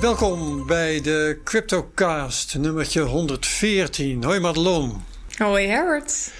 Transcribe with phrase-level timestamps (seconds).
[0.00, 4.24] Welkom bij de CryptoCast, nummertje 114.
[4.24, 5.04] Hoi Madelon.
[5.36, 6.30] Hoi Herbert.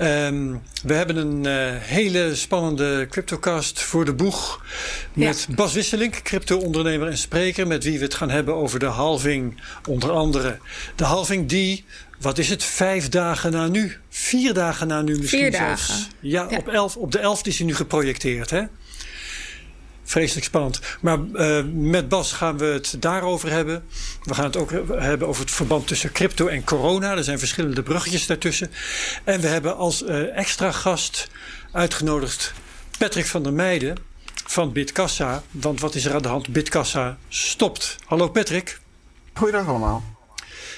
[0.00, 4.64] Um, we hebben een uh, hele spannende CryptoCast voor de boeg.
[5.12, 5.54] Met ja.
[5.54, 7.66] Bas Wisselink, crypto-ondernemer en spreker.
[7.66, 9.60] Met wie we het gaan hebben over de halving.
[9.88, 10.58] Onder andere
[10.96, 11.84] de halving die,
[12.20, 13.96] wat is het, vijf dagen na nu?
[14.08, 15.88] Vier dagen na nu misschien Vier zelfs.
[15.88, 16.04] dagen.
[16.20, 16.56] Ja, ja.
[16.56, 18.62] Op, elf, op de 11 is hij nu geprojecteerd hè?
[20.10, 20.80] Vreselijk spannend.
[21.00, 23.84] Maar uh, met Bas gaan we het daarover hebben.
[24.22, 27.16] We gaan het ook hebben over het verband tussen crypto en corona.
[27.16, 28.70] Er zijn verschillende bruggetjes daartussen.
[29.24, 31.30] En we hebben als uh, extra gast
[31.72, 32.52] uitgenodigd
[32.98, 33.96] Patrick van der Meijden
[34.46, 35.42] van Bitkassa.
[35.50, 36.48] Want wat is er aan de hand?
[36.48, 37.96] Bitkassa stopt.
[38.06, 38.80] Hallo Patrick.
[39.32, 40.04] Goeiedag allemaal.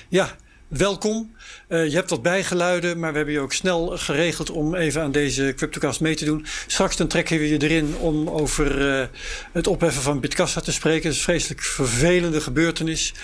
[0.08, 0.36] Ja,
[0.72, 1.34] welkom.
[1.68, 5.12] Uh, je hebt wat bijgeluiden, maar we hebben je ook snel geregeld om even aan
[5.12, 6.46] deze CryptoCast mee te doen.
[6.66, 9.06] Straks dan trekken we je erin om over uh,
[9.52, 11.02] het opheffen van Bitkassa te spreken.
[11.02, 13.14] Dat is een vreselijk vervelende gebeurtenis.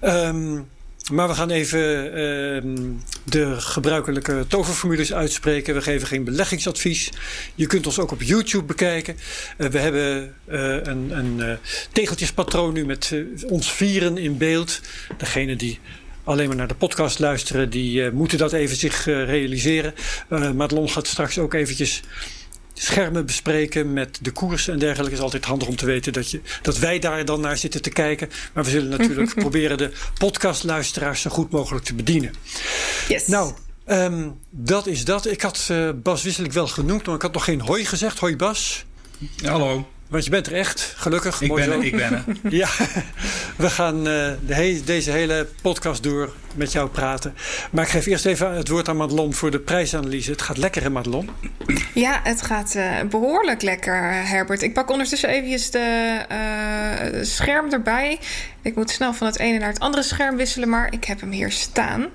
[0.00, 0.68] Um,
[1.12, 2.86] maar we gaan even uh,
[3.24, 5.74] de gebruikelijke toverformules uitspreken.
[5.74, 7.10] We geven geen beleggingsadvies.
[7.54, 9.16] Je kunt ons ook op YouTube bekijken.
[9.58, 11.58] Uh, we hebben een, een
[11.92, 13.14] tegeltjespatroon nu met
[13.48, 14.80] ons vieren in beeld.
[15.16, 15.80] Degene die
[16.24, 19.94] alleen maar naar de podcast luisteren, die uh, moeten dat even zich uh, realiseren.
[20.30, 22.02] Uh, Madelon gaat straks ook eventjes
[22.74, 25.10] schermen bespreken met de koers en dergelijke.
[25.10, 27.82] Het is altijd handig om te weten dat, je, dat wij daar dan naar zitten
[27.82, 28.30] te kijken.
[28.52, 32.34] Maar we zullen natuurlijk proberen de podcastluisteraars zo goed mogelijk te bedienen.
[33.08, 33.26] Yes.
[33.26, 33.52] Nou,
[33.86, 35.26] um, dat is dat.
[35.26, 38.18] Ik had Bas Wisselik wel genoemd, maar ik had nog geen hoi gezegd.
[38.18, 38.84] Hoi Bas.
[39.44, 39.86] Hallo.
[40.08, 41.40] Want je bent er echt, gelukkig.
[41.40, 42.24] Ik mooi ben er, ik ben er.
[42.50, 42.68] Ja,
[43.56, 44.04] we gaan uh,
[44.46, 47.34] de he deze hele podcast door met jou praten.
[47.70, 50.30] Maar ik geef eerst even het woord aan Madelon voor de prijsanalyse.
[50.30, 51.30] Het gaat lekker, hè Madelon?
[51.94, 54.62] Ja, het gaat uh, behoorlijk lekker, Herbert.
[54.62, 58.18] Ik pak ondertussen even de uh, scherm erbij.
[58.62, 61.30] Ik moet snel van het ene naar het andere scherm wisselen, maar ik heb hem
[61.30, 62.06] hier staan.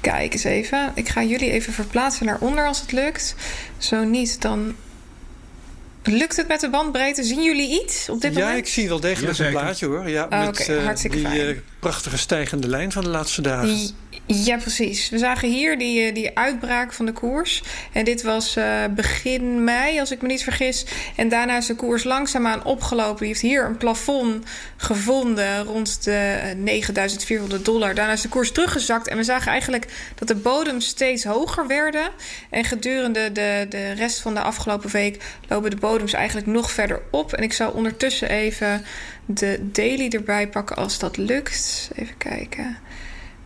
[0.00, 0.92] Kijk eens even.
[0.94, 3.34] Ik ga jullie even verplaatsen naar onder als het lukt.
[3.78, 4.74] Zo niet, dan
[6.06, 7.22] Lukt het met de bandbreedte?
[7.22, 8.58] Zien jullie iets op dit ja, moment?
[8.58, 10.08] ik zie wel degelijk Ja, een plaatje hoor.
[10.08, 11.40] Ja, Oh, met oké, eh, hartstikke die fijn.
[11.40, 13.78] eh, prachtige stijgende lijn van de laatste dagen.
[14.26, 15.08] Ja, precies.
[15.08, 17.62] We zagen hier die, eh, die uitbraak van de koers.
[17.92, 20.86] En dit was eh, begin mei, als ik me niet vergis.
[21.16, 23.18] En daarna is de koers langzaamaan opgelopen.
[23.18, 24.44] Die heeft hier een plafond
[24.76, 27.94] gevonden rond de eh, 9400 dollar.
[27.94, 29.08] Daarna is de koers teruggezakt.
[29.08, 32.10] En we zagen eigenlijk dat de bodems steeds hoger werden.
[32.50, 37.02] En gedurende de, de rest van de afgelopen week lopen de bodems eigenlijk nog verder
[37.10, 37.32] op.
[37.32, 38.84] En ik zal ondertussen even
[39.26, 41.90] de daily erbij pakken als dat lukt.
[41.94, 42.78] Even kijken.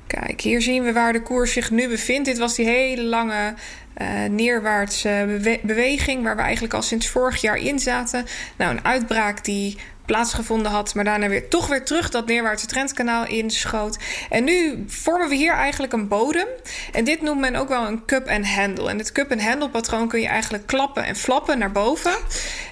[0.09, 2.25] Kijk, hier zien we waar de koers zich nu bevindt.
[2.25, 3.55] Dit was die hele lange
[4.03, 6.23] uh, neerwaartse bewe beweging...
[6.23, 8.27] waar we eigenlijk al sinds vorig jaar in zaten.
[8.57, 10.95] Nou, een uitbraak die plaatsgevonden had...
[10.95, 13.99] maar daarna weer toch weer terug dat neerwaartse trendkanaal inschoot.
[14.31, 16.47] En nu vormen we hier eigenlijk een bodem.
[16.93, 18.89] En dit noemt men ook wel een cup-and-handle.
[18.89, 22.17] En het cup-and-handle patroon kun je eigenlijk klappen en flappen naar boven.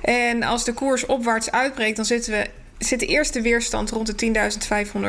[0.02, 1.96] En als de koers opwaarts uitbreekt...
[1.96, 4.32] dan zitten we zit de eerste weerstand rond de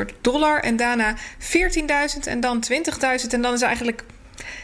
[0.10, 0.60] 10.500 dollar.
[0.60, 1.20] En daarna 14.000
[2.24, 3.28] en dan 20.000.
[3.30, 4.04] En dan is eigenlijk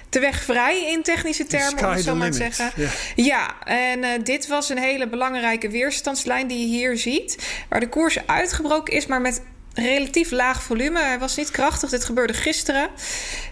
[0.09, 2.71] de weg vrij in technische termen, om het zo maar te zeggen.
[2.75, 2.89] Ja.
[3.15, 7.47] ja, en uh, dit was een hele belangrijke weerstandslijn die je hier ziet.
[7.69, 9.41] Waar de koers uitgebroken is, maar met
[9.73, 10.99] relatief laag volume.
[10.99, 11.89] Hij was niet krachtig.
[11.89, 12.89] Dit gebeurde gisteren.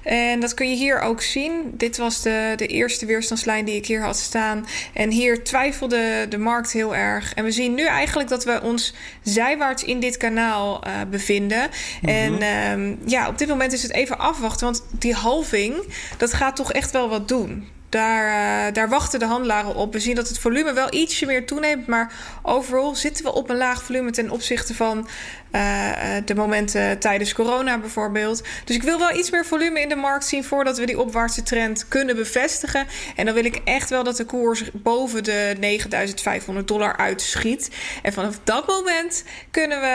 [0.03, 1.71] En dat kun je hier ook zien.
[1.73, 4.65] Dit was de, de eerste weerstandslijn die ik hier had staan.
[4.93, 7.33] En hier twijfelde de markt heel erg.
[7.33, 11.69] En we zien nu eigenlijk dat we ons zijwaarts in dit kanaal uh, bevinden.
[12.01, 12.41] Mm -hmm.
[12.41, 14.65] En um, ja, op dit moment is het even afwachten.
[14.65, 15.75] Want die halving,
[16.17, 17.67] dat gaat toch echt wel wat doen.
[17.91, 19.93] Daar, uh, daar, wachten de handelaren op.
[19.93, 21.87] We zien dat het volume wel ietsje meer toeneemt.
[21.87, 22.13] Maar
[22.43, 25.07] overal zitten we op een laag volume ten opzichte van
[25.51, 25.91] uh,
[26.25, 28.43] de momenten tijdens corona bijvoorbeeld.
[28.65, 31.43] Dus ik wil wel iets meer volume in de markt zien voordat we die opwaartse
[31.43, 32.87] trend kunnen bevestigen.
[33.15, 37.69] En dan wil ik echt wel dat de koers boven de 9500 dollar uitschiet.
[38.01, 39.87] En vanaf dat moment kunnen we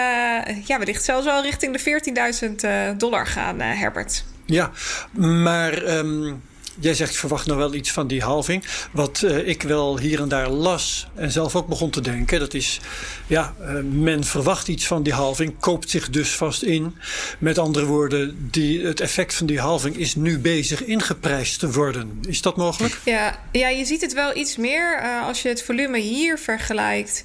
[0.65, 4.25] ja, wellicht zelfs wel richting de 14.000 dollar gaan, Herbert.
[4.47, 4.71] Ja,
[5.13, 5.83] maar.
[5.83, 6.43] Um...
[6.79, 8.65] Jij zegt, verwacht nou wel iets van die halving.
[8.93, 12.41] Wat uh, ik wel hier en daar las en zelf ook begon te denken.
[12.41, 12.81] Dat is,
[13.27, 15.59] ja, uh, men verwacht iets van die halving.
[15.59, 16.95] Koopt zich dus vast in.
[17.39, 22.19] Met andere woorden, die, het effect van die halving is nu bezig ingeprijsd te worden.
[22.29, 22.99] Is dat mogelijk?
[23.05, 27.23] Ja, ja je ziet het wel iets meer uh, als je het volume hier vergelijkt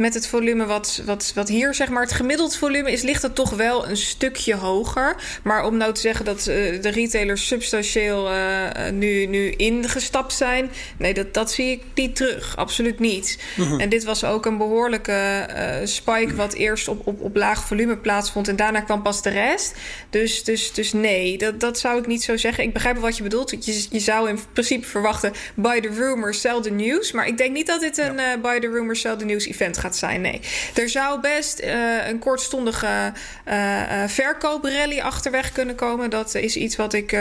[0.00, 3.34] met het volume wat, wat, wat hier, zeg maar, het gemiddeld volume is, ligt het
[3.34, 5.16] toch wel een stukje hoger.
[5.42, 10.70] Maar om nou te zeggen dat uh, de retailers substantieel uh, nu, nu ingestapt zijn,
[10.98, 12.56] nee, dat, dat zie ik niet terug.
[12.56, 13.38] Absoluut niet.
[13.78, 17.96] En dit was ook een behoorlijke uh, spike, wat eerst op, op, op laag volume
[17.96, 19.74] plaatsvond en daarna kwam pas de rest.
[20.10, 22.64] Dus, dus, dus nee, dat, dat zou ik niet zo zeggen.
[22.64, 23.50] Ik begrijp wat je bedoelt.
[23.64, 27.12] Je, je zou in principe verwachten: by the rumors, sell the news.
[27.12, 29.89] Maar ik denk niet dat dit een by the rumors, sell the news event gaat
[29.96, 30.20] zijn.
[30.20, 30.40] Nee.
[30.74, 33.12] Er zou best uh, een kortstondige
[33.48, 36.10] uh, verkooprally achterweg kunnen komen.
[36.10, 37.18] Dat is iets wat ik,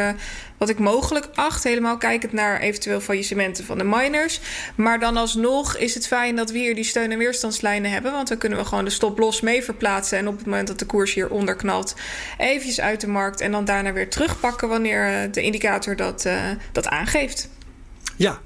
[0.58, 1.64] wat ik mogelijk acht.
[1.64, 4.40] Helemaal kijkend naar eventueel faillissementen van de miners.
[4.76, 8.12] Maar dan alsnog is het fijn dat we hier die steun- en weerstandslijnen hebben.
[8.12, 10.18] Want dan kunnen we gewoon de stop los mee verplaatsen.
[10.18, 11.96] En op het moment dat de koers hier onderknalt,
[12.38, 13.42] eventjes uit de markt.
[13.42, 16.28] En dan daarna weer terugpakken wanneer de indicator dat,
[16.72, 17.50] dat aangeeft.
[18.20, 18.42] Ja,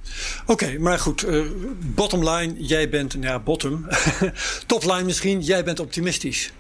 [0.46, 1.26] oké, maar goed.
[1.26, 1.46] Uh,
[1.80, 3.88] bottom line, jij bent, nou ja, bottom.
[4.68, 6.52] Top line misschien, jij bent optimistisch.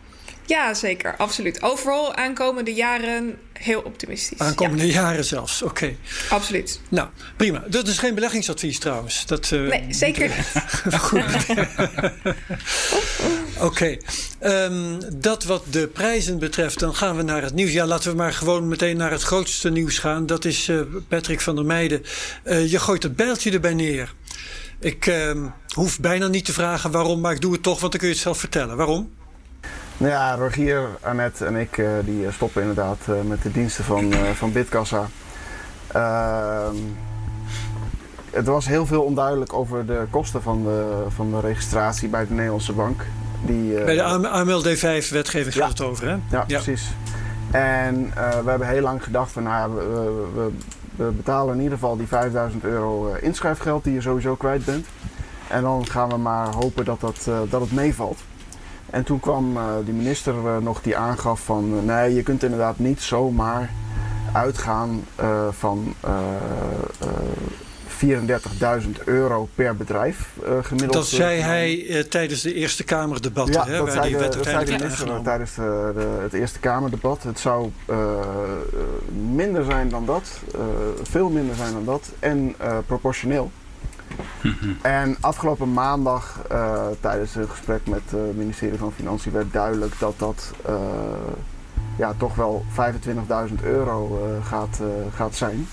[0.45, 1.61] Ja, zeker, absoluut.
[1.61, 4.39] Overal aankomende jaren heel optimistisch.
[4.39, 4.93] Aankomende ja.
[4.93, 5.71] jaren zelfs, oké.
[5.71, 5.97] Okay.
[6.29, 6.81] Absoluut.
[6.89, 7.07] Nou,
[7.37, 7.63] prima.
[7.67, 9.25] Dat is geen beleggingsadvies trouwens.
[9.25, 10.95] Dat, uh, nee, zeker niet.
[10.99, 11.23] Goed.
[13.57, 13.65] oké.
[13.65, 14.01] Okay.
[14.41, 17.71] Um, dat wat de prijzen betreft, dan gaan we naar het nieuws.
[17.71, 20.25] Ja, laten we maar gewoon meteen naar het grootste nieuws gaan.
[20.25, 22.03] Dat is uh, Patrick van der Meijden.
[22.45, 24.13] Uh, je gooit het bijltje erbij neer.
[24.79, 27.99] Ik uh, hoef bijna niet te vragen waarom, maar ik doe het toch, want dan
[27.99, 28.77] kun je het zelf vertellen.
[28.77, 29.11] Waarom?
[29.97, 34.13] Nou ja, Rogier, Annette en ik uh, die stoppen inderdaad uh, met de diensten van,
[34.33, 35.07] van Bitkassa.
[35.87, 36.75] Ehm,
[38.31, 42.33] het was heel veel onduidelijk over de kosten van de, van de registratie bij de
[42.33, 43.05] Nederlandse bank.
[43.45, 46.11] Die, bij de AMLD5-wetgeving gaat het over, hè?
[46.11, 46.43] Ja, ja.
[46.45, 46.91] precies.
[47.51, 48.13] En
[48.43, 50.51] we hebben heel lang gedacht van, nou ja, we, we,
[50.95, 54.87] we, betalen in ieder geval die 5000 euro inschrijfgeld die je sowieso kwijt bent.
[55.47, 58.19] En dan gaan we maar hopen dat, dat, dat het meevalt.
[58.93, 62.43] En toen kwam uh, de minister uh, nog die aangaf van uh, nee, je kunt
[62.43, 63.69] inderdaad niet zomaar
[64.33, 65.05] uitgaan
[65.49, 65.93] van
[68.05, 70.29] 34.000 euro per bedrijf
[70.61, 70.93] gemiddeld.
[70.93, 73.53] Dat zei hij tijdens de Eerste Kamerdebatten.
[73.53, 76.59] Ja, hè, dat, zei die de, dat zei de minister tijdens de, de, het Eerste
[76.59, 77.23] Kamerdebat.
[77.23, 77.71] Het zou
[79.31, 80.39] minder zijn dan dat,
[81.03, 82.55] veel minder zijn dan dat en
[82.85, 83.51] proportioneel.
[84.81, 89.99] En afgelopen maandag uh, tijdens een gesprek met uh, het ministerie van Financiën werd duidelijk
[89.99, 90.75] dat dat uh,
[91.97, 92.65] ja, toch wel
[93.49, 94.81] 25.000 euro gaat,
[95.15, 95.67] gaat zijn.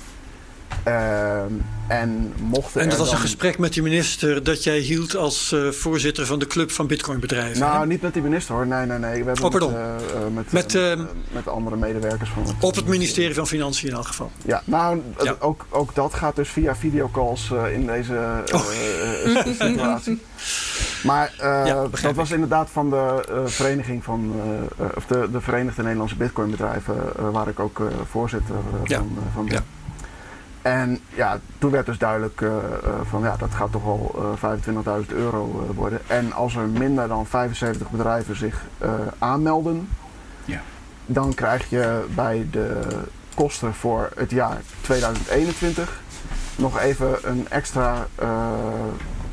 [1.87, 3.17] En mochten En dat was dan...
[3.17, 7.61] een gesprek met die minister dat jij hield als voorzitter van de club van bitcoinbedrijven.
[7.61, 7.87] Nou, hè?
[7.87, 8.67] niet met die minister hoor.
[8.67, 9.25] Nee, nee, nee.
[9.25, 9.73] We hebben Oh, pardon.
[9.73, 13.95] met, Met, met, ehm, met andere medewerkers van het Op het ministerie van Financiën in
[13.95, 14.31] elk geval.
[14.45, 15.37] Ja, nou, Ja.
[15.39, 18.67] Ook, ook dat gaat dus via videocalls in deze Oh.
[19.59, 20.21] situatie.
[21.03, 24.33] Maar Ja, dat was inderdaad van de vereniging van,
[24.95, 26.95] of de, de Verenigde Nederlandse Bitcoinbedrijven,
[27.33, 28.55] waar ik ook voorzitter
[28.85, 28.99] Ja.
[28.99, 29.55] van, van ben.
[29.55, 29.63] Ja.
[30.63, 32.45] En ja, toen werd dus duidelijk
[33.09, 34.37] van ja, dat gaat toch wel
[35.05, 36.01] 25.000 euro worden.
[36.07, 38.65] En als er minder dan 75 bedrijven zich
[39.19, 39.89] aanmelden,
[40.45, 40.61] Ja.
[41.07, 42.81] dan krijg je bij de
[43.35, 46.01] kosten voor het jaar 2021
[46.57, 48.07] nog even een extra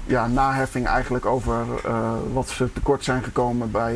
[0.05, 1.65] ja, naheffing eigenlijk over
[2.33, 3.95] wat ze tekort zijn gekomen bij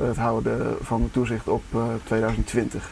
[0.00, 1.62] het houden van de toezicht op
[2.04, 2.90] 2020.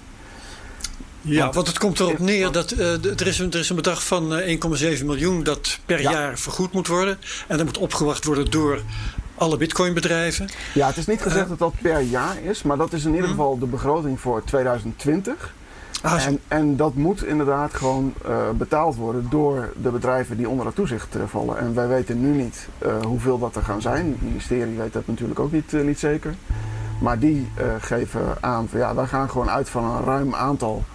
[1.24, 3.76] Ja, Want- want het komt erop neer dat eh, er, is een, er is een
[3.76, 4.58] bedrag van eh,
[4.98, 6.10] 1,7 miljoen dat per Ja.
[6.10, 7.18] jaar vergoed moet worden.
[7.48, 8.80] En dat moet opgewacht worden door
[9.34, 10.48] alle bitcoinbedrijven.
[10.74, 13.22] Ja, het is niet gezegd dat dat per jaar is, maar dat is in ieder
[13.28, 13.30] Mhm.
[13.30, 15.54] geval de begroting voor 2020.
[16.02, 16.24] Ah.
[16.26, 20.74] En, en dat moet inderdaad gewoon eh, betaald worden door de bedrijven die onder dat
[20.74, 21.58] toezicht eh, vallen.
[21.58, 24.06] En wij weten nu niet eh, hoeveel dat er gaan zijn.
[24.10, 26.34] Het ministerie weet dat natuurlijk ook niet, eh, niet zeker.
[27.00, 30.84] Maar die eh, geven aan van ja, wij gaan gewoon uit van een ruim aantal
[30.88, 30.91] eh,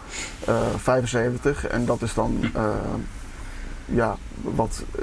[0.78, 1.68] 75.
[1.68, 2.70] En dat is dan eh,
[3.86, 5.02] ja, wat eh,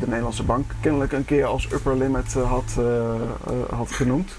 [0.00, 3.18] de Nederlandse bank kennelijk een keer als upper limit eh, had, eh, eh,
[3.70, 4.30] had genoemd.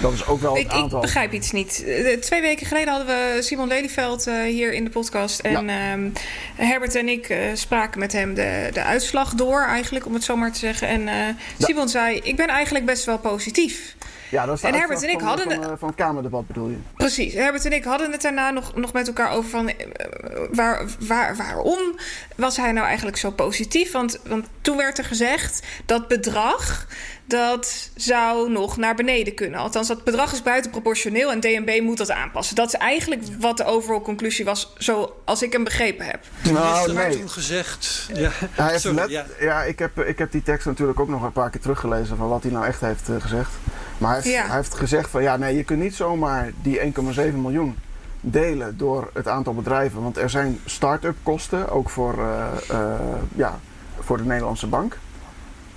[0.00, 1.00] Dat is ook wel het Ik, ik aantal.
[1.00, 1.84] begrijp iets niet.
[1.84, 5.40] Eh, Twee weken geleden hadden we Simon Lelyveld eh, hier in de podcast.
[5.40, 6.08] En ehm,
[6.54, 10.36] Herbert en ik eh, spraken met hem de, de uitslag door, eigenlijk, om het zo
[10.36, 10.88] maar te zeggen.
[10.88, 11.14] En eh,
[11.58, 13.96] Simon zei: Ik ben eigenlijk best wel positief.
[14.30, 16.76] Ja, dat is En Herbert en ik van, hadden van, eh, van Kamerdebat bedoel je?
[16.96, 17.34] Precies.
[17.34, 19.68] Herbert en ik hadden het daarna nog, nog met elkaar over van...
[19.68, 20.06] eh,
[20.52, 21.98] waar, waar, waarom
[22.36, 23.92] was hij nou eigenlijk zo positief?
[23.92, 26.86] Want, want toen werd er gezegd dat bedrag
[27.28, 29.60] dat zou nog naar beneden kunnen.
[29.60, 32.56] Althans, dat bedrag is buitenproportioneel en DNB moet dat aanpassen.
[32.56, 36.20] Dat is eigenlijk wat de overal conclusie was, zoals ik hem begrepen heb.
[36.52, 37.18] Nou, nee.
[37.18, 38.10] toen gezegd...
[38.14, 39.26] Ja, hij heeft Sorry, ja.
[39.40, 39.62] ja.
[39.62, 42.16] ik, heb, ik heb die tekst natuurlijk ook nog een paar keer teruggelezen...
[42.16, 43.50] van wat hij nou echt heeft uh, gezegd.
[43.98, 45.22] Maar hij heeft, hij heeft gezegd van...
[45.22, 47.76] ja, nee, je kunt niet zomaar die 1,7 miljoen
[48.20, 50.02] delen door het aantal bedrijven.
[50.02, 52.94] Want er zijn start-up kosten, ook voor, uh, uh,
[53.34, 53.58] ja,
[54.00, 54.98] voor de Nederlandse bank.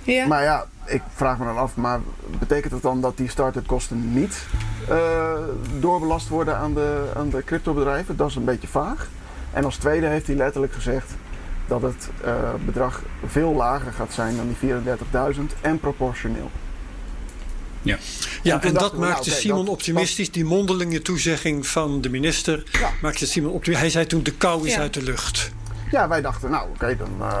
[0.02, 0.26] Ja.
[0.26, 2.00] Maar ja, ik vraag me dan af, maar
[2.38, 4.46] betekent het dan dat die start-up kosten niet
[4.90, 5.32] uh,
[5.80, 8.16] doorbelast worden aan de, aan de cryptobedrijven?
[8.16, 9.08] Dat is een beetje vaag.
[9.52, 11.10] En als tweede heeft hij letterlijk gezegd
[11.66, 14.70] dat het uh, bedrag veel lager gaat zijn dan die
[15.34, 16.50] 34.000 en proportioneel.
[17.82, 17.98] Ja,
[18.42, 20.30] ja en, dat maakte nou, Simon optimistisch.
[20.30, 22.90] Die mondelinge toezegging van de minister ja.
[23.02, 23.80] maakte Simon optimistisch.
[23.80, 25.50] Hij zei toen de kou is uit de lucht.
[25.90, 27.34] Ja, wij dachten, nou oké, dan uh,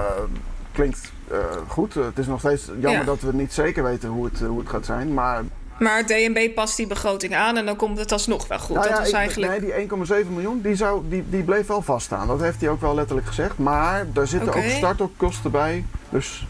[0.72, 1.94] klinkt uh, goed.
[1.94, 4.86] het is nog steeds jammer dat we niet zeker weten hoe het, hoe het gaat
[4.86, 5.14] zijn.
[5.14, 5.42] Maar
[5.78, 8.76] maar het DNB past die begroting aan en dan komt het alsnog wel goed.
[8.76, 9.60] Nou ja, dat is eigenlijk...
[9.60, 12.26] Nee, die 1,7 miljoen die, zou, die, die bleef wel vaststaan.
[12.26, 13.58] Dat heeft hij ook wel letterlijk gezegd.
[13.58, 14.64] Maar daar zitten okay.
[14.64, 15.84] ook startopkosten bij.
[16.08, 16.46] Dus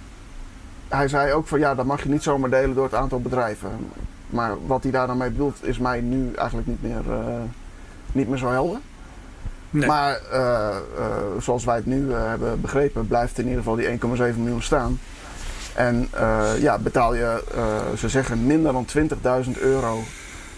[0.88, 3.70] hij zei ook van ja, dat mag je niet zomaar delen door het aantal bedrijven.
[4.26, 7.40] Maar wat hij daar dan mee bedoelt is mij nu eigenlijk niet meer, uh,
[8.12, 8.78] niet meer zo helder.
[9.72, 9.86] Nee.
[9.86, 10.38] Maar uh,
[10.98, 11.06] uh,
[11.40, 13.88] zoals wij het nu hebben begrepen, blijft in ieder geval die
[14.32, 15.00] 1,7 miljoen staan.
[15.74, 16.08] En
[16.60, 17.42] ja, betaal je,
[17.96, 18.86] ze zeggen, minder dan
[19.44, 20.02] 20.000 euro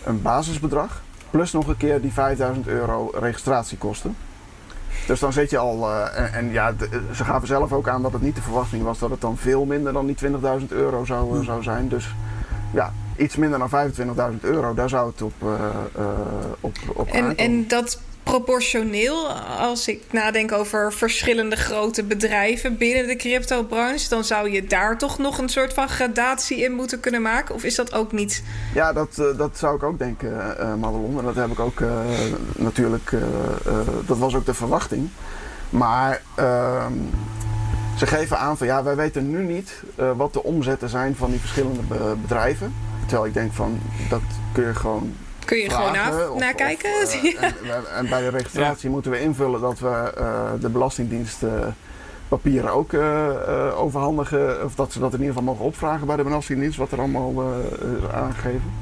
[0.04, 1.02] een basisbedrag.
[1.30, 4.16] Plus nog een keer die 5.000 euro registratiekosten.
[5.06, 8.02] Dus dan zit je al, uh, en, en, ja, de, ze gaven zelf ook aan
[8.02, 10.16] dat het niet de verwachting was dat het dan veel minder dan die
[10.60, 11.88] 20.000 euro zou, uh, zou zijn.
[11.88, 12.14] Dus
[12.72, 13.92] ja, iets minder dan
[14.32, 15.52] 25.000 euro, daar zou het op, uh,
[16.60, 19.28] op, op en, en dat proportioneel,
[19.58, 25.18] als ik nadenk over verschillende grote bedrijven binnen de cryptobranche, dan zou je daar toch
[25.18, 27.54] nog een soort van gradatie in moeten kunnen maken?
[27.54, 28.42] Of is dat ook niet?
[28.74, 31.18] Ja, dat, uh, dat zou ik ook denken, uh, Madelon.
[31.18, 31.82] En dat heb ik ook
[32.56, 33.12] natuurlijk,
[34.06, 35.08] dat was ook de verwachting.
[35.70, 36.92] Maar ehm,
[37.96, 39.82] ze geven aan van ja, wij weten nu niet
[40.16, 41.82] wat de omzetten zijn van die verschillende
[42.22, 42.74] bedrijven.
[43.06, 45.14] Terwijl ik denk van dat kun je gewoon
[45.44, 46.90] Kun je gewoon naar, nakijken?
[47.24, 51.50] Uh, en, en, bij de registratie moeten we invullen dat we uh, de Belastingdienst uh,
[52.28, 52.94] papieren ook
[53.74, 54.64] overhandigen.
[54.64, 57.54] Of dat ze dat in ieder geval mogen opvragen bij de Belastingdienst, wat er allemaal
[58.12, 58.72] aangegeven.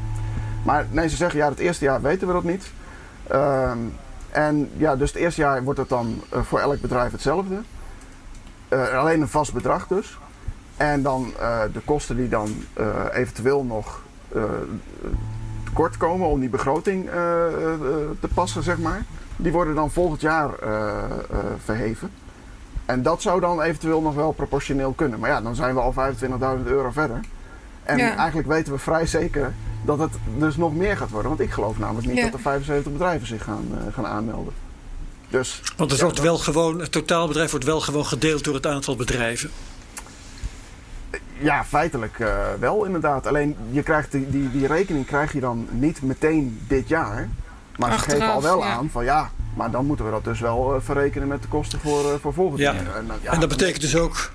[0.63, 2.73] Maar nee, ze zeggen ja, het eerste jaar weten we dat niet.
[3.27, 3.79] Ehm,
[4.31, 7.63] en ja, dus het eerste jaar wordt het dan voor elk bedrijf hetzelfde.
[8.95, 10.19] alleen een vast bedrag dus.
[10.77, 11.33] En dan
[11.73, 12.65] de kosten die dan
[13.13, 14.03] eventueel nog
[15.73, 17.13] kort komen om die begroting uh,
[18.21, 19.05] te passen, zeg maar.
[19.37, 20.93] Die worden dan volgend jaar uh,
[21.65, 22.11] verheven.
[22.85, 25.19] En dat zou dan eventueel nog wel proportioneel kunnen.
[25.19, 25.95] Maar ja, dan zijn we al
[26.59, 27.21] 25.000 euro verder.
[27.83, 31.29] En eigenlijk weten we vrij zeker dat het dus nog meer gaat worden.
[31.29, 34.53] Want ik geloof namelijk niet dat er 75 bedrijven zich gaan, gaan aanmelden.
[35.29, 38.97] Dus, Want het, wordt wel gewoon, het totaalbedrijf wordt wel gewoon gedeeld door het aantal
[38.97, 39.51] bedrijven.
[41.39, 43.27] Ja, feitelijk uh, wel inderdaad.
[43.27, 47.29] Alleen je krijgt die, die, die rekening krijg je dan niet meteen dit jaar.
[47.77, 48.73] Maar Achteraf, ze geven al wel ja.
[48.73, 51.81] aan van ja, maar dan moeten we dat dus wel uh, verrekenen met de kosten
[51.81, 52.73] voor, uh, voor volgend ja.
[52.73, 52.97] jaar.
[52.97, 54.33] En, ja, en dat betekent dus ook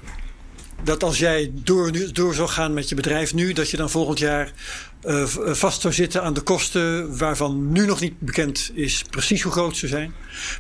[0.84, 4.19] dat als jij door, door zou gaan met je bedrijf nu, dat je dan volgend
[4.19, 4.51] jaar
[5.46, 9.77] vast zou zitten aan de kosten waarvan nu nog niet bekend is precies hoe groot
[9.77, 10.13] ze zijn.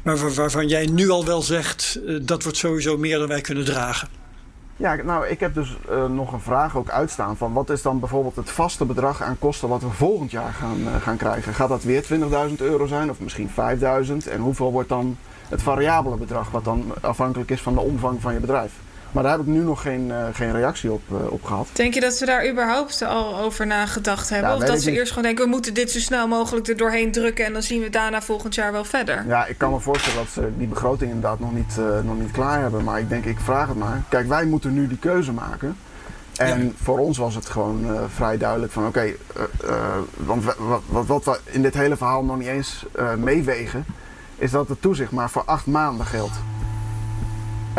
[0.03, 4.07] Maar waarvan jij nu al wel zegt dat wordt sowieso meer dan wij kunnen dragen.
[4.79, 7.99] Ja, nou, ik heb dus uh, nog een vraag ook uitstaan van wat is dan
[7.99, 11.53] bijvoorbeeld het vaste bedrag aan kosten wat we volgend jaar gaan, uh, gaan krijgen?
[11.53, 12.03] Gaat dat weer
[12.49, 13.53] 20.000 euro zijn of misschien 5.000?
[14.31, 15.17] En hoeveel wordt dan
[15.49, 18.73] het variabele bedrag wat dan afhankelijk is van de omvang van je bedrijf?
[19.17, 21.67] Maar daar heb ik nu nog geen, uh, geen reactie op, uh, op gehad.
[21.73, 24.49] Denk je dat ze daar überhaupt al over nagedacht hebben?
[24.49, 27.11] Nou, of dat ze eerst gewoon denken, we moeten dit zo snel mogelijk er doorheen
[27.11, 27.45] drukken...
[27.45, 29.23] en dan zien we daarna volgend jaar wel verder?
[29.27, 32.31] Ja, ik kan me voorstellen dat ze die begroting inderdaad nog niet, uh, nog niet
[32.31, 32.83] klaar hebben.
[32.83, 34.03] Maar ik denk, ik vraag het maar.
[34.09, 35.77] Kijk, wij moeten nu die keuze maken.
[36.35, 36.71] En ja.
[36.83, 40.81] voor ons was het gewoon uh, vrij duidelijk van oké, okay, uh, uh, want wat,
[40.87, 42.85] wat, wat, we in dit hele verhaal nog niet eens
[43.17, 43.85] meewegen,
[44.35, 46.35] is dat het toezicht maar voor acht maanden geldt.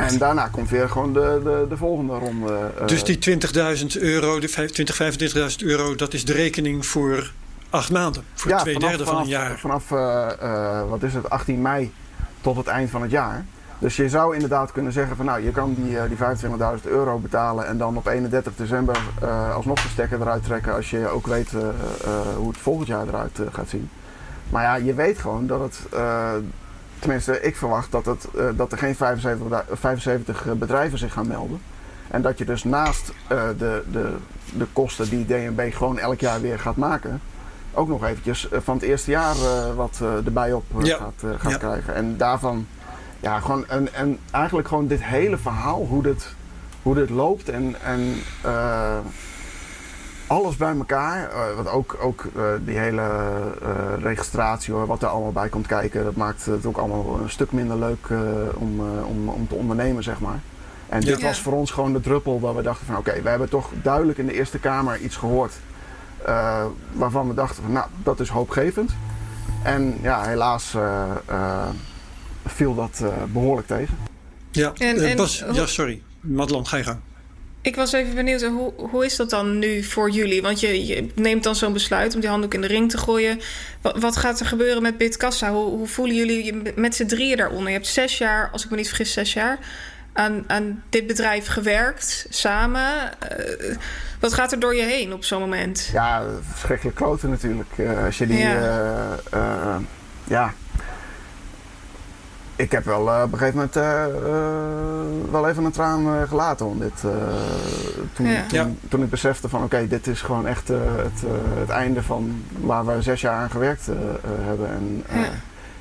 [0.06, 2.70] En daarna komt weer gewoon de, de, de volgende ronde.
[2.80, 3.40] Uh, dus die
[3.96, 5.02] 20.000 euro, de 20,
[5.60, 7.32] 25.000 euro, dat is de rekening voor
[7.70, 8.22] acht maanden.
[8.34, 9.58] Voor ja, twee vanaf, derde vanaf, van een jaar.
[9.58, 11.92] Vanaf, uh, uh, wat is het, 18 mei
[12.40, 13.44] tot het eind van het jaar.
[13.78, 17.66] Dus je zou inderdaad kunnen zeggen van nou, je kan die, die 25.000 euro betalen
[17.66, 18.98] en dan op 31 december
[19.54, 21.50] alsnog de stekker eruit trekken als je ook weet
[22.36, 23.90] hoe het volgend jaar eruit gaat zien.
[24.48, 25.78] Maar ja, je weet gewoon dat het
[26.98, 31.60] Tenminste, ik verwacht dat, het, uh, dat er geen 75, 75 bedrijven zich gaan melden.
[32.08, 34.14] En dat je dus naast de, de,
[34.56, 37.20] de kosten die DNB gewoon elk jaar weer gaat maken,
[37.72, 39.34] ook nog eventjes van het eerste jaar
[39.74, 41.94] wat erbij op gaat, gaat krijgen.
[41.94, 42.66] En daarvan,
[43.20, 46.34] ja, gewoon en, en eigenlijk gewoon dit hele verhaal, hoe dit,
[46.82, 48.14] hoe dit loopt en, en
[50.28, 51.30] alles bij elkaar.
[51.32, 53.02] Uh, want ook, ook uh, die hele
[53.62, 57.30] uh, registratie, hoor, wat er allemaal bij komt kijken, dat maakt het ook allemaal een
[57.30, 58.08] stuk minder leuk
[58.54, 60.40] om, om, om te ondernemen, zeg maar.
[60.88, 63.28] En dit was voor ons gewoon de druppel dat we dachten van oké, okay, we
[63.28, 65.52] hebben toch duidelijk in de Eerste Kamer iets gehoord
[66.92, 68.90] waarvan we dachten van nou, dat is hoopgevend.
[69.62, 70.76] En ja, helaas
[72.46, 73.96] viel dat behoorlijk tegen.
[74.50, 76.02] Ja, en, en, Bas, ja sorry.
[76.20, 76.98] Madelon, ga je gang.
[77.68, 80.42] Ik was even benieuwd, hoe, hoe is dat dan nu voor jullie?
[80.42, 83.40] Want je, je neemt dan zo'n besluit om die handdoek in de ring te gooien.
[83.80, 85.52] Wat, wat gaat er gebeuren met Bitkassa?
[85.52, 87.68] Hoe, hoe voelen jullie je met z'n drieën daaronder?
[87.68, 89.58] Je hebt zes jaar, als ik me niet vergis, zes jaar
[90.12, 93.10] aan, aan dit bedrijf gewerkt, samen.
[93.38, 93.76] Uh,
[94.20, 95.90] wat gaat er door je heen op zo'n moment?
[95.92, 97.70] Ja, verschrikkelijk kloten natuurlijk.
[97.76, 98.38] Uh, als je die...
[98.38, 99.76] ja, uh,
[100.24, 100.54] ja
[102.58, 106.66] ik heb wel uh, op een gegeven moment uh, uh, wel even een traan gelaten
[106.66, 107.04] om dit.
[108.12, 108.44] Toen, ja.
[108.46, 111.22] toen, toen, ik besefte van oké, dit is gewoon echt het,
[111.58, 113.86] het einde van waar we zes jaar aan gewerkt
[114.22, 114.68] hebben.
[114.68, 115.28] En ja.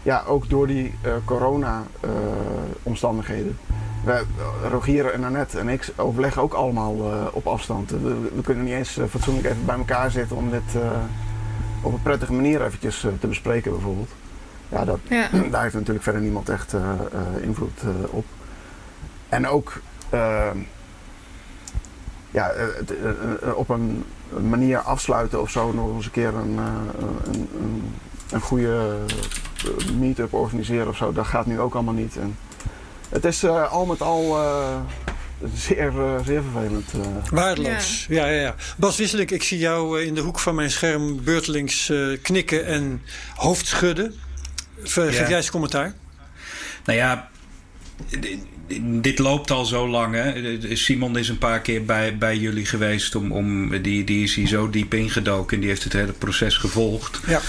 [0.01, 0.23] ja.
[0.27, 0.93] ook door die
[1.25, 1.83] corona
[2.83, 3.57] omstandigheden.
[4.03, 4.21] Wij,
[4.69, 6.95] Rogier en Annette en ik overleggen ook allemaal
[7.31, 7.89] op afstand.
[7.89, 10.81] We, we, kunnen niet eens fatsoenlijk even bij elkaar zitten om dit
[11.81, 14.09] op een prettige manier eventjes te bespreken bijvoorbeeld.
[14.69, 14.99] Ja, dat,
[15.51, 18.25] daar heeft natuurlijk verder niemand echt uh, uh, invloed uh, op.
[19.29, 19.81] En ook
[22.31, 22.51] ja,
[23.55, 24.03] op een
[24.47, 27.93] manier afsluiten of zo nog eens een keer een, een, een,
[28.31, 28.97] een goede
[29.99, 31.13] meet-up organiseren of zo.
[31.13, 32.17] Dat gaat nu ook allemaal niet.
[32.17, 32.37] En
[33.09, 34.37] het is al met al
[35.53, 35.93] zeer,
[36.25, 36.91] zeer vervelend.
[37.31, 38.25] Waardeloos, ja.
[38.25, 42.65] ja, ja, Bas Wisselik, ik zie jou in de hoek van mijn scherm beurtelings knikken
[42.65, 43.01] en
[44.83, 45.93] Geef jij eens commentaar.
[46.85, 47.29] Nou ja,
[48.81, 50.13] dit loopt al zo lang.
[50.15, 50.75] Hè?
[50.75, 53.15] Simon is een paar keer bij, bij jullie geweest.
[53.15, 55.55] Om, om, die, die is hier zo diep ingedoken.
[55.55, 57.19] En die heeft het hele proces gevolgd.
[57.27, 57.41] Ja.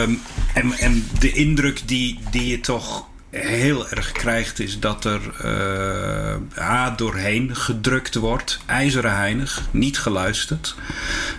[0.00, 0.20] Um,
[0.54, 6.62] en, en de indruk die, die je toch heel erg krijgt, is dat er uh,
[6.64, 8.58] A doorheen gedrukt wordt.
[8.66, 10.74] IJzeren heinig, niet geluisterd.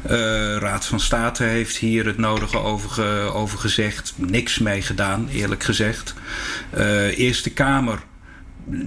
[0.06, 0.12] Uh,
[0.56, 4.14] Raad van State heeft hier het nodige over, over gezegd.
[4.16, 6.14] Niks mee gedaan, eerlijk gezegd.
[6.78, 8.00] Uh, Eerste Kamer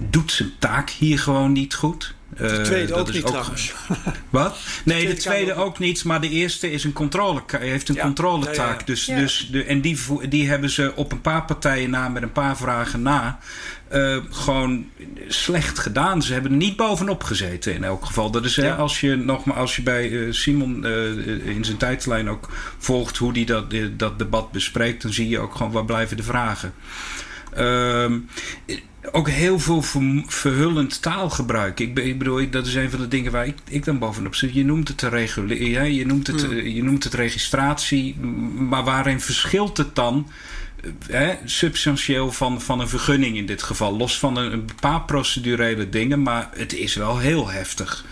[0.09, 2.13] doet zijn taak hier gewoon niet goed.
[2.37, 3.73] De eh, tweede ook niet trouwens.
[4.29, 4.57] Wat?
[4.85, 6.03] Nee, de tweede, ook niet.
[6.03, 8.87] Maar de eerste is een controle, heeft een controletaak.
[8.87, 9.97] dus, dus de, en die,
[10.29, 13.39] die hebben ze op een paar partijen na, met een paar vragen na,
[13.91, 14.85] uh, gewoon
[15.27, 16.21] slecht gedaan.
[16.21, 18.31] Ze hebben er niet bovenop gezeten in elk geval.
[18.31, 21.77] Dat is hè, als je nog maar als je bij uh, Simon uh, in zijn
[21.77, 25.85] tijdlijn ook volgt hoe hij dat, dat debat bespreekt, dan zie je ook gewoon waar
[25.85, 26.73] blijven de vragen.
[27.53, 28.19] Ehm,
[29.11, 29.81] ook heel veel
[30.27, 31.79] verhullend taalgebruik.
[31.79, 34.53] Ik, ik, bedoel, dat is een van de dingen waar ik, ik dan bovenop zit.
[34.53, 36.55] Je noemt het de regulering, je, noemt het, hmm.
[36.55, 38.19] je noemt het registratie,
[38.69, 40.29] maar waarin verschilt het dan?
[41.07, 43.97] Hè, substantieel van, van een vergunning in dit geval.
[43.97, 48.05] Los van een, een paar procedurele dingen, maar het is wel heel heftig.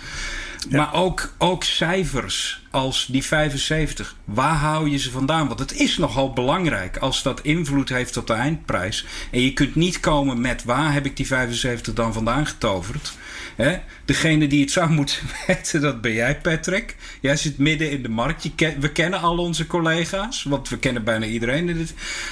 [0.70, 4.16] Maar ook, ook cijfers als die 75.
[4.26, 5.48] Waar hou je ze vandaan?
[5.48, 9.06] Want het is nogal belangrijk als dat invloed heeft op de eindprijs.
[9.32, 13.14] En je kunt niet komen met waar heb ik die 75 dan vandaan getoverd.
[13.56, 13.78] Hè?
[14.06, 15.18] Degene die het zou moeten
[15.48, 16.96] weten, dat ben jij, Patrick.
[17.22, 18.50] Jij zit midden in de markt.
[18.80, 21.90] We kennen al onze collega's, want we kennen bijna iedereen.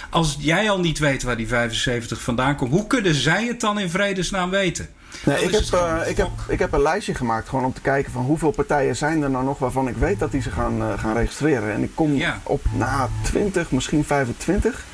[0.09, 3.79] Als jij al niet weet waar die 75 vandaan komt, hoe kunnen zij het dan
[3.79, 4.89] in vredesnaam weten?
[5.25, 8.11] Nee, ik heb, uh, ik, heb, ik heb een lijstje gemaakt gewoon om te kijken
[8.11, 10.99] van hoeveel partijen zijn er nou nog waarvan ik weet dat die ze gaan, uh,
[10.99, 11.73] gaan registreren.
[11.73, 12.39] En ik kom ja.
[12.43, 14.85] op na 20, misschien 25.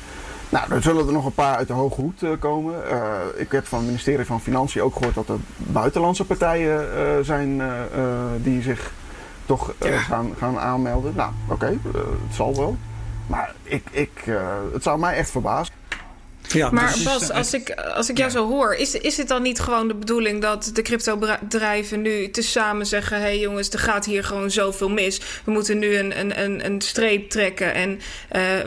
[0.48, 2.74] Nou, er zullen er nog een paar uit de hoge hoed uh, komen.
[3.36, 6.84] ik heb van het ministerie van Financiën ook gehoord dat er buitenlandse partijen
[7.24, 7.62] zijn
[8.42, 8.92] die zich
[9.46, 9.98] toch ja.
[9.98, 11.12] gaan, gaan aanmelden.
[11.16, 11.78] Nou, oké, okay,
[12.26, 12.76] het zal wel.
[13.26, 14.10] Maar ik, ik,
[14.72, 15.74] het zou mij echt verbazen.
[16.54, 19.60] Ja, maar Bas, als ik, als ik jou zo hoor, is, is het dan niet
[19.60, 24.24] gewoon de bedoeling dat de crypto-bedrijven nu tezamen zeggen: hé hey jongens, er gaat hier
[24.24, 25.20] gewoon zoveel mis.
[25.44, 28.00] We moeten nu een, een, een, een streep trekken en uh,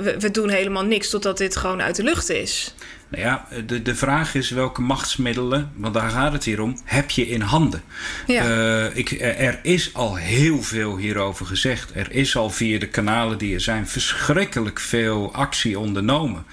[0.03, 2.73] we, we doen helemaal niks totdat dit gewoon uit de lucht is?
[3.09, 7.09] Nou ja, de, de vraag is welke machtsmiddelen, want daar gaat het hier om, heb
[7.09, 7.81] je in handen?
[8.25, 8.45] Ja.
[8.45, 11.91] Uh, ik, er is al heel veel hierover gezegd.
[11.95, 16.45] Er is al via de kanalen die er zijn verschrikkelijk veel actie ondernomen.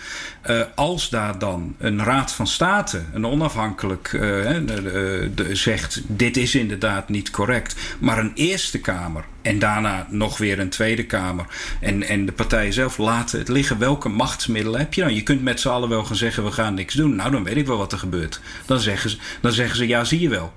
[0.46, 6.36] Uh, als daar dan een raad van state, een onafhankelijk, uh, de, de, zegt: dit
[6.36, 11.46] is inderdaad niet correct, maar een Eerste Kamer en daarna nog weer een Tweede Kamer
[11.80, 13.78] en, en de partijen zelf laten het liggen.
[13.78, 15.14] Welke machtsmiddelen heb je dan?
[15.14, 17.14] Je kunt met z'n allen wel gaan zeggen: we gaan niks doen.
[17.14, 18.40] Nou, dan weet ik wel wat er gebeurt.
[18.66, 20.52] Dan zeggen ze, dan zeggen ze ja, zie je wel.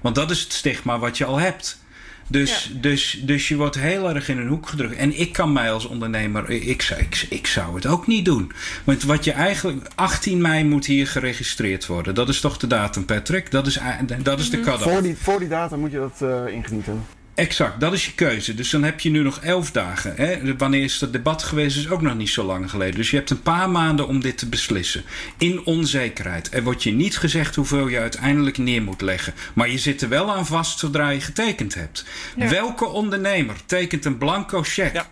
[0.00, 1.78] Want dat is het stigma wat je al hebt.
[2.26, 4.96] Dus, dus, dus je wordt heel erg in een hoek gedrukt.
[4.96, 6.64] En ik kan mij als ondernemer, ik,
[6.98, 8.52] ik, ik zou het ook niet doen.
[8.84, 12.14] Want wat je eigenlijk, 18 mei moet hier geregistreerd worden.
[12.14, 13.50] Dat is toch de datum, Patrick?
[13.50, 13.78] Dat is,
[14.22, 17.19] dat is de cut voor die, voor die datum moet je dat uh, ingediend hebben.
[17.40, 18.54] Exact, dat is je keuze.
[18.54, 20.14] Dus dan heb je nu nog elf dagen.
[20.16, 20.56] Hè?
[20.56, 22.94] Wanneer is dat debat geweest, is ook nog niet zo lang geleden.
[22.94, 25.04] Dus je hebt een paar maanden om dit te beslissen.
[25.38, 26.54] In onzekerheid.
[26.54, 29.34] Er wordt je niet gezegd hoeveel je uiteindelijk neer moet leggen.
[29.54, 32.04] Maar je zit er wel aan vast zodra je getekend hebt.
[32.36, 34.94] Welke ondernemer tekent een blanco cheque?
[34.94, 35.08] Ja.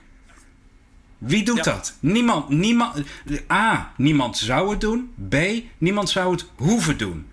[1.18, 1.96] Wie doet dat?
[2.00, 3.04] Niemand, niemand.
[3.52, 3.92] A.
[3.96, 5.10] Niemand zou het doen.
[5.28, 5.36] B.
[5.78, 7.26] Niemand zou het hoeven doen.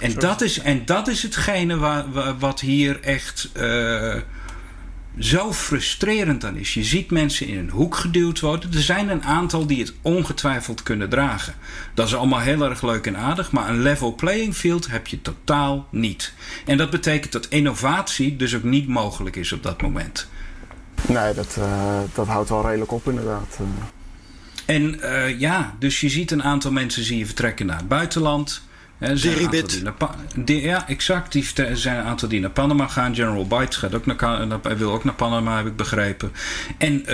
[0.00, 2.04] En dat, is, en dat is hetgene waar,
[2.38, 4.16] wat hier echt uh,
[5.18, 6.74] zo frustrerend dan is.
[6.74, 8.72] Je ziet mensen in een hoek geduwd worden.
[8.72, 11.54] Er zijn een aantal die het ongetwijfeld kunnen dragen.
[11.94, 15.22] Dat is allemaal heel erg leuk en aardig, maar een level playing field heb je
[15.22, 16.32] totaal niet.
[16.66, 20.28] En dat betekent dat innovatie dus ook niet mogelijk is op dat moment.
[21.08, 23.58] Nee, dat, uh, dat houdt wel redelijk op inderdaad.
[24.64, 28.62] En uh, ja, dus je ziet een aantal mensen zie je vertrekken naar het buitenland.
[29.02, 29.82] Deribit.
[30.44, 31.32] Ja, exact.
[31.32, 33.14] Die, er zijn een aantal die naar Panama gaan.
[33.14, 36.32] General Bytes gaat ook naar, wil ook naar Panama, heb ik begrepen.
[36.78, 37.06] En uh,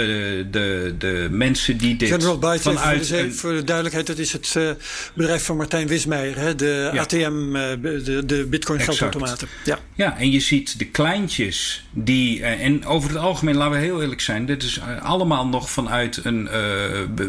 [0.51, 3.07] de, de mensen die dit General Bytes, vanuit...
[3.09, 4.71] Voor de, voor de duidelijkheid, dat is het uh,
[5.15, 6.39] bedrijf van Martijn Wismeijer.
[6.39, 6.55] Hè?
[6.55, 9.49] De ATM, uh, eh, de, de bitcoin geldautomaten.
[9.65, 9.79] Ja.
[9.95, 12.43] ja, en je ziet de kleintjes die...
[12.43, 14.47] en over het algemeen, laten we heel eerlijk zijn.
[14.47, 16.49] Dit is allemaal nog vanuit een...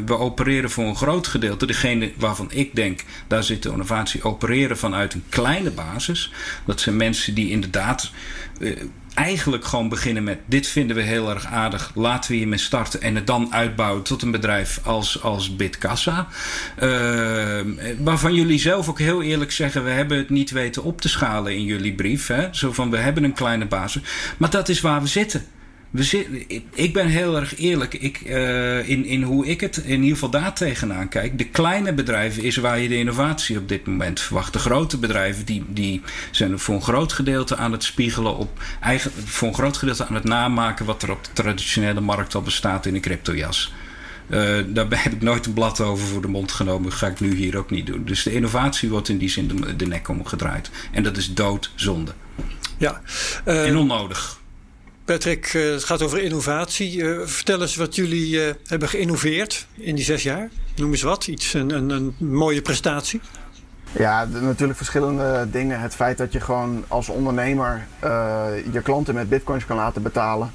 [0.06, 1.66] we opereren voor een groot gedeelte.
[1.66, 6.32] Degene waarvan ik denk, daar zit de innovatie opereren vanuit een kleine basis.
[6.66, 8.12] Dat zijn mensen die inderdaad
[8.60, 8.82] uh,
[9.14, 13.16] eigenlijk gewoon beginnen met: dit vinden we heel erg aardig, laten we hiermee starten en
[13.16, 16.28] het dan uitbouwen tot een bedrijf als, als Bitkassa.
[16.84, 17.62] Uh,
[18.00, 21.56] waarvan jullie zelf ook heel eerlijk zeggen: we hebben het niet weten op te schalen
[21.56, 22.28] in jullie brief.
[22.28, 22.48] Hè?
[22.52, 24.02] Zo van: we hebben een kleine basis.
[24.38, 25.46] Maar dat is waar we zitten.
[25.90, 30.14] We ik ben heel erg eerlijk ik, uh, in, in hoe ik het in ieder
[30.14, 31.38] geval daar tegenaan kijk.
[31.38, 34.54] De kleine bedrijven is waar je de innovatie op dit moment verwacht.
[34.54, 39.12] De grote bedrijven die, die zijn voor een groot gedeelte aan het spiegelen op eigen,
[39.26, 42.86] voor een groot gedeelte aan het namaken wat er op de traditionele markt al bestaat
[42.86, 43.74] in de cryptojas.
[44.30, 46.92] Uh, daar heb ik nooit een blad over voor de mond genomen.
[46.92, 48.04] Ga ik nu hier ook niet doen.
[48.06, 50.70] Dus de innovatie wordt in die zin de, de nek omgedraaid.
[50.92, 52.14] En dat is doodzonde.
[52.78, 53.02] Ja,
[53.46, 54.40] uh, en onnodig.
[55.10, 57.10] Patrick, eh, het gaat over innovatie.
[57.10, 60.50] Eh, vertel eens wat jullie eh, hebben geïnnoveerd in die zes jaar.
[60.76, 63.22] Noem eens wat, iets, een, een, mooie prestatie.
[63.92, 65.80] Ja, natuurlijk verschillende dingen.
[65.80, 67.88] Het feit dat je gewoon als ondernemer
[68.72, 70.52] je klanten met bitcoins kan laten betalen.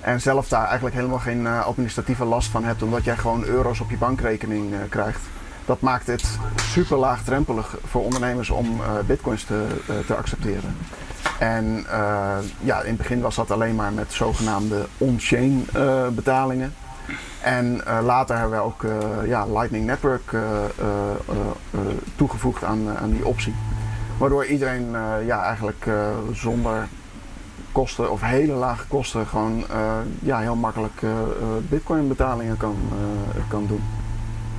[0.00, 3.90] En zelf daar eigenlijk helemaal geen administratieve last van hebt, omdat jij gewoon euro's op
[3.90, 5.20] je bankrekening krijgt.
[5.64, 6.24] Dat maakt het
[6.70, 9.66] super laagdrempelig voor ondernemers om bitcoins te,
[10.06, 10.76] te accepteren.
[11.38, 16.74] En uh, ja, in het begin was dat alleen maar met zogenaamde on-chain uh, betalingen.
[17.42, 18.84] En uh, later hebben we ook
[19.26, 20.36] ja, Lightning Network
[22.16, 23.54] toegevoegd aan, aan die optie.
[24.18, 24.90] Waardoor iedereen
[25.26, 25.86] ja, eigenlijk
[26.32, 26.88] zonder
[27.72, 29.64] kosten of hele lage kosten gewoon
[30.20, 31.02] ja, heel makkelijk
[31.68, 32.76] bitcoin betalingen kan,
[33.48, 33.82] kan doen.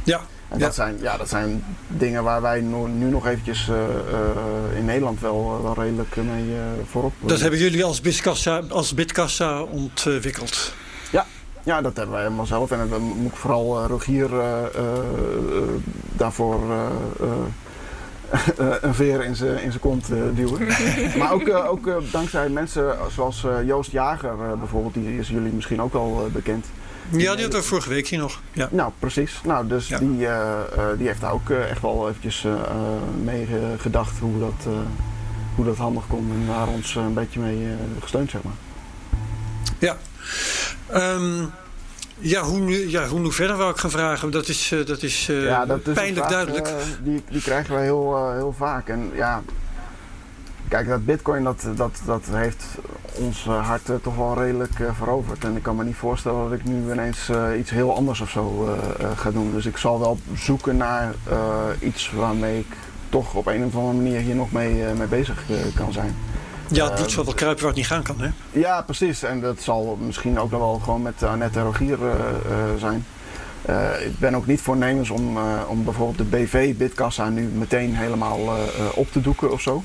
[0.03, 4.77] Ja, en dat, zijn, ja, dat zijn dingen waar wij nu, nog eventjes uh, uh,
[4.77, 7.13] in Nederland wel, wel redelijk mee uh, voorop.
[7.19, 10.73] Dat hebben jullie als Bitkassa, als Bitkassa ontwikkeld?
[11.11, 11.25] Ja,
[11.63, 12.71] ja, dat hebben wij helemaal zelf.
[12.71, 14.29] En dan moet ik vooral Rogier
[16.15, 16.61] daarvoor
[18.81, 20.67] een veer in zijn in kont duwen.
[21.19, 26.29] maar ook, ook dankzij mensen zoals Joost Jager bijvoorbeeld, die is jullie misschien ook al
[26.31, 26.65] bekend.
[27.09, 28.41] Ja, die hadden we vorige week hier nog.
[28.51, 28.67] Ja.
[28.71, 29.41] Nou, precies.
[29.43, 30.59] Nou, dus die, uh,
[30.97, 32.53] die heeft daar ook uh, echt wel eventjes uh,
[33.23, 34.73] mee gedacht hoe dat,
[35.55, 36.31] hoe dat handig kon.
[36.31, 37.67] En daar ons een beetje mee
[38.01, 38.53] gesteund, zeg maar.
[39.79, 39.97] Ja.
[40.93, 41.51] Um,
[42.17, 44.31] ja, hoe nu, ja, hoe nu verder wou ik gaan vragen.
[44.31, 46.69] Dat is, dat is, ja, dat is pijnlijk vraag, duidelijk.
[47.03, 48.89] die, die krijgen we heel, heel vaak.
[48.89, 49.41] En ja,
[50.67, 52.63] Kijk, dat bitcoin dat, dat, dat heeft
[53.13, 55.43] ons hart toch wel redelijk veroverd.
[55.43, 58.75] En ik kan me niet voorstellen dat ik nu ineens iets heel anders of zo
[59.15, 59.51] ga doen.
[59.51, 61.13] Dus ik zal wel zoeken naar
[61.79, 62.75] iets waarmee ik
[63.09, 65.43] toch op een of andere manier hier nog mee, mee bezig
[65.75, 66.15] kan zijn.
[66.67, 68.29] Ja, zal wel kruipen waar het niet gaan kan, hè?
[68.51, 69.23] Ja, precies.
[69.23, 71.97] En dat zal misschien ook nog wel gewoon met Annette Rogier
[72.77, 73.05] zijn.
[73.69, 78.39] Uh, ik ben ook niet voornemens om, uh, om bijvoorbeeld de BV-bidkassa nu meteen helemaal
[78.39, 78.53] uh,
[78.93, 79.83] op te doeken of zo.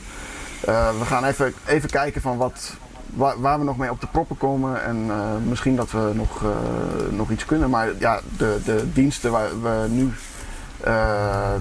[0.64, 2.74] We gaan even, even kijken van wat,
[3.06, 5.10] waar, waar, we nog mee op de proppen komen en
[5.48, 6.42] misschien dat we nog,
[7.10, 7.70] nog iets kunnen.
[7.70, 10.12] Maar ja, de, de diensten waar we nu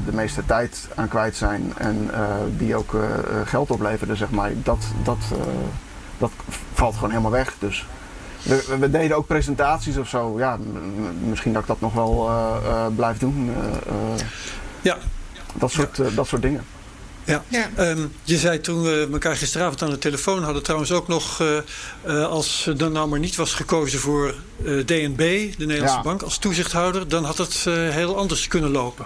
[0.05, 2.09] de meeste tijd aan kwijt zijn en
[2.57, 2.95] die ook
[3.45, 5.17] geld opleveren, zeg maar, dat, dat,
[6.17, 6.31] dat
[6.73, 7.55] valt gewoon helemaal weg.
[7.59, 7.87] Dus
[8.43, 10.37] we, we, deden ook presentaties of zo.
[10.37, 10.57] Ja,
[11.27, 12.29] misschien dat ik dat nog wel
[12.95, 13.51] blijf doen.
[14.81, 14.97] Ja.
[15.53, 16.63] Dat soort, dat soort dingen.
[17.29, 17.89] Ja, ja.
[17.89, 21.43] Um, je zei toen we elkaar gisteravond aan de telefoon hadden trouwens ook nog...
[22.29, 25.17] als er nou maar niet was gekozen voor DNB,
[25.57, 26.01] de Nederlandse ja.
[26.01, 27.07] bank, als toezichthouder...
[27.07, 29.05] dan had het heel anders kunnen lopen.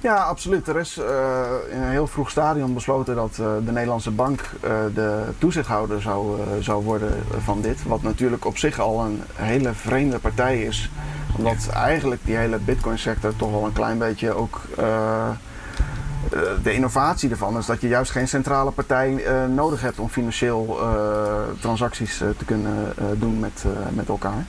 [0.00, 0.68] Ja, absoluut.
[0.68, 1.04] Er is uh,
[1.70, 6.38] in een heel vroeg stadium besloten dat uh, de Nederlandse bank uh, de toezichthouder zou,
[6.60, 7.82] zou worden van dit.
[7.82, 10.90] Wat natuurlijk op zich al een hele vreemde partij is.
[11.36, 14.60] Omdat eigenlijk die hele bitcoin sector toch wel een klein beetje ook
[16.62, 20.78] de innovatie ervan is dat je juist geen centrale partij nodig hebt om financieel
[21.60, 23.64] transacties te kunnen doen met,
[23.94, 24.44] met elkaar.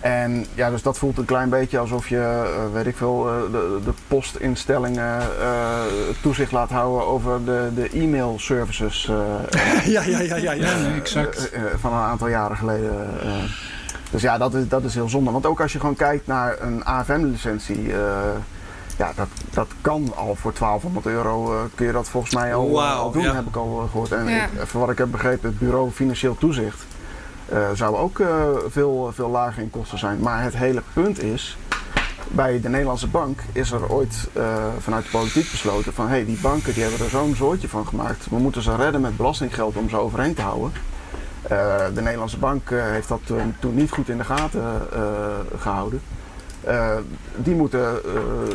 [0.00, 3.52] En ja, dus dat voelt een klein beetje alsof je, uh, weet ik veel, uh,
[3.52, 5.80] de, de, postinstellingen uh,
[6.22, 9.04] toezicht laat houden over de, de e-mail services.
[9.84, 10.94] ja, ja, ja, ja, ja.
[10.96, 11.50] exact.
[11.80, 13.06] van een aantal jaren geleden.
[14.10, 15.30] dus ja, dat is, dat is heel zonde.
[15.30, 17.92] Want ook als je gewoon kijkt naar een AFM-licentie,
[18.98, 23.10] ja, dat, dat kan al voor 1200 euro, kun je dat volgens mij al, al
[23.10, 24.12] doen, heb ik al gehoord.
[24.12, 24.48] En ja.
[24.64, 26.86] voor wat ik heb begrepen, het Bureau Financieel Toezicht
[27.52, 28.28] uh, zou ook uh,
[28.66, 30.18] veel, veel lager in kosten zijn.
[30.20, 31.56] Maar het hele punt is,
[32.28, 34.44] bij de Nederlandse bank is er ooit uh,
[34.78, 37.86] vanuit de politiek besloten van hé, hey, die banken die hebben er zo'n zootje van
[37.86, 38.26] gemaakt.
[38.30, 40.72] We moeten ze redden met belastinggeld om ze overeind te houden.
[41.94, 43.20] de Nederlandse bank heeft dat
[43.58, 44.62] toen niet goed in de gaten
[45.58, 46.00] gehouden.
[47.36, 48.00] Die moeten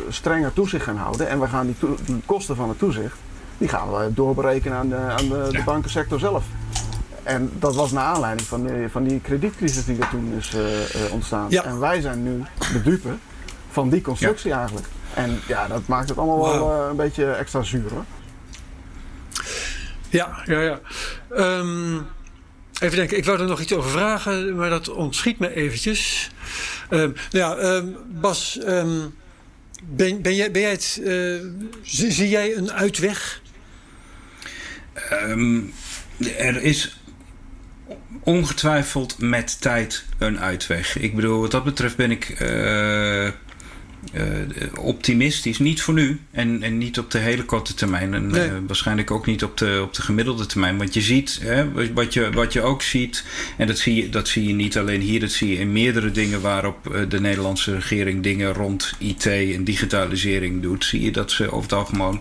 [0.08, 3.16] strenger toezicht gaan houden en we gaan die, die, kosten van het toezicht,
[3.58, 6.44] die gaan we doorberekenen aan de, aan de, de bankensector zelf.
[7.22, 11.12] En dat was naar aanleiding van, die, van die kredietcrisis die er toen is uh,
[11.12, 11.46] ontstaan.
[11.48, 11.64] Ja.
[11.64, 13.14] En wij zijn nu de dupe
[13.70, 14.58] van die constructie ja.
[14.58, 14.86] eigenlijk.
[15.14, 16.52] En ja, dat maakt het allemaal wow.
[16.52, 18.04] wel een beetje extra zuur hoor.
[20.08, 20.80] Ja, ja, ja.
[21.30, 22.06] Um,
[22.80, 26.30] even denken, ik wou er nog iets over vragen, maar dat ontschiet me eventjes.
[26.90, 28.58] Um, ja, um, Bas,
[29.84, 31.40] ben, ben, jij, ben jij het, uh,
[31.82, 33.42] zie, jij een uitweg?
[36.36, 36.98] er is
[38.22, 40.98] ongetwijfeld met tijd een uitweg.
[40.98, 43.30] Ik bedoel, wat dat betreft ben ik uh,
[44.80, 45.58] optimistisch.
[45.58, 48.14] Niet voor nu en, en niet op de hele korte termijn.
[48.14, 48.48] En nee.
[48.48, 50.78] uh, waarschijnlijk ook niet op de, op de gemiddelde termijn.
[50.78, 53.24] Want je ziet, hè, wat, je, wat je ook ziet,
[53.56, 56.10] en dat zie, je, dat zie je niet alleen hier, dat zie je in meerdere
[56.10, 60.84] dingen waarop de Nederlandse regering dingen rond IT en digitalisering doet.
[60.84, 62.20] Zie je dat ze over het algemeen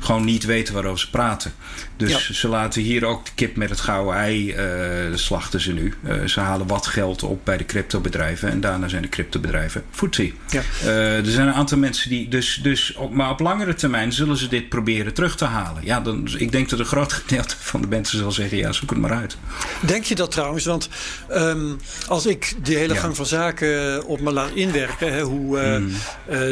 [0.00, 1.52] gewoon niet weten waarover ze praten.
[2.00, 2.34] Dus ja.
[2.34, 5.94] ze laten hier ook de kip met het gouden ei uh, slachten ze nu.
[6.04, 10.34] Uh, ze halen wat geld op bij de cryptobedrijven en daarna zijn de cryptobedrijven footsie.
[10.50, 10.62] Ja.
[10.84, 14.36] Uh, er zijn een aantal mensen die dus, dus op, maar op langere termijn zullen
[14.36, 15.84] ze dit proberen terug te halen.
[15.84, 18.90] Ja, dan, ik denk dat een groot gedeelte van de mensen zal zeggen, ja, zoek
[18.90, 19.36] het maar uit.
[19.80, 20.64] Denk je dat trouwens?
[20.64, 20.88] Want
[21.30, 23.00] um, als ik die hele ja.
[23.00, 25.90] gang van zaken op me laat inwerken, hè, hoe mm.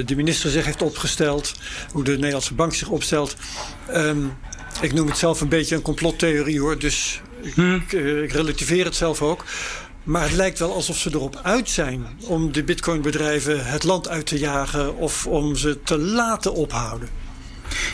[0.06, 1.54] de minister zich heeft opgesteld,
[1.92, 3.36] hoe de Nederlandse bank zich opstelt.
[3.94, 4.32] Um,
[4.80, 7.74] ik noem het zelf een beetje een complottheorie hoor, dus ik, hmm.
[7.74, 9.44] ik, ik relativeer het zelf ook.
[10.02, 14.26] Maar het lijkt wel alsof ze erop uit zijn om de bitcoinbedrijven het land uit
[14.26, 17.08] te jagen of om ze te laten ophouden.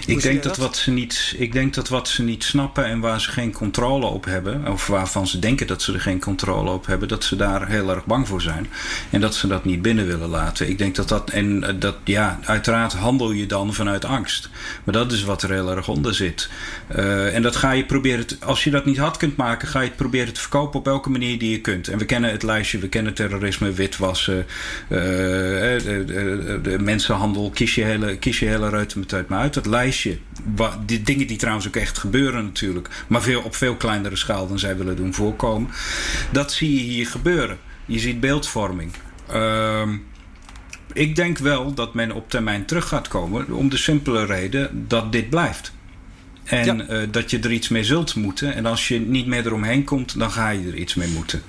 [0.07, 3.21] Ik denk dat, wat ze niet, ik denk dat wat ze niet snappen en waar
[3.21, 6.87] ze geen controle op hebben, of waarvan ze denken dat ze er geen controle op
[6.87, 8.67] hebben, dat ze daar heel erg bang voor zijn.
[9.11, 10.69] En dat ze dat niet binnen willen laten.
[10.69, 14.49] Ik denk dat dat, en dat, ja, uiteraard handel je dan vanuit angst.
[14.85, 16.49] Maar dat is wat er heel erg onder zit.
[16.97, 19.81] Uh, en dat ga je proberen, te, als je dat niet had kunt maken, ga
[19.81, 21.89] je het proberen te verkopen op elke manier die je kunt.
[21.89, 24.47] En we kennen het lijstje, we kennen terrorisme, witwassen,
[24.89, 28.95] uh, de, de, de, mensenhandel, kies je hele, kies je hele uit
[29.31, 29.55] uit.
[29.55, 30.19] Dat lijstje.
[30.87, 32.89] Die dingen die trouwens ook echt gebeuren natuurlijk.
[33.07, 35.71] Maar veel, op veel kleinere schaal dan zij willen doen voorkomen.
[36.31, 37.59] Dat zie je hier gebeuren.
[37.87, 38.93] Je ziet beeldvorming.
[39.35, 39.89] Uh,
[40.93, 43.53] ik denk wel dat men op termijn terug gaat komen.
[43.53, 45.73] Om de simpele reden dat dit blijft.
[46.45, 48.55] En eh, dat je er iets mee zult moeten.
[48.55, 51.43] En als je niet meer eromheen komt, dan ga je er iets mee moeten.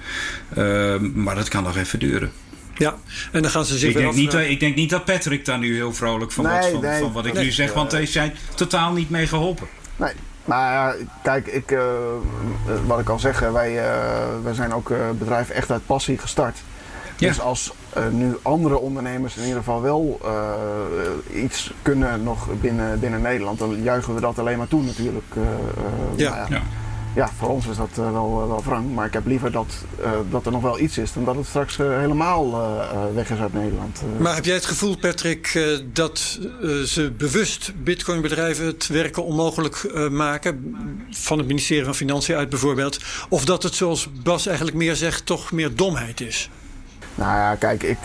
[0.57, 2.31] Uh, maar dat kan nog even duren.
[2.77, 2.95] Ja,
[3.31, 5.75] en dan gaan ze zich ik denk, niet, ik denk niet dat Patrick daar nu
[5.75, 6.69] heel vrolijk van wordt.
[6.71, 7.73] Van, van, wat ik nu zeg.
[7.73, 9.67] Want hij zijn totaal niet mee geholpen.
[9.95, 10.13] Nee,
[10.45, 11.79] maar kijk, ik, uh,
[12.85, 16.57] wat ik al zeg, wij, uh, wij zijn ook bedrijf echt uit passie gestart.
[17.17, 17.27] Ja.
[17.27, 17.73] Dus als
[18.11, 20.21] nu andere ondernemers in ieder geval wel
[21.33, 25.33] iets kunnen nog binnen, binnen Nederland, dan juichen we dat alleen maar toe natuurlijk.
[26.15, 26.35] ja.
[26.35, 26.61] Nou ja.
[27.15, 28.93] Ja voor ons is dat uh, wel, uh, wel wrang.
[28.93, 31.45] Maar ik heb liever dat, uh, dat er nog wel iets is dan dat het
[31.45, 32.73] straks helemaal
[33.13, 34.01] weg is uit Nederland.
[34.17, 35.59] Maar heb jij het gevoel, Patrick,
[35.93, 36.39] dat
[36.85, 40.75] ze bewust bitcoinbedrijven het werken onmogelijk maken?
[41.09, 42.99] Van het ministerie van Financiën uit bijvoorbeeld.
[43.29, 46.49] Of dat het, zoals Bas eigenlijk meer zegt, toch meer domheid is?
[47.15, 47.99] Nou ja, kijk, ik,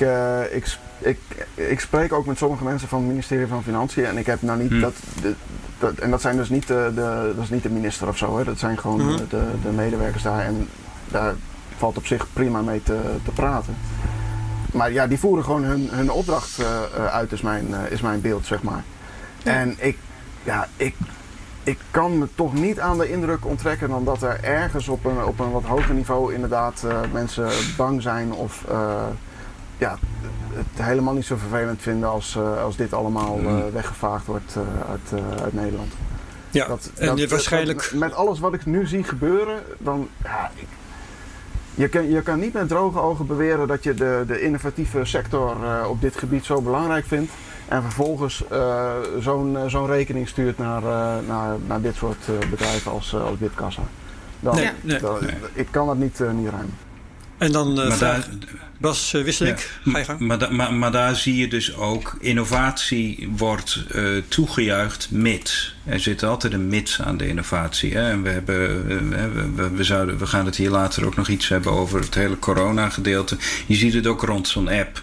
[0.51, 1.19] ik, ik,
[1.55, 4.05] ik spreek ook met sommige mensen van het ministerie van Financiën.
[4.05, 4.81] En ik heb nou niet hm.
[4.81, 4.95] dat,
[5.81, 8.39] dat, en dat zijn dus niet de, de, dat is niet de minister of zo.
[8.39, 8.45] Hè.
[8.45, 9.17] Dat zijn gewoon mhm.
[9.29, 10.45] de, de, medewerkers daar.
[10.45, 10.69] En
[11.09, 11.35] daar
[11.77, 13.77] valt op zich prima mee te, te praten.
[14.73, 18.21] Maar ja, die voeren gewoon hun, hun opdracht uh, uit, is mijn, uh, is mijn
[18.21, 18.85] beeld, zeg maar.
[19.43, 19.99] En ik,
[20.43, 20.95] ja, ik,
[21.63, 25.25] ik kan me toch niet aan de indruk onttrekken dan dat er ergens op een,
[25.25, 28.65] op een wat hoger niveau inderdaad mensen bang zijn of
[29.81, 29.99] ja,
[30.53, 34.63] het helemaal niet zo vervelend vinden als, uh, als dit allemaal uh, weggevaagd wordt uh,
[34.91, 35.93] uit, uit Nederland.
[36.51, 37.93] Ja, dat, en dat, waarschijnlijk...
[37.95, 40.09] met alles wat ik nu zie gebeuren, dan...
[40.25, 40.67] Ja, ik,
[41.75, 45.57] je, kan, je kan niet met droge ogen beweren dat je de, de innovatieve sector
[45.87, 47.33] op dit gebied zo belangrijk vindt.
[47.69, 48.45] En vervolgens
[49.19, 50.83] zo'n zo'n rekening stuurt naar,
[51.27, 53.83] naar, naar dit soort bedrijven als, als Bitkassa.
[54.41, 55.01] Dan, nee, nee.
[55.01, 55.19] Dan,
[55.53, 56.77] ik kan dat niet, niet ruimen.
[57.39, 58.29] En dan vraag...
[58.81, 60.21] Bas uh, Wisselik, ga je gang.
[60.21, 65.75] Maar, maar, maar, daar zie je dus ook, innovatie wordt uh, toegejuicht mits.
[65.85, 67.93] Er zit altijd een mits aan de innovatie.
[67.93, 68.11] Hè?
[68.11, 71.49] En we, hebben, uh, we, we, zouden, we gaan het hier later ook nog iets
[71.49, 73.37] hebben over het hele corona-gedeelte.
[73.67, 75.03] Je ziet het ook rond zo'n app.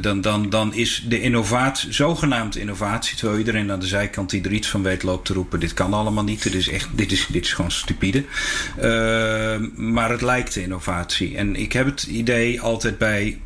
[0.00, 4.52] dan, dan, dan is de innovatie, zogenaamd innovatie, terwijl iedereen aan de zijkant die er
[4.52, 7.26] iets van weet loopt te roepen: dit kan allemaal niet, dit is, echt, dit is,
[7.26, 8.24] dit is gewoon stupide.
[9.74, 11.36] maar het lijkt innovatie.
[11.36, 13.40] En ik heb het idee altijd bij,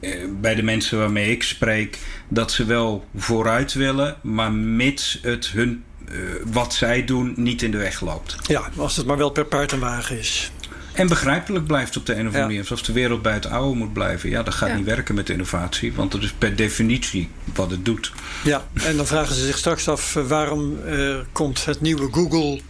[0.00, 5.46] eh, bij de mensen waarmee ik spreek dat ze wel vooruit willen, maar mits het
[5.46, 8.36] hun uh, wat zij doen niet in de weg loopt.
[8.42, 10.50] Ja, als het maar wel per paard en wagen is.
[10.92, 12.60] En begrijpelijk blijft op de een of andere manier.
[12.60, 14.30] Alsof de wereld bij het oude moet blijven.
[14.30, 15.92] Ja, dat gaat niet werken met innovatie.
[15.92, 18.12] Want dat is per definitie wat het doet.
[18.44, 20.16] Ja, en dan vragen ze zich straks af...
[20.16, 22.60] Eh, waarom uh, komt het nieuwe Google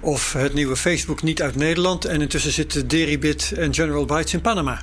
[0.00, 2.04] of het nieuwe Facebook niet uit Nederland...
[2.04, 4.80] en intussen zitten Deribit en General Bytes in Panama.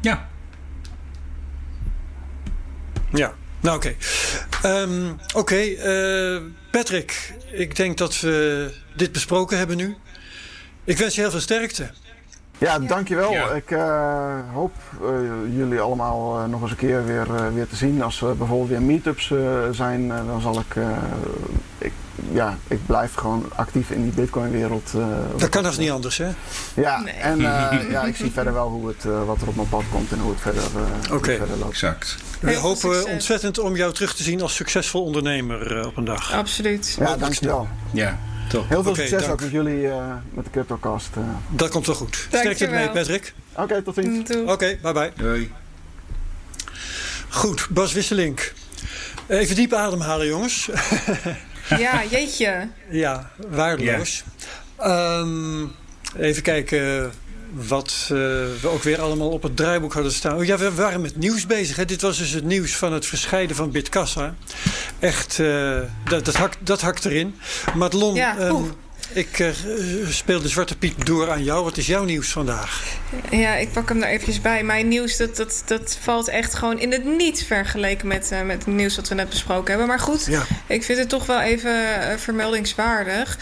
[0.00, 0.28] Ja.
[3.12, 3.94] Ja, nou oké.
[4.60, 4.82] Okay.
[4.82, 5.68] Um, oké, okay,
[6.34, 9.96] uh, Patrick, ik denk dat we dit besproken hebben nu.
[10.84, 11.90] Ik wens je heel veel sterkte.
[12.58, 13.32] Ja, dankjewel.
[13.32, 13.50] Ja.
[13.50, 18.02] Ik uh, hoop uh, jullie allemaal uh, nog eens een keer weer, weer te zien.
[18.02, 19.32] Als er bijvoorbeeld weer meetups
[19.70, 20.76] zijn, dan zal ik,
[21.78, 21.92] ik
[22.32, 24.92] ja, ik blijf gewoon actief in die Bitcoin-wereld.
[24.96, 25.06] Uh,
[25.36, 26.28] dat kan nog niet anders, hè?
[26.74, 27.14] Ja, nee.
[27.14, 29.82] en uh, ja, ik zie verder wel hoe het, uh, wat er op mijn pad
[29.92, 30.62] komt en hoe het verder,
[31.12, 31.36] okay.
[31.36, 31.70] verder loopt.
[31.70, 32.16] Exact.
[32.40, 36.32] We hopen ontzettend om jou terug te zien als succesvol ondernemer op een dag.
[36.32, 36.96] Absoluut.
[36.98, 37.68] Ja, dankjewel.
[37.92, 38.18] Ja.
[38.48, 38.68] Top.
[38.68, 39.32] Heel veel okay, succes dank.
[39.32, 39.88] ook met jullie
[40.34, 41.10] met de CryptoCast.
[41.48, 42.26] Dat komt wel goed.
[42.28, 43.34] Sterkte ermee, Patrick.
[43.52, 44.30] Oké, okay, tot ziens.
[44.30, 45.12] Oké, okay, bye bye.
[45.16, 45.52] Doei.
[47.28, 48.52] Goed, Bas Wisselink.
[49.26, 50.68] Even diep ademhalen, jongens.
[51.78, 52.68] Ja, jeetje.
[52.90, 54.24] ja, waardeloos.
[54.80, 55.72] Um,
[56.18, 57.12] even kijken
[57.52, 58.18] wat uh,
[58.60, 60.36] we ook weer allemaal op het draaiboek hadden staan.
[60.36, 61.76] Oh, ja, we waren met nieuws bezig.
[61.76, 61.84] Hè.
[61.84, 64.34] Dit was dus het nieuws van het verscheiden van Bitkassa.
[64.98, 67.34] Echt, uh, dat, dat, hakt, dat hakt erin.
[67.74, 68.74] Madelon, ja, um,
[69.12, 69.48] ik uh,
[70.08, 71.64] speel de Zwarte Piet door aan jou.
[71.64, 72.98] Wat is jouw nieuws vandaag?
[73.30, 74.62] Ja, ik pak hem er eventjes bij.
[74.62, 78.64] Mijn nieuws dat, dat, dat valt echt gewoon in het niet vergeleken met, uh, met
[78.64, 79.86] het nieuws wat we net besproken hebben.
[79.86, 80.46] Maar goed, ja.
[80.66, 83.38] ik vind het toch wel even uh, vermeldingswaardig.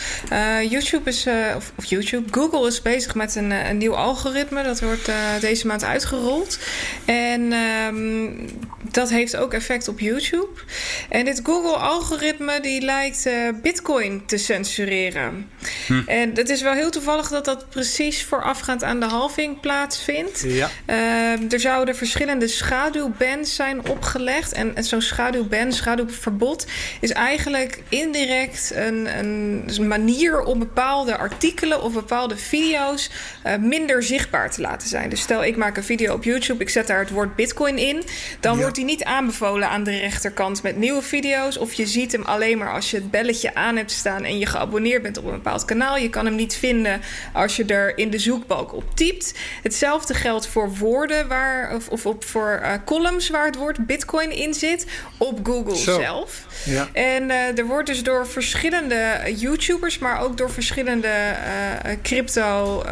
[0.71, 1.27] YouTube is,
[1.57, 4.63] of, of, YouTube, Google is bezig met een, een nieuw algoritme.
[4.63, 6.59] Dat wordt deze maand uitgerold.
[7.05, 8.49] En um,
[8.91, 10.61] dat heeft ook effect op YouTube.
[11.09, 13.29] En dit Google-algoritme die lijkt
[13.63, 15.49] Bitcoin te censureren.
[15.87, 16.03] Hm.
[16.07, 20.44] En het is wel heel toevallig dat dat precies voorafgaand aan de halving plaatsvindt.
[20.47, 20.71] Ja.
[20.87, 24.53] Uh, er zouden verschillende schaduwbands zijn opgelegd.
[24.53, 26.66] En, en zo'n schaduwban, schaduwverbod,
[27.01, 33.11] is eigenlijk indirect een, een manier om bepaalde artikelen of bepaalde video's
[33.47, 35.11] uh, minder zichtbaar te laten zijn.
[35.11, 38.03] Dus stel, ik maak een video op YouTube, ik zet daar het woord Bitcoin in.
[38.40, 41.57] Dan wordt die niet aanbevolen aan de rechterkant met nieuwe video's.
[41.57, 44.47] Of je ziet hem alleen maar als je het belletje aan hebt staan en je
[44.47, 45.97] geabonneerd bent op een bepaald kanaal.
[45.97, 47.01] Je kan hem niet vinden
[47.33, 49.35] als je er in de zoekbalk op typt.
[49.63, 54.31] Hetzelfde geldt voor woorden waar, of, of op voor uh, columns waar het woord Bitcoin
[54.31, 54.87] in zit
[55.19, 56.47] op Google zelf.
[56.65, 56.89] Ja.
[56.93, 62.85] En uh, er wordt dus door verschillende YouTubers, maar ook door verschillende uh, crypto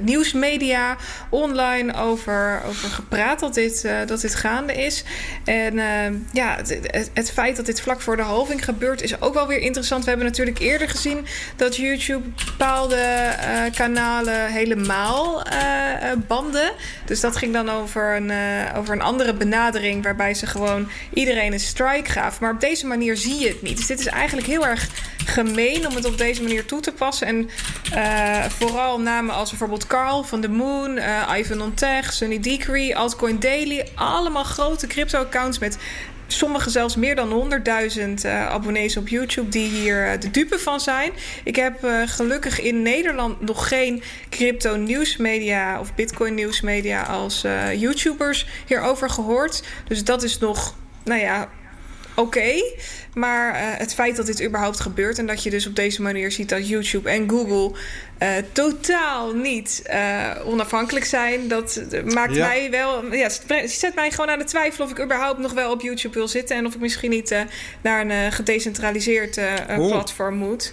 [0.00, 0.96] nieuwsmedia
[1.30, 5.04] online over, over gepraat dat dit, dat dit gaande is.
[5.44, 5.74] En
[6.32, 9.58] ja, het, het, feit dat dit vlak voor de halving gebeurt is ook wel weer
[9.58, 10.02] interessant.
[10.02, 16.72] We hebben natuurlijk eerder gezien dat YouTube bepaalde uh, kanalen helemaal uh, banden.
[17.04, 18.32] Dus dat ging dan over een,
[18.76, 22.38] over een andere benadering waarbij ze gewoon iedereen een strike gaven.
[22.42, 23.76] Maar op deze manier zie je het niet.
[23.76, 24.88] Dus dit is eigenlijk heel erg
[25.26, 27.26] gemeen om het op deze manier toe te passen.
[27.26, 27.50] En
[28.50, 31.00] vooral namen als bijvoorbeeld Carl van the Moon,
[31.36, 33.88] Ivan on Tech, Sunny Decree, Altcoin Daily.
[33.94, 35.78] Allemaal grote crypto-accounts met
[36.26, 37.50] Sommigen zelfs meer dan
[37.98, 41.12] 100.000 uh, abonnees op YouTube die hier uh, de dupe van zijn.
[41.44, 47.44] Ik heb uh, gelukkig in Nederland nog geen crypto nieuwsmedia of bitcoin nieuwsmedia als
[47.76, 49.62] YouTubers hierover gehoord.
[49.88, 50.74] Dus dat is nog,
[51.04, 51.48] nou ja,
[52.16, 52.62] oké.
[53.14, 56.32] Maar uh, het feit dat dit überhaupt gebeurt en dat je dus op deze manier
[56.32, 57.78] ziet dat YouTube en Google
[58.22, 62.46] uh, totaal niet uh, onafhankelijk zijn, dat maakt ja.
[62.46, 63.14] mij wel.
[63.14, 63.28] Ja,
[63.66, 66.56] zet mij gewoon aan de twijfel of ik überhaupt nog wel op YouTube wil zitten
[66.56, 67.44] en of ik misschien niet
[67.80, 69.40] naar een gedecentraliseerd
[69.76, 70.72] platform moet.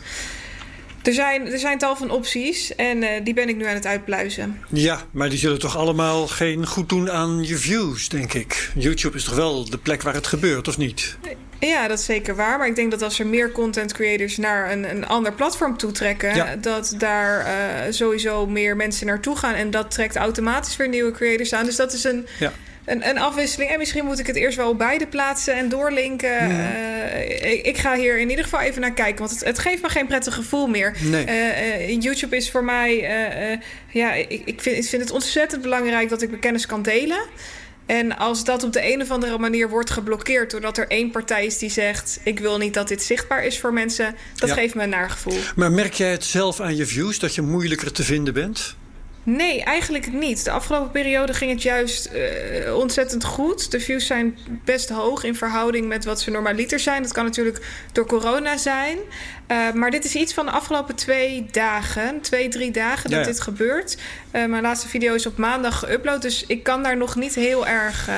[1.04, 3.86] Er zijn, er zijn tal van opties en uh, die ben ik nu aan het
[3.86, 4.62] uitpluizen.
[4.70, 8.72] Ja, maar die zullen toch allemaal geen goed doen aan je views, denk ik.
[8.76, 11.18] YouTube is toch wel de plek waar het gebeurt, of niet?
[11.60, 12.58] Ja, dat is zeker waar.
[12.58, 16.36] Maar ik denk dat als er meer content creators naar een, een ander platform toetrekken,
[16.36, 16.56] ja.
[16.56, 19.54] dat daar uh, sowieso meer mensen naartoe gaan.
[19.54, 21.66] En dat trekt automatisch weer nieuwe creators aan.
[21.66, 22.28] Dus dat is een.
[22.40, 22.52] Ja
[22.86, 23.72] een, een afwisseling.
[23.72, 26.48] En misschien moet ik het eerst wel op beide plaatsen en doorlinken.
[26.50, 26.74] Ja.
[26.74, 29.20] Uh, ik, ik, ga hier in ieder geval even naar kijken.
[29.20, 30.96] Want het, het geeft me geen prettig gevoel meer.
[31.02, 31.26] Nee.
[31.26, 32.96] Uh, uh, YouTube is voor mij...
[33.90, 37.20] ja, ik, ik, vind, ik vind het ontzettend belangrijk dat ik mijn kennis kan delen.
[37.86, 40.52] En als dat op de een of andere manier wordt geblokkeerd...
[40.52, 42.20] doordat er één partij is die zegt...
[42.24, 44.16] ik wil niet dat dit zichtbaar is voor mensen...
[44.36, 44.56] dat ja.
[44.56, 45.38] geeft me een naar gevoel.
[45.56, 47.20] Maar merk jij het zelf aan je views...
[47.20, 48.76] dat je moeilijker te vinden bent?
[49.26, 50.44] Nee, eigenlijk niet.
[50.44, 53.72] De afgelopen periode ging het juist uh, ontzettend goed.
[53.72, 57.04] De views zijn best hoog in verhouding met wat ze normaliter zijn.
[57.04, 58.98] Dat kan natuurlijk door corona zijn.
[59.48, 63.26] Uh, maar dit is iets van de afgelopen twee dagen, twee, drie dagen dat ja.
[63.26, 63.98] dit gebeurt.
[64.32, 67.68] Uh, mijn laatste video is op maandag geüpload, dus ik kan daar nog niet heel
[67.68, 68.10] erg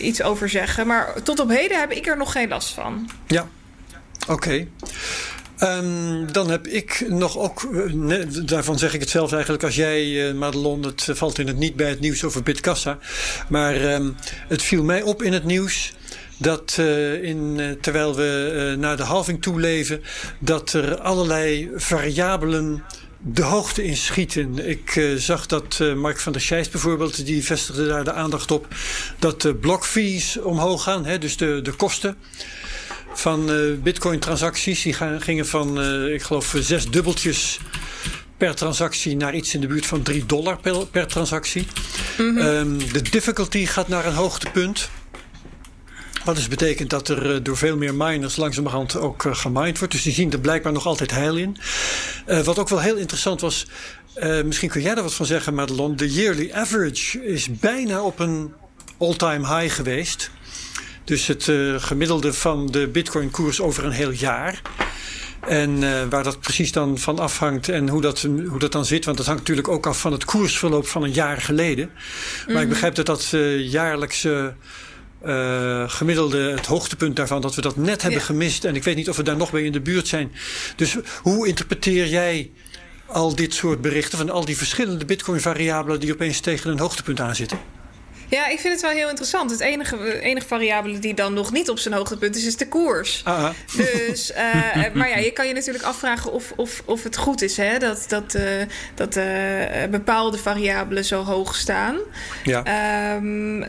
[0.00, 0.86] iets over zeggen.
[0.86, 3.10] Maar tot op heden heb ik er nog geen last van.
[3.26, 3.48] Ja,
[4.22, 4.32] oké.
[4.32, 4.68] Okay.
[5.62, 10.06] Um, dan heb ik nog ook, ne, daarvan zeg ik het zelf eigenlijk als jij,
[10.06, 12.98] uh, Madelon, het valt in het niet bij het nieuws over Bitkassa.
[13.48, 14.16] Maar um,
[14.48, 15.92] het viel mij op in het nieuws
[16.36, 16.78] dat
[17.22, 20.02] in, terwijl we naar de halving toe leven,
[20.38, 22.84] dat er allerlei variabelen
[23.18, 24.68] de hoogte in schieten.
[24.68, 28.66] Ik zag dat Mark van der Scheijs bijvoorbeeld, die vestigde daar de aandacht op,
[29.18, 32.16] dat de blokfees omhoog gaan, hè, dus de, de kosten
[33.12, 34.82] van uh, Bitcoin-transacties.
[34.82, 37.58] Die gingen van, uh, ik geloof, zes dubbeltjes
[38.36, 41.66] per transactie naar iets in de buurt van 3 dollar per, per transactie.
[42.18, 42.46] Mm -hmm.
[42.46, 44.90] um, de difficulty gaat naar een hoogtepunt.
[46.24, 49.92] Wat dus betekent dat er uh, door veel meer miners langzamerhand ook gemined wordt.
[49.92, 51.56] Dus die zien er blijkbaar nog altijd heil in.
[52.28, 53.66] Uh, wat ook wel heel interessant was.
[54.44, 55.96] misschien kun jij er wat van zeggen, Madelon.
[55.96, 58.52] De yearly average is bijna op een
[58.98, 60.30] all-time high geweest.
[61.10, 64.62] Dus het uh, gemiddelde van de Bitcoin-koers over een heel jaar.
[65.46, 69.04] En uh, waar dat precies dan van afhangt en hoe dat, hoe dat dan zit.
[69.04, 71.84] Want dat hangt natuurlijk ook af van het koersverloop van een jaar geleden.
[71.84, 72.52] Mm -hmm.
[72.52, 72.68] Maar ik mhm.
[72.68, 74.54] begrijp dat dat uh, jaarlijkse
[75.24, 78.26] uh, gemiddelde, het hoogtepunt daarvan, dat we dat net hebben ja.
[78.26, 78.64] gemist.
[78.64, 80.32] En ik weet niet of we daar nog bij in de buurt zijn.
[80.76, 82.50] Dus hoe interpreteer jij
[83.06, 87.79] al dit soort berichten van al die verschillende Bitcoin-variabelen die opeens tegen een hoogtepunt aanzitten?
[88.30, 89.50] Ja, ik vind het wel heel interessant.
[89.50, 93.20] Het enige, enige variabele die dan nog niet op zijn hoogtepunt is, is de koers.
[93.24, 93.52] Aha.
[93.76, 97.56] Dus, uh, maar ja, je kan je natuurlijk afvragen of, of, of het goed is
[97.56, 98.42] hè, dat, dat, uh,
[98.94, 99.24] dat uh,
[99.90, 101.96] bepaalde variabelen zo hoog staan.
[102.44, 102.58] Ja.
[103.14, 103.64] Um,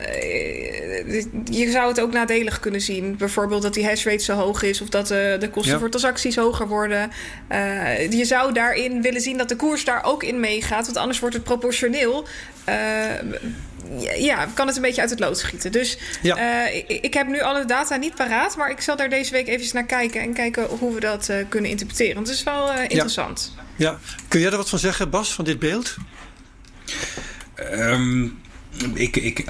[1.46, 3.18] je zou het ook nadelig kunnen zien.
[3.18, 5.80] Bijvoorbeeld dat die hash rate zo hoog is of dat de kosten Ja.
[5.80, 7.12] voor transacties hoger worden.
[7.52, 11.20] Uh, je zou daarin willen zien dat de koers daar ook in meegaat, want anders
[11.20, 12.28] wordt het proportioneel.
[14.18, 15.72] Ja, kan het een beetje uit het lood schieten.
[15.72, 16.66] Dus Ja.
[16.68, 19.48] uh, ik, ik, heb nu alle data niet paraat, maar ik zal daar deze week
[19.48, 22.16] even naar kijken en kijken hoe we dat uh, kunnen interpreteren.
[22.16, 23.54] Want het is wel uh, interessant.
[23.76, 23.90] Ja.
[23.90, 24.00] ja.
[24.28, 25.96] Kun jij er wat van zeggen, Bas, van dit beeld?
[27.74, 28.42] Um,
[28.94, 29.44] ik, ik,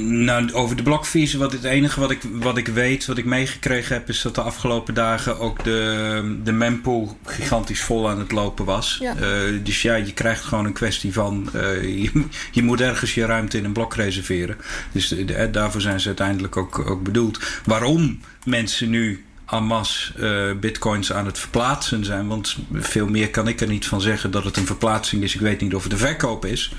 [0.00, 3.94] nou, over de blokvies, wat het enige wat ik, wat ik weet, wat ik meegekregen
[3.94, 8.64] heb, is dat de afgelopen dagen ook de, de mempool gigantisch vol aan het lopen
[8.64, 8.98] was.
[9.00, 9.14] Ja.
[9.16, 13.26] Uh, dus ja, je krijgt gewoon een kwestie van uh, je, je, moet ergens je
[13.26, 14.56] ruimte in een blok reserveren.
[14.92, 17.38] Dus de, daarvoor zijn ze uiteindelijk ook, ook bedoeld.
[17.64, 19.24] Waarom mensen nu
[19.60, 22.26] masse uh, bitcoins aan het verplaatsen zijn.
[22.26, 25.34] Want veel meer kan ik er niet van zeggen dat het een verplaatsing is.
[25.34, 26.72] Ik weet niet of het een verkoop is.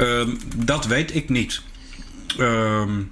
[0.00, 1.62] Uh, dat weet ik niet.
[2.38, 3.10] Um,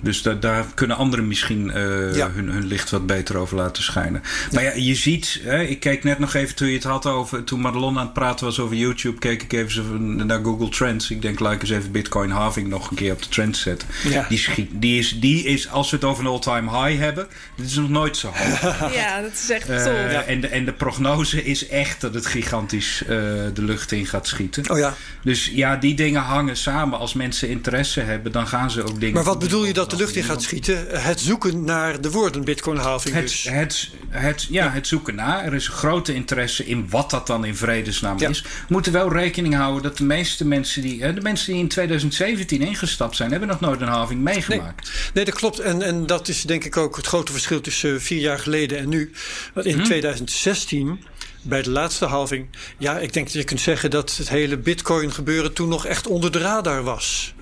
[0.00, 2.30] dus da daar kunnen anderen misschien uh, ja.
[2.30, 4.22] hun, hun, licht wat beter over laten schijnen.
[4.52, 7.44] Maar ja, je ziet, hè, ik keek net nog even toen je het had over,
[7.44, 11.10] toen Madelon aan het praten was over YouTube, keek ik even naar Google Trends.
[11.10, 13.88] Ik denk, laat ik eens even Bitcoin halving nog een keer op de trends zetten.
[14.04, 14.26] Ja.
[14.28, 17.26] Die, schiet, die, is, die is, als we het over een all-time high hebben,
[17.56, 18.94] dit is nog nooit zo hoog.
[18.94, 19.86] ja, dat is echt uh, tof.
[19.86, 20.22] Ja.
[20.22, 23.08] En, de, en de prognose is echt dat het gigantisch uh,
[23.54, 24.70] de lucht in gaat schieten.
[24.70, 24.94] Oh ja.
[25.22, 26.98] Dus ja, die dingen hangen samen.
[26.98, 29.14] Als mensen interesse hebben, dan gaan ze ook dingen.
[29.14, 30.86] Maar wat bedoel je dat de lucht in gaat schieten?
[30.90, 33.14] Het zoeken naar de woorden Bitcoin-halving.
[33.14, 33.42] Het, dus.
[33.42, 35.44] het, het, ja, ja, het zoeken naar.
[35.44, 38.28] Er is een grote interesse in wat dat dan in vredesnaam ja.
[38.28, 38.42] is.
[38.42, 41.12] We moeten wel rekening houden dat de meeste mensen die.
[41.12, 44.84] De mensen die in 2017 ingestapt zijn, hebben nog nooit een halving meegemaakt.
[44.84, 45.58] Nee, nee dat klopt.
[45.58, 48.88] En, en dat is denk ik ook het grote verschil tussen vier jaar geleden en
[48.88, 49.12] nu.
[49.54, 49.84] Want in hmm.
[49.84, 51.04] 2016
[51.42, 52.46] bij de laatste halving.
[52.78, 56.06] Ja, ik denk dat je kunt zeggen dat het hele Bitcoin gebeuren toen nog echt
[56.06, 57.34] onder de radar was.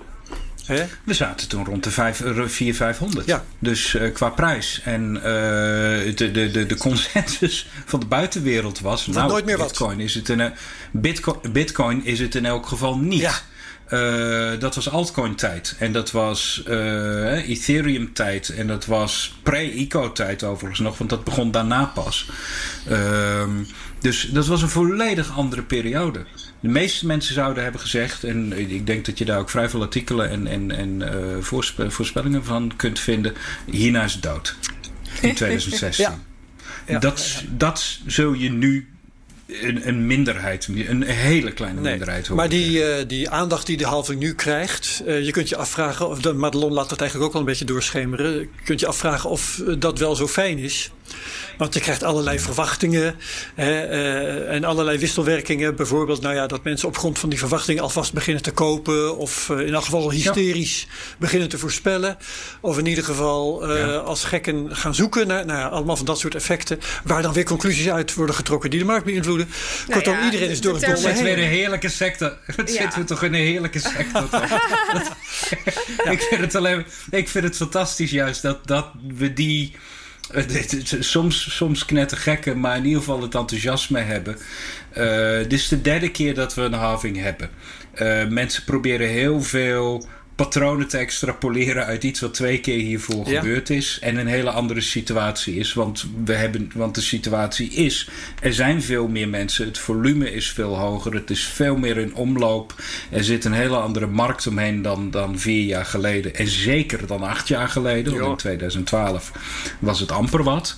[1.05, 1.91] We zaten toen rond de
[2.49, 3.27] 4, 500.
[3.27, 3.45] Ja.
[3.59, 4.81] Dus uh, qua prijs.
[4.85, 9.05] En uh, de, de, de, de consensus van de buitenwereld was.
[9.05, 10.07] Dat nou, nooit meer Bitcoin wat.
[10.07, 10.53] Is het een,
[10.91, 13.21] Bitcoin, Bitcoin is het in elk geval niet.
[13.21, 13.35] Ja.
[13.91, 15.77] Uh, dat was altcoin-tijd.
[15.79, 18.49] En dat was uh, Ethereum-tijd.
[18.49, 22.31] En dat was pre-ICO-tijd overigens nog, want dat begon daarna pas.
[22.91, 23.43] Uh,
[24.01, 26.25] dus dat was een volledig andere periode.
[26.67, 29.83] De meeste mensen zouden hebben gezegd, en ik denk dat je daar ook vrij veel
[29.83, 33.35] artikelen en, en, en uh, voorspe voorspellingen van kunt vinden.
[33.67, 34.57] Hierna is het dood.
[35.21, 36.05] In 2016.
[36.05, 36.19] ja.
[36.87, 36.99] Ja.
[36.99, 38.89] Dat, dat zul je nu
[39.47, 42.29] een, een, minderheid, een hele kleine minderheid.
[42.29, 46.09] Maar die, uh, die aandacht die de halving nu krijgt, uh, je kunt je afvragen,
[46.09, 48.33] of de Madelon laat dat eigenlijk ook wel een beetje doorschemeren.
[48.33, 50.91] Je kunt je afvragen of dat wel zo fijn is.
[51.59, 53.15] Want je krijgt allerlei verwachtingen
[53.55, 55.77] hè, uh, en allerlei wisselwerkingen.
[55.77, 59.17] Bijvoorbeeld nou ja, dat mensen op grond van die verwachtingen alvast beginnen te kopen.
[59.17, 61.15] Of in elk geval hysterisch ja.
[61.19, 62.17] beginnen te voorspellen.
[62.61, 63.97] Of in ieder geval ja.
[63.97, 66.79] als gekken gaan zoeken naar nou ja, allemaal van dat soort effecten.
[67.05, 69.36] Waar dan weer conclusies uit worden getrokken die de markt beïnvloeden.
[69.45, 69.51] Nou
[69.91, 71.09] Kortom, ja, iedereen is door het dolle heen.
[71.09, 72.37] Het weer een heerlijke sector.
[72.57, 74.23] Het zitten we toch in een heerlijke sector.
[76.13, 79.75] ik, vind het alleen, ik vind het fantastisch juist dat, dat we die
[81.01, 84.39] soms, soms knettergekken, maar in ieder geval het enthousiasme hebben.
[84.99, 87.51] Uh, dit is de derde keer dat we een halving hebben.
[87.95, 90.07] Uh, mensen proberen heel veel
[90.37, 93.41] patronen te extrapoleren uit iets wat twee keer hiervoor ja.
[93.41, 95.73] gebeurd is en een hele andere situatie is.
[95.73, 98.09] Want, we hebben, want de situatie is,
[98.41, 102.15] er zijn veel meer mensen, het volume is veel hoger, het is veel meer in
[102.15, 102.75] omloop.
[103.11, 107.23] Er zit een hele andere markt omheen dan, dan vier jaar geleden en zeker dan
[107.23, 109.33] acht jaar geleden, want in 2012
[109.79, 110.77] was het amper wat.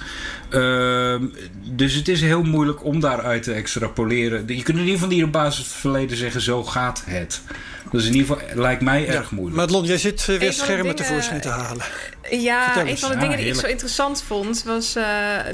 [0.51, 1.15] Uh,
[1.63, 4.45] dus het is heel moeilijk om daaruit te extrapoleren.
[4.47, 7.43] Je kunt in ieder geval niet op basis van het verleden zeggen, zo gaat het.
[7.91, 9.57] Dus in ieder geval lijkt mij ja, erg moeilijk.
[9.57, 11.84] Madelon, jij zit uh, weer schermen dingen, tevoorschijn te halen.
[12.30, 15.05] Ja, een van de dingen ah, die ik zo interessant vond was uh,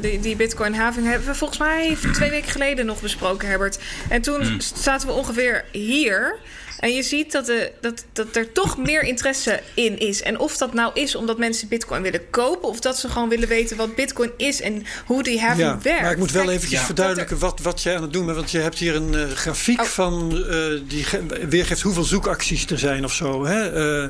[0.00, 1.06] die, die Bitcoin-having.
[1.06, 3.78] Hebben we volgens mij twee weken geleden nog besproken, Herbert.
[4.08, 4.60] En toen hmm.
[4.60, 6.38] zaten we ongeveer hier.
[6.78, 10.22] En je ziet dat, de, dat, dat er toch meer interesse in is.
[10.22, 12.68] En of dat nou is omdat mensen bitcoin willen kopen...
[12.68, 16.02] of dat ze gewoon willen weten wat bitcoin is en hoe die having ja, werkt.
[16.02, 16.86] Maar ik moet wel Kijk, eventjes ja.
[16.86, 18.36] verduidelijken wat, wat jij aan het doen bent.
[18.36, 19.86] Want je hebt hier een uh, grafiek oh.
[19.86, 20.44] van...
[20.50, 21.06] Uh, die
[21.48, 23.44] weergeeft hoeveel zoekacties er zijn of zo.
[23.44, 24.02] Hè?
[24.02, 24.08] Uh,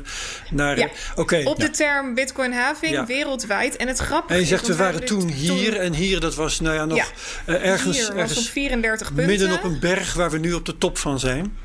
[0.51, 0.89] naar, ja.
[1.15, 1.43] okay.
[1.43, 3.75] Op de term bitcoin having wereldwijd.
[3.75, 5.81] En het grappige En je zegt, is, we waren toen hier toen...
[5.81, 6.19] en hier.
[6.19, 7.11] Dat was nou ja, nog
[7.45, 7.97] ergens...
[7.97, 9.25] Hier was ergens op 34 punten.
[9.25, 11.64] Midden op een berg waar we nu op de top van zijn.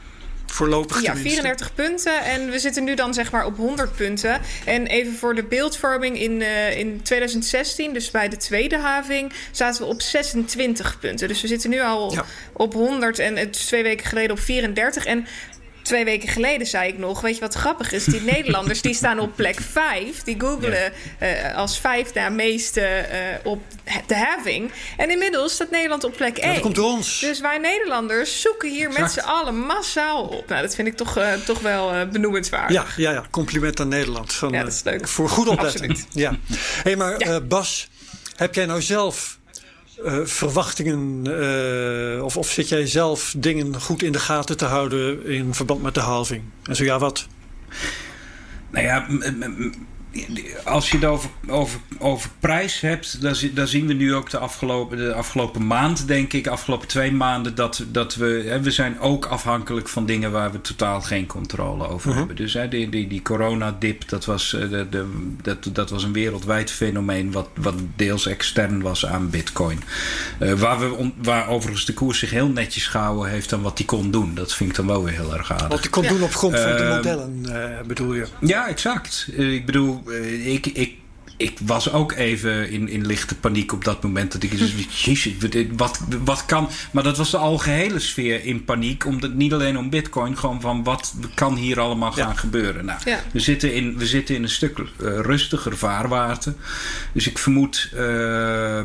[0.50, 2.24] Voorlopig Ja, 34 punten.
[2.24, 4.40] En we zitten nu dan zeg maar op 100 punten.
[4.64, 6.20] En even voor de beeldvorming.
[6.20, 11.28] In, uh, in 2016, dus bij de tweede having, zaten we op 26 punten.
[11.28, 12.24] Dus we zitten nu al ja.
[12.52, 15.04] op 100 en het is twee weken geleden op 34.
[15.04, 15.26] En
[15.90, 18.04] twee weken geleden zei ik nog, weet je wat grappig is?
[18.04, 20.22] Die Nederlanders die staan op plek 5.
[20.22, 23.62] Die googelen uh, als vijf na meeste uh, op
[24.06, 24.70] de having.
[24.96, 26.46] En inmiddels staat Nederland op plek 1.
[26.46, 27.20] Ja, dat komt door ons.
[27.20, 29.00] Dus wij Nederlanders zoeken hier exact.
[29.00, 30.48] met z'n allen massaal op.
[30.48, 32.96] Nou, dat vind ik toch, uh, toch wel benoemenswaardig.
[32.96, 34.32] Ja, ja, ja, compliment aan Nederland.
[34.32, 35.08] Van, ja, dat is leuk.
[35.08, 35.96] Voor goed opletten.
[36.10, 36.36] Ja.
[36.82, 37.40] hey, maar ja.
[37.40, 37.88] Bas,
[38.36, 39.38] heb jij nou zelf
[40.04, 45.26] uh, verwachtingen uh, of, of zit jij zelf dingen goed in de gaten te houden
[45.26, 46.42] in verband met de halving?
[46.62, 47.26] En zo ja, wat?
[48.70, 49.06] Nou ja,
[50.64, 54.38] als je het over, over, over prijs hebt, dan, dan zien we nu ook de
[54.38, 59.00] afgelopen, de afgelopen maand, denk ik, afgelopen twee maanden, dat, dat we, hè, we zijn
[59.00, 62.16] ook afhankelijk van dingen waar we totaal geen controle over uh -huh.
[62.16, 62.36] hebben.
[62.36, 65.06] Dus hè, die, die, die coronadip, dat was, de, de,
[65.42, 69.82] dat, dat was een wereldwijd fenomeen wat, wat deels extern was aan bitcoin.
[70.40, 73.76] Uh, waar, we on, waar overigens de koers zich heel netjes gehouden heeft aan wat
[73.76, 74.34] die kon doen.
[74.34, 75.68] Dat vind ik dan wel weer heel erg aardig.
[75.68, 76.08] Wat die kon ja.
[76.08, 78.26] doen op grond van de modellen, uh, bedoel je?
[78.40, 79.28] Ja, exact.
[79.36, 79.99] ik bedoel,
[80.44, 80.94] ik, ik,
[81.36, 84.32] ik was ook even in, in lichte paniek op dat moment.
[84.32, 85.34] Dat ik jezus,
[85.76, 86.68] wat, wat kan.
[86.90, 89.06] Maar dat was de algehele sfeer in paniek.
[89.06, 92.34] Omdat niet alleen om Bitcoin, gewoon van wat kan hier allemaal gaan ja.
[92.34, 92.84] gebeuren.
[92.84, 93.20] Nou, ja.
[93.32, 96.54] we, zitten in, we zitten in een stuk uh, rustiger vaarwater.
[97.12, 97.90] Dus ik vermoed.
[97.94, 98.80] Uh,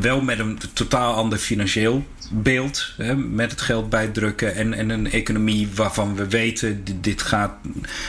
[0.00, 2.92] wel met een totaal ander financieel beeld.
[2.96, 6.84] Hè, met het geld bijdrukken en, en een economie waarvan we weten...
[6.84, 7.52] Dit, dit gaat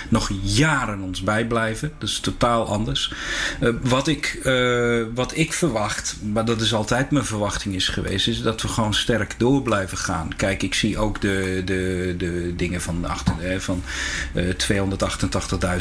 [0.09, 1.91] nog jaren ons bijblijven.
[1.97, 3.13] Dat is totaal anders.
[3.61, 8.28] Uh, wat, ik, uh, wat ik verwacht, maar dat is altijd mijn verwachting is geweest...
[8.28, 10.36] is dat we gewoon sterk door blijven gaan.
[10.36, 13.84] Kijk, ik zie ook de, de, de dingen van, achter, hè, van
[14.36, 14.49] uh,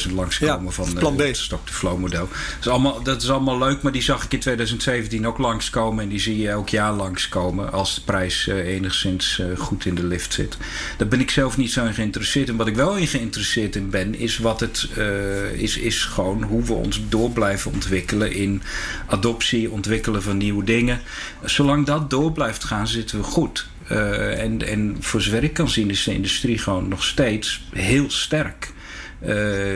[0.06, 1.20] 288.000 langskomen ja, van plan B.
[1.20, 2.28] het stock-to-flow model.
[2.28, 6.04] Dat is, allemaal, dat is allemaal leuk, maar die zag ik in 2017 ook langskomen...
[6.04, 9.94] en die zie je elk jaar langskomen als de prijs uh, enigszins uh, goed in
[9.94, 10.56] de lift zit.
[10.96, 12.56] Daar ben ik zelf niet zo in geïnteresseerd in.
[12.56, 16.62] Wat ik wel in geïnteresseerd in ben, is wat het uh, is, is gewoon hoe
[16.62, 18.62] we ons door blijven ontwikkelen in
[19.06, 21.00] adoptie, ontwikkelen van nieuwe dingen.
[21.44, 23.66] Zolang dat door blijft gaan, zitten we goed.
[23.86, 28.72] En, en voor zover ik kan zien, is de industrie gewoon nog steeds heel sterk.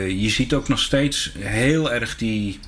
[0.07, 2.59] Je ziet ook nog steeds heel erg die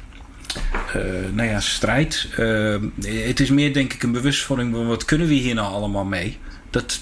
[0.96, 2.28] uh, nou ja, strijd.
[2.40, 6.06] Uh, het is meer denk ik een bewustwording van wat kunnen we hier nou allemaal
[6.06, 6.38] mee.
[6.70, 7.00] Dat,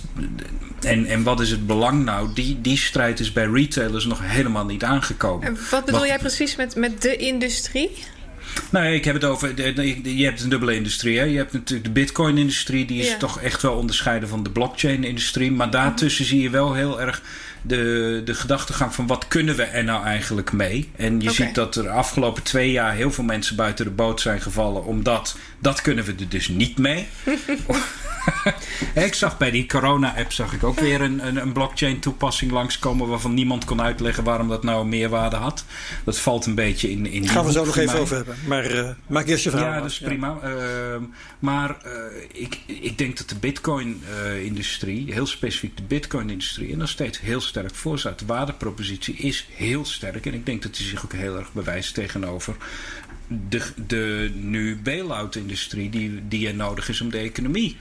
[0.82, 2.34] en, en wat is het belang nou?
[2.34, 5.48] Die, die strijd is bij retailers nog helemaal niet aangekomen.
[5.48, 7.92] En wat bedoel wat, jij precies met, met de industrie?
[8.70, 9.74] Nou, ik heb het over.
[10.10, 11.18] Je hebt een dubbele industrie.
[11.18, 11.24] Hè?
[11.24, 13.18] Je hebt natuurlijk de Bitcoin-industrie, die is ja.
[13.18, 15.52] toch echt wel onderscheiden van de blockchain-industrie.
[15.52, 17.22] Maar daartussen zie je wel heel erg
[17.68, 20.92] de, de gedachtegang van wat kunnen we er nou eigenlijk mee.
[20.96, 21.34] En je okay.
[21.34, 24.86] ziet dat er de afgelopen twee jaar heel veel mensen buiten de boot zijn gevallen,
[24.86, 27.08] omdat dat kunnen we er dus niet mee.
[29.06, 33.34] ik zag bij die corona-app zag ik ook weer een, een, een blockchain-toepassing langskomen waarvan
[33.34, 35.66] niemand kon uitleggen waarom dat nou een meerwaarde had.
[36.04, 37.06] Dat valt een beetje in.
[37.06, 38.36] in Gaan we zo nog even over hebben.
[38.48, 39.74] Maar uh, maak eerst je verhaal.
[39.74, 40.38] Ja, dat is prima.
[40.42, 40.50] Ja.
[40.50, 41.02] Uh,
[41.40, 41.92] maar uh,
[42.32, 48.00] ik, ik denk dat de Bitcoin-industrie, heel specifiek de Bitcoin-industrie, nog steeds heel sterk voor
[48.00, 48.20] staat.
[48.20, 51.94] De waardepropositie is heel sterk en ik denk dat die zich ook heel erg bewijst
[51.94, 52.56] tegenover
[53.28, 57.78] de, de nu bail-out-industrie die, die er nodig is om de economie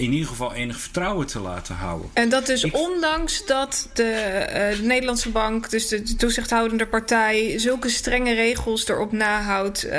[0.00, 2.10] in ieder geval enig vertrouwen te laten houden.
[2.12, 2.76] En dat dus ik...
[2.76, 9.12] ondanks dat de, uh, de, Nederlandse bank, dus de toezichthoudende partij, zulke strenge regels erop
[9.12, 9.92] nahoudt, uh,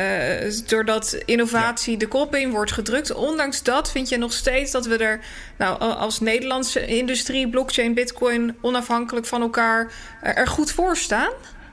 [0.68, 2.00] doordat innovatie ja.
[2.00, 3.14] de kop in wordt gedrukt.
[3.14, 5.20] Ondanks dat vind je nog steeds dat we er
[5.58, 9.92] nou, als Nederlandse industrie, blockchain, bitcoin, onafhankelijk van elkaar,
[10.24, 11.32] uh, er goed voor staan?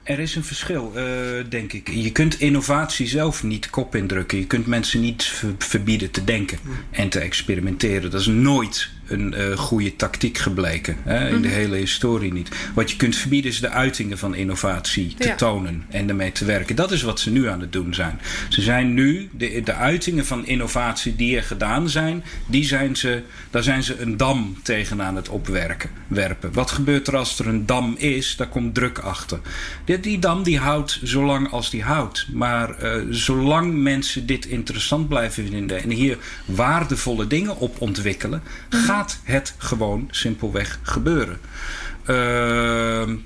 [0.09, 1.03] Er is een verschil, uh,
[1.49, 1.89] denk ik.
[1.89, 4.39] Je kunt innovatie zelf niet kop indrukken.
[4.39, 6.59] Je kunt mensen niet ver verbieden te denken
[6.91, 8.11] en te experimenteren.
[8.11, 10.97] Dat is nooit een uh, goede tactiek gebleken.
[11.03, 11.19] Hè?
[11.19, 11.43] In mm -hmm.
[11.43, 12.49] de hele historie niet.
[12.75, 15.35] Wat je kunt verbieden is de uitingen van innovatie te ja.
[15.35, 16.77] tonen en ermee te werken.
[16.77, 18.21] Dat is wat ze nu aan het doen zijn.
[18.49, 23.23] Ze zijn nu, de, de uitingen van innovatie die er gedaan zijn, die zijn ze,
[23.51, 25.91] daar zijn ze een dam tegen aan het opwerken.
[26.07, 26.53] Werpen.
[26.53, 28.37] Wat gebeurt er als er een dam is?
[28.37, 29.39] Daar komt druk achter.
[29.85, 32.27] Die, die dam die houdt zolang als die houdt.
[32.33, 38.79] Maar uh, zolang mensen dit interessant blijven vinden en hier waardevolle dingen op ontwikkelen, mm
[38.79, 38.87] -hmm.
[38.87, 41.41] gaat het gewoon simpelweg gebeuren.
[42.07, 43.17] Uh,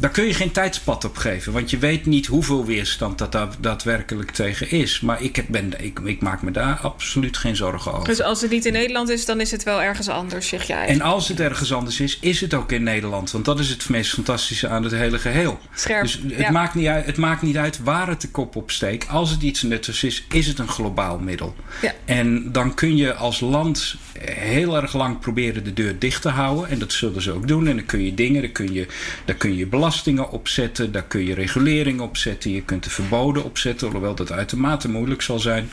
[0.00, 1.52] daar kun je geen tijdspad op geven.
[1.52, 5.00] Want je weet niet hoeveel weerstand dat daar daadwerkelijk tegen is.
[5.00, 8.08] Maar ik, ben, ik, ik maak me daar absoluut geen zorgen over.
[8.08, 10.86] Dus als het niet in Nederland is, dan is het wel ergens anders, zeg jij?
[10.86, 13.30] En als het ergens anders is, is het ook in Nederland.
[13.30, 15.58] Want dat is het meest fantastische aan het hele geheel.
[15.74, 16.02] Scherp.
[16.02, 19.08] Dus het, maakt niet uit, het maakt niet uit waar het de kop op steekt.
[19.08, 21.54] Als het iets nuttigs is, is het een globaal middel.
[21.82, 21.92] Ja.
[22.04, 26.70] En dan kun je als land heel erg lang proberen de deur dicht te houden.
[26.70, 27.68] En dat zullen ze ook doen.
[27.68, 28.86] En dan kun je dingen, dan kun je,
[29.24, 30.92] dan kun je belastingen opzetten.
[30.92, 32.50] Daar kun je regulering opzetten.
[32.50, 33.90] Je kunt er verboden opzetten.
[33.90, 35.70] Hoewel dat uitermate moeilijk zal zijn.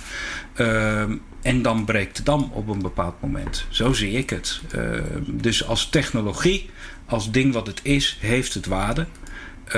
[0.53, 3.65] Ehm, en dan breekt de dam op een bepaald moment.
[3.69, 4.61] Zo zie ik het.
[4.71, 6.69] Ehm, dus als technologie,
[7.05, 9.05] als ding wat het is, heeft het waarde.
[9.67, 9.73] Uh,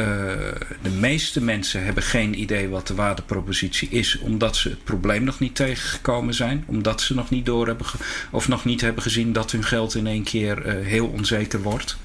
[0.81, 5.39] de meeste mensen hebben geen idee wat de waardepropositie is, omdat ze het probleem nog
[5.39, 7.85] niet tegengekomen zijn, omdat ze nog niet door hebben
[8.31, 11.97] of nog niet hebben gezien dat hun geld in één keer uh, heel onzeker wordt.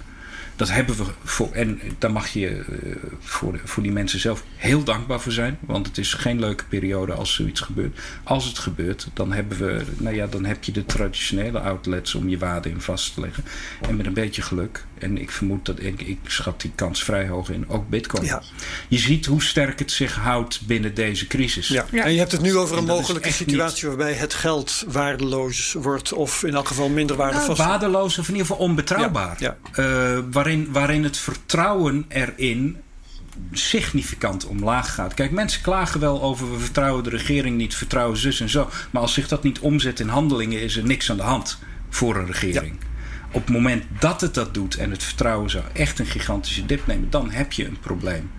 [0.56, 1.52] Dat hebben we voor.
[1.52, 5.58] En daar mag je uh, voor, de, voor die mensen zelf heel dankbaar voor zijn.
[5.60, 7.98] Want het is geen leuke periode als zoiets gebeurt.
[8.22, 9.82] Als het gebeurt, dan hebben we.
[9.96, 13.44] Nou ja, dan heb je de traditionele outlets om je waarde in vast te leggen.
[13.88, 14.84] En met een beetje geluk.
[14.98, 17.68] En ik vermoed dat ik, ik schat die kans vrij hoog in.
[17.68, 18.24] Ook Bitcoin.
[18.24, 18.42] Ja.
[18.88, 21.68] Je ziet hoe sterk het zich houdt binnen deze crisis.
[21.68, 21.86] Ja.
[21.90, 23.96] En je hebt het nu over een mogelijke situatie niet...
[23.96, 26.12] waarbij het geld waardeloos wordt.
[26.12, 27.54] Of in elk geval minder waardevol.
[27.54, 29.36] Nou, waardeloos of in ieder geval onbetrouwbaar.
[29.38, 29.56] Ja.
[29.76, 32.76] Uh, waarin, waarin het vertrouwen erin
[33.52, 35.14] significant omlaag gaat.
[35.14, 38.68] Kijk, mensen klagen wel over we vertrouwen de regering niet, vertrouwen zus en zo.
[38.90, 42.16] Maar als zich dat niet omzet in handelingen, is er niks aan de hand voor
[42.16, 42.76] een regering.
[42.80, 42.86] Ja.
[43.30, 46.86] Op het moment dat het dat doet en het vertrouwen zou echt een gigantische dip
[46.86, 48.30] nemen, dan heb je een probleem.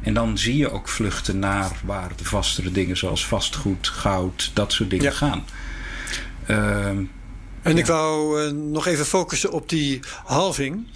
[0.00, 4.72] En dan zie je ook vluchten naar waar de vastere dingen zoals vastgoed, goud, dat
[4.72, 5.12] soort dingen ja.
[5.12, 5.44] gaan.
[6.50, 7.06] Uh,
[7.62, 10.86] en ik wou uh, nog even focussen op die halving.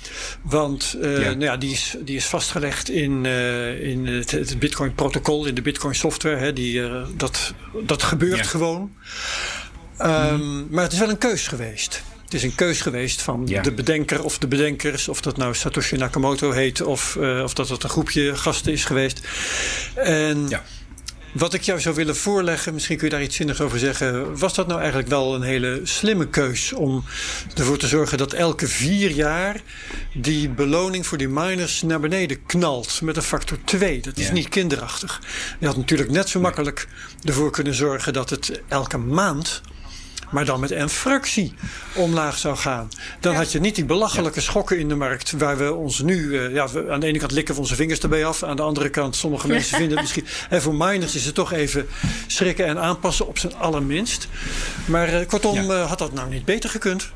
[0.43, 1.29] Want uh, ja.
[1.29, 5.63] Nou ja, die, is, die is vastgelegd in, uh, in het, het Bitcoin-protocol, in de
[5.63, 6.37] Bitcoin-software.
[6.37, 6.83] Hè, die,
[7.17, 7.55] dat,
[7.85, 8.93] dat gebeurt gewoon.
[10.03, 10.67] Um, mm.
[10.71, 12.03] Maar het is wel een keus geweest.
[12.25, 13.63] Het is een keus geweest van ja.
[13.63, 15.09] de bedenker of de bedenkers.
[15.09, 19.21] Of dat nou Satoshi Nakamoto heet of, of dat het een groepje gasten is geweest.
[19.95, 20.65] En ja.
[21.39, 24.39] Wat ik jou zou willen voorleggen, misschien kun je daar iets zinnigs over zeggen.
[24.39, 27.05] Was dat nou eigenlijk wel een hele slimme keus om
[27.55, 29.61] ervoor te zorgen dat elke vier jaar
[30.15, 34.01] die beloning voor die miners naar beneden knalt met een factor 2?
[34.01, 34.33] Dat is Ja.
[34.33, 35.21] niet kinderachtig.
[35.59, 36.89] Je had natuurlijk net zo makkelijk
[37.25, 39.61] ervoor kunnen zorgen dat het elke maand
[40.31, 41.55] maar dan met een fractie
[41.95, 42.89] omlaag zou gaan.
[43.21, 46.55] Dan had je niet die belachelijke schokken in de markt waar we ons nu, uh,
[46.55, 48.89] ja, we, aan de ene kant likken we onze vingers erbij af, aan de andere
[48.89, 51.87] kant, sommige mensen vinden het misschien, en voor miners is het toch even
[52.27, 54.29] schrikken en aanpassen op zijn allerminst.
[54.85, 57.11] Maar uh, kortom, uh, had dat nou niet beter gekund?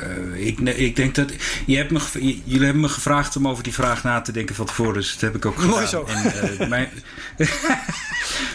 [0.00, 1.32] Uh, ik, ik, denk dat.
[1.66, 2.00] Je hebt me,
[2.44, 5.20] jullie hebben me gevraagd om over die vraag na te denken van tevoren, dus dat
[5.20, 5.70] heb ik ook gedaan.
[5.70, 6.04] Mooi zo.
[6.04, 6.24] En,
[6.60, 6.88] uh, mijn,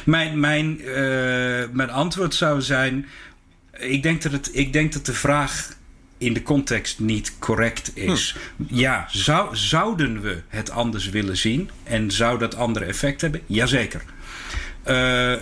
[0.03, 3.05] mijn, mijn, uh, mijn antwoord zou zijn:
[3.77, 5.75] ik denk, dat het, ik denk dat de vraag
[6.17, 8.35] in de context niet correct is.
[8.55, 8.63] Hm.
[8.75, 13.41] Ja, zou, zouden we het anders willen zien en zou dat andere effect hebben?
[13.45, 14.03] Jazeker.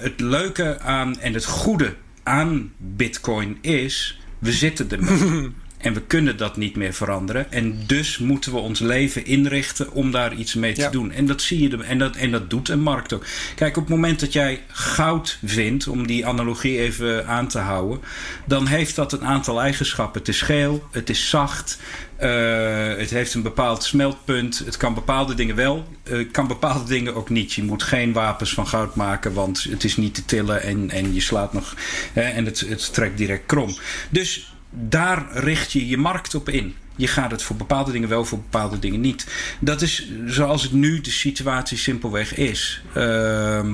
[0.02, 5.52] het leuke aan en het goede aan Bitcoin is we zitten ermee.
[5.86, 7.52] en we kunnen dat niet meer veranderen.
[7.52, 10.90] En dus moeten we ons leven inrichten om daar iets mee te Ja.
[10.90, 11.12] doen.
[11.12, 11.84] En dat zie je.
[11.84, 13.26] En dat, en dat doet een markt ook.
[13.56, 18.00] Kijk, op het moment dat jij goud vindt, om die analogie even aan te houden,
[18.46, 20.20] dan heeft dat een aantal eigenschappen.
[20.20, 21.80] Het is geel, het is zacht.
[22.22, 24.62] Uh, het heeft een bepaald smeltpunt.
[24.66, 27.54] Het kan bepaalde dingen wel, uh, kan bepaalde dingen ook niet.
[27.54, 31.14] Je moet geen wapens van goud maken, want het is niet te tillen en, en
[31.14, 31.76] je slaat nog.
[32.14, 33.78] Hè, en het, het trekt direct krom.
[34.10, 36.76] Dus daar richt je je markt op in.
[36.96, 39.28] Je gaat het voor bepaalde dingen wel, voor bepaalde dingen niet.
[39.60, 42.82] Dat is zoals het nu de situatie simpelweg is.
[42.98, 43.66] Uh,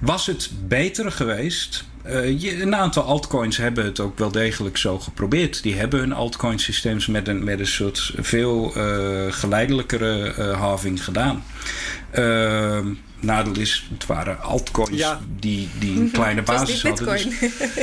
[0.00, 1.84] was het beter geweest?
[2.38, 5.62] Je, een aantal altcoins hebben het ook wel degelijk zo geprobeerd.
[5.62, 11.04] Die hebben hun altcoin systeems met een, met een soort veel uh, geleidelijkere uh, halving
[11.04, 11.44] gedaan.
[12.10, 12.86] Ehm,
[13.20, 15.20] nadeel is, het waren altcoins Ja.
[15.38, 17.06] die, die een kleine basis hadden.
[17.06, 17.26] Dus,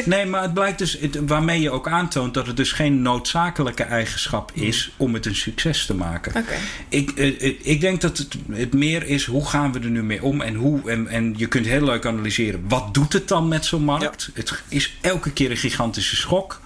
[0.05, 3.83] nee, maar het blijkt dus, het- waarmee je ook aantoont dat het dus geen noodzakelijke
[3.83, 6.36] eigenschap is om het een succes te maken.
[6.36, 6.55] Oké.
[6.89, 10.03] Ik, eh, eh, ik denk dat het, het meer is hoe gaan we er nu
[10.03, 10.91] mee om en hoe.
[10.91, 12.63] En, en je kunt heel leuk analyseren.
[12.67, 14.29] Wat doet het dan met zo'n markt?
[14.33, 16.61] Het is elke keer een gigantische schok.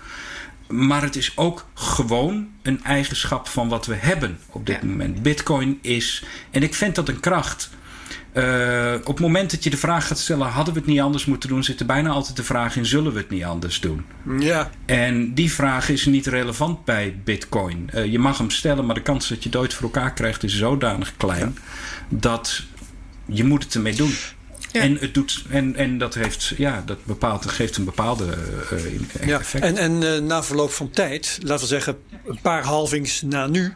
[0.67, 4.88] Maar het is ook gewoon een eigenschap van wat we hebben op dit Ja.
[4.88, 5.22] moment.
[5.24, 6.24] Bitcoin is.
[6.51, 7.70] En ik vind dat een kracht.
[8.34, 11.25] Uh, op het moment dat je de vraag gaat stellen: hadden we het niet anders
[11.25, 14.05] moeten doen, zit er bijna altijd de vraag in: zullen we het niet anders doen?
[14.39, 14.69] Ja.
[14.86, 17.89] En die vraag is niet relevant bij Bitcoin.
[17.95, 20.43] Uh, je mag hem stellen, maar de kans dat je het ooit voor elkaar krijgt
[20.43, 21.57] is zodanig klein
[22.09, 22.63] dat
[23.25, 24.13] je moet het ermee doen.
[24.71, 24.82] Ja.
[24.82, 28.38] En, het doet, en, en dat, heeft, ja, dat bepaalt, geeft een bepaalde
[28.73, 29.39] uh, ja.
[29.39, 29.63] effect.
[29.63, 33.73] En, en uh, na verloop van tijd, laten we zeggen een paar halvings na nu,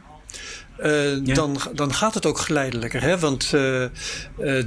[0.80, 1.34] uh, ja.
[1.34, 3.02] dan, dan gaat het ook geleidelijker.
[3.02, 3.20] Hè?
[3.20, 3.88] Want uh, uh,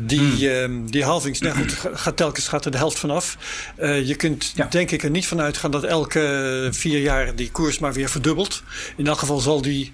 [0.00, 0.90] die, hmm.
[0.90, 3.36] die halvings, nou goed, gaat telkens gaat er de helft vanaf.
[3.78, 4.66] je kunt ja.
[4.66, 8.62] denk ik er niet van uitgaan dat elke vier jaar die koers maar weer verdubbelt.
[8.96, 9.92] In elk geval zal die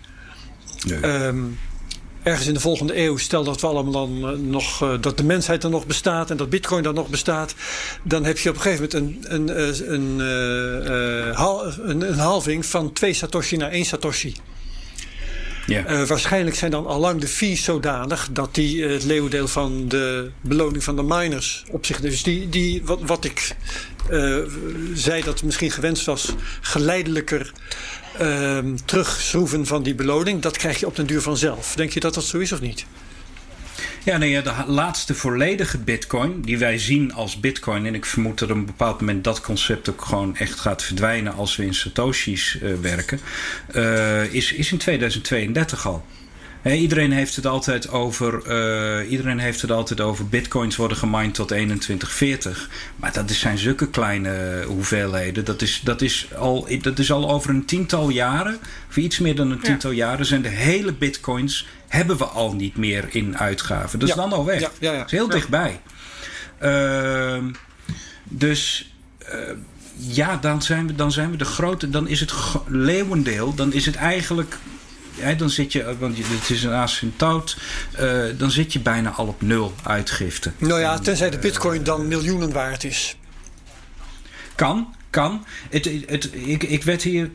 [0.87, 1.27] nee.
[1.27, 1.59] um,
[2.23, 5.71] ergens in de volgende eeuw, stel dat we allemaal dan nog, dat de mensheid dan
[5.71, 7.55] nog bestaat en dat bitcoin dan nog bestaat,
[8.03, 10.19] dan heb je op een gegeven moment een, een, een,
[11.89, 14.35] een, een halving van twee satoshi naar één satoshi.
[15.67, 19.89] Uh, waarschijnlijk zijn dan al lang de fees zodanig dat die uh, het leeuwendeel van
[19.89, 22.01] de beloning van de miners op zich.
[22.01, 23.55] Dus die, die wat, wat ik
[24.11, 24.39] uh,
[24.95, 27.53] zei dat misschien gewenst was, geleidelijker
[28.19, 31.75] ehm, terugschroeven van die beloning, dat krijg je op den duur vanzelf.
[31.75, 32.87] Denk je dat dat zo is of niet?
[34.05, 37.87] Ja, nee, de laatste volledige bitcoin die wij zien als bitcoin...
[37.87, 41.35] en ik vermoed dat op een bepaald moment dat concept ook gewoon echt gaat verdwijnen...
[41.35, 43.21] als we in satoshis uh, werken,
[43.75, 46.05] uh, is, is in 2032 al.
[46.63, 48.43] He, iedereen heeft het altijd over.
[48.47, 50.29] Uh, iedereen heeft het altijd over.
[50.29, 52.69] Bitcoins worden gemined tot 2140.
[52.97, 55.45] Maar dat zijn zulke kleine hoeveelheden.
[55.45, 58.59] Dat is, dat, is al, dat is al over een tiental jaren.
[58.89, 60.07] Of iets meer dan een tiental ja.
[60.07, 60.27] jaren.
[60.27, 61.67] Zijn de hele bitcoins.
[61.89, 63.99] hebben we al niet meer in uitgaven.
[63.99, 64.21] Dat is ja.
[64.21, 64.61] dan al weg.
[64.61, 64.99] Ja, ja, ja.
[64.99, 65.81] Dat is heel dichtbij.
[66.63, 67.45] Uh,
[68.25, 68.93] dus.
[69.33, 69.39] Uh,
[69.97, 71.91] ja, dan zijn, we, dan zijn we de grote.
[71.91, 72.33] Dan is het
[72.67, 73.55] leeuwendeel.
[73.55, 74.59] Dan is het eigenlijk
[75.37, 77.57] dan zit je, want het is een asymptoot,
[78.01, 80.53] uh, dan zit je bijna al op nul uitgifte.
[80.59, 83.17] Nou ja, tenzij de bitcoin dan miljoenen waard is.
[84.55, 85.45] Kan, kan.
[85.71, 87.31] Het, het, ik, ik werd hier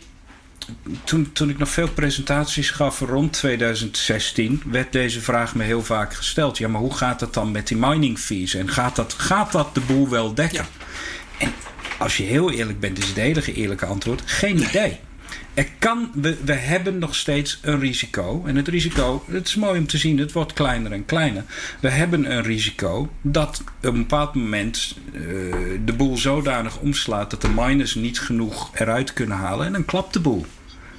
[1.04, 6.14] toen, toen ik nog veel presentaties gaf rond 2016, werd deze vraag me heel vaak
[6.14, 6.58] gesteld.
[6.58, 8.54] Ja, maar hoe gaat het dan met die mining fees?
[8.54, 10.58] En gaat dat, gaat dat de boel wel dekken?
[10.58, 11.46] Ja.
[11.46, 11.54] En
[11.98, 15.00] als je heel eerlijk bent, is het enige eerlijke antwoord: geen idee.
[15.58, 18.44] Er kan, we, we hebben nog steeds een risico.
[18.46, 21.44] En het risico, het is mooi om te zien, het wordt kleiner en kleiner.
[21.80, 25.22] We hebben een risico dat op een bepaald moment uh,
[25.86, 29.66] de boel zodanig omslaat dat de miners niet genoeg eruit kunnen halen.
[29.66, 30.46] En dan klapt de boel.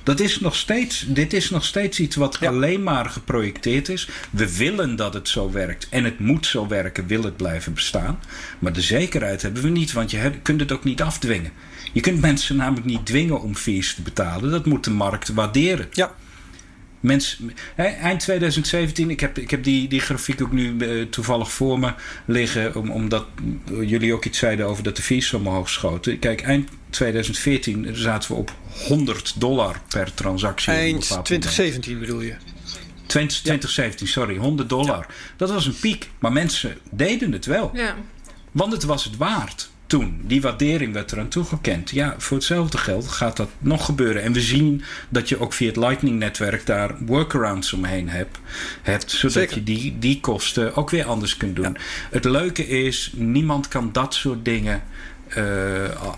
[0.02, 2.48] Dat is nog steeds, dit is nog steeds iets wat ja.
[2.48, 4.09] alleen maar geprojecteerd is.
[4.30, 5.88] We willen dat het zo werkt.
[5.90, 8.20] En het moet zo werken, wil het blijven bestaan.
[8.59, 11.52] Maar de zekerheid hebben we niet, want je kunt het ook niet afdwingen.
[11.93, 14.51] Je kunt mensen namelijk niet dwingen om fees te betalen.
[14.51, 15.89] Dat moet de markt waarderen.
[15.93, 16.14] Ja.
[17.01, 17.41] Mens,
[17.74, 21.78] hè, eind 2017, ik heb, ik heb die, die grafiek ook nu uh, toevallig voor
[21.78, 21.93] me
[22.24, 23.26] liggen, om, omdat
[23.80, 26.18] jullie ook iets zeiden over dat de fees zo omhoog schoten.
[26.18, 28.53] Kijk, eind 2014 zaten we op
[28.86, 30.72] 100 dollar per transactie.
[30.72, 32.34] Eind 2017 bedoel je?
[33.07, 34.12] 20, 2017, ja.
[34.12, 35.07] sorry, 100 dollar.
[35.09, 35.14] Ja.
[35.36, 37.70] Dat was een piek, maar mensen deden het wel.
[37.74, 37.97] Ja.
[38.53, 40.20] Want het was het waard toen.
[40.24, 41.91] Die waardering werd eraan toegekend.
[41.91, 44.22] Ja, voor hetzelfde geld gaat dat nog gebeuren.
[44.22, 48.39] En we zien dat je ook via het Lightning-netwerk daar workarounds omheen hebt.
[48.82, 49.57] hebt zodat Zeker.
[49.57, 51.64] je die, die kosten ook weer anders kunt doen.
[51.64, 51.80] Ja.
[52.11, 54.82] Het leuke is, niemand kan dat soort dingen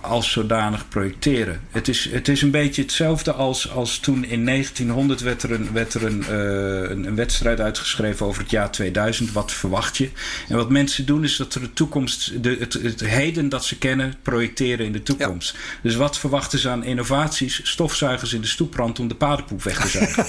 [0.01, 1.61] als zodanig projecteren.
[1.71, 5.73] Het is, het is een beetje hetzelfde als, als toen in 1900 werd er, een,
[5.73, 9.33] werd er een, een, een, wedstrijd uitgeschreven over het jaar 2000.
[9.33, 10.11] Wat verwacht je?
[10.49, 13.79] En wat mensen doen is dat er de toekomst, de, het, het heden dat ze
[13.79, 15.53] kennen, projecteren in de toekomst.
[15.53, 15.59] Ja.
[15.83, 17.61] Dus wat verwachten ze aan innovaties?
[17.63, 20.27] Stofzuigers in de stoeprand om de paardenpoep weg te zuigen.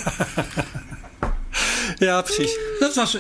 [1.98, 2.58] Ja, precies.
[2.80, 3.18] Dat was,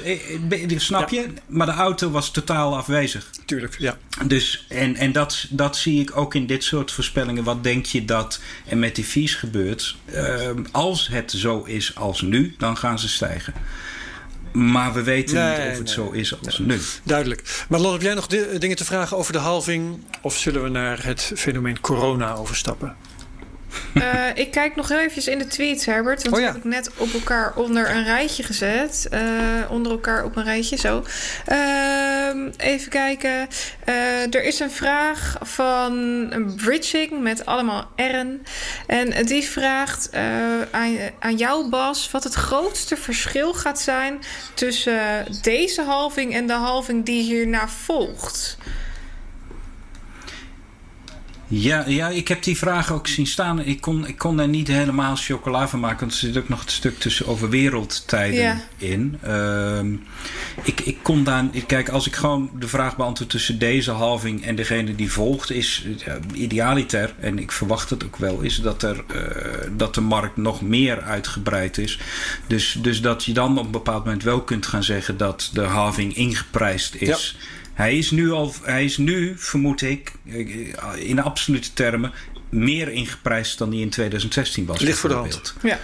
[0.75, 1.21] snap je?
[1.21, 1.27] Ja.
[1.47, 3.29] Maar de auto was totaal afwezig.
[3.45, 3.97] Tuurlijk, ja.
[4.25, 7.43] Dus, en en dat, dat zie ik ook in dit soort voorspellingen.
[7.43, 9.95] Wat denk je dat er met die fees gebeurt?
[10.13, 13.53] Uh, als het zo is als nu, dan gaan ze stijgen.
[14.51, 16.67] Maar we weten nee, niet of het nee, zo is als nee.
[16.67, 16.79] nu.
[17.03, 17.65] Duidelijk.
[17.69, 20.03] Maar Lon, heb jij nog dingen te vragen over de halving?
[20.21, 22.95] Of zullen we naar het fenomeen corona overstappen?
[23.93, 26.23] Uh, ik kijk nog heel eventjes in de tweets, Herbert.
[26.23, 26.47] Want oh, ja.
[26.47, 29.07] heb ik net op elkaar onder een rijtje gezet.
[29.13, 29.21] Uh,
[29.69, 31.05] onder elkaar op een rijtje, zo.
[31.51, 33.47] Uh, even kijken.
[33.85, 38.45] Eh, er is een vraag van bridging met allemaal R'en.
[38.87, 40.23] En die vraagt eh,
[40.71, 42.11] aan, aan jou, Bas...
[42.11, 44.19] wat het grootste verschil gaat zijn...
[44.53, 48.57] tussen deze halving en de halving die hierna volgt.
[51.51, 53.59] Ja, ja, ik heb die vraag ook zien staan.
[53.59, 55.99] Ik kon, ik kon er niet helemaal chocola van maken.
[55.99, 59.17] Want er zit ook nog het stuk tussen over wereldtijden in.
[59.21, 59.93] Ehm,
[60.63, 61.45] ik, ik kon daar.
[61.67, 65.85] Kijk, als ik gewoon de vraag beantwoord tussen deze halving en degene die volgt, is
[66.05, 69.21] ja, idealiter, en ik verwacht het ook wel, is dat, er, uh,
[69.77, 71.99] dat de markt nog meer uitgebreid is.
[72.47, 75.61] Dus, dus dat je dan op een bepaald moment wel kunt gaan zeggen dat de
[75.61, 77.35] halving ingeprijsd is.
[77.37, 77.59] Ja.
[77.73, 80.11] Hij is nu al, hij is nu, vermoed ik,
[80.95, 82.11] in absolute termen
[82.49, 84.79] meer ingeprijsd dan die in 2016 was.
[84.79, 85.53] Ligt voor de hand.
[85.63, 85.79] Ja.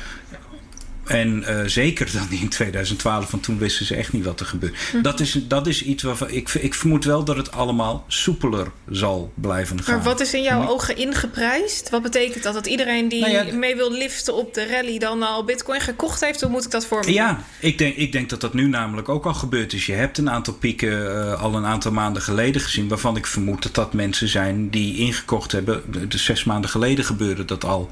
[1.07, 4.75] En uh, zeker dan in 2012, want toen wisten ze echt niet wat er gebeurde.
[4.75, 5.01] Mm -hmm.
[5.01, 9.31] dat, is, dat is iets waarvan ik, ik vermoed wel dat het allemaal soepeler zal
[9.35, 9.95] blijven gaan.
[9.95, 11.89] Maar wat is in jouw maar, ogen ingeprijsd?
[11.89, 12.53] Wat betekent dat?
[12.53, 16.21] Dat iedereen die nou ja, mee wil liften op de rally dan al bitcoin gekocht
[16.21, 16.41] heeft?
[16.41, 19.09] Hoe moet ik dat voor me Ja, ik denk, ik denk dat dat nu namelijk
[19.09, 19.85] ook al gebeurd is.
[19.85, 23.63] Je hebt een aantal pieken uh, al een aantal maanden geleden gezien, waarvan ik vermoed
[23.63, 25.83] dat dat mensen zijn die ingekocht hebben.
[26.09, 27.89] De zes maanden geleden gebeurde dat al.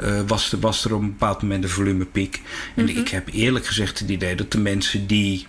[0.00, 2.42] Uh, was, er, was er op een bepaald moment een volumepiek.
[2.74, 2.98] En mm-hmm.
[2.98, 5.46] ik heb eerlijk gezegd het idee dat de mensen die.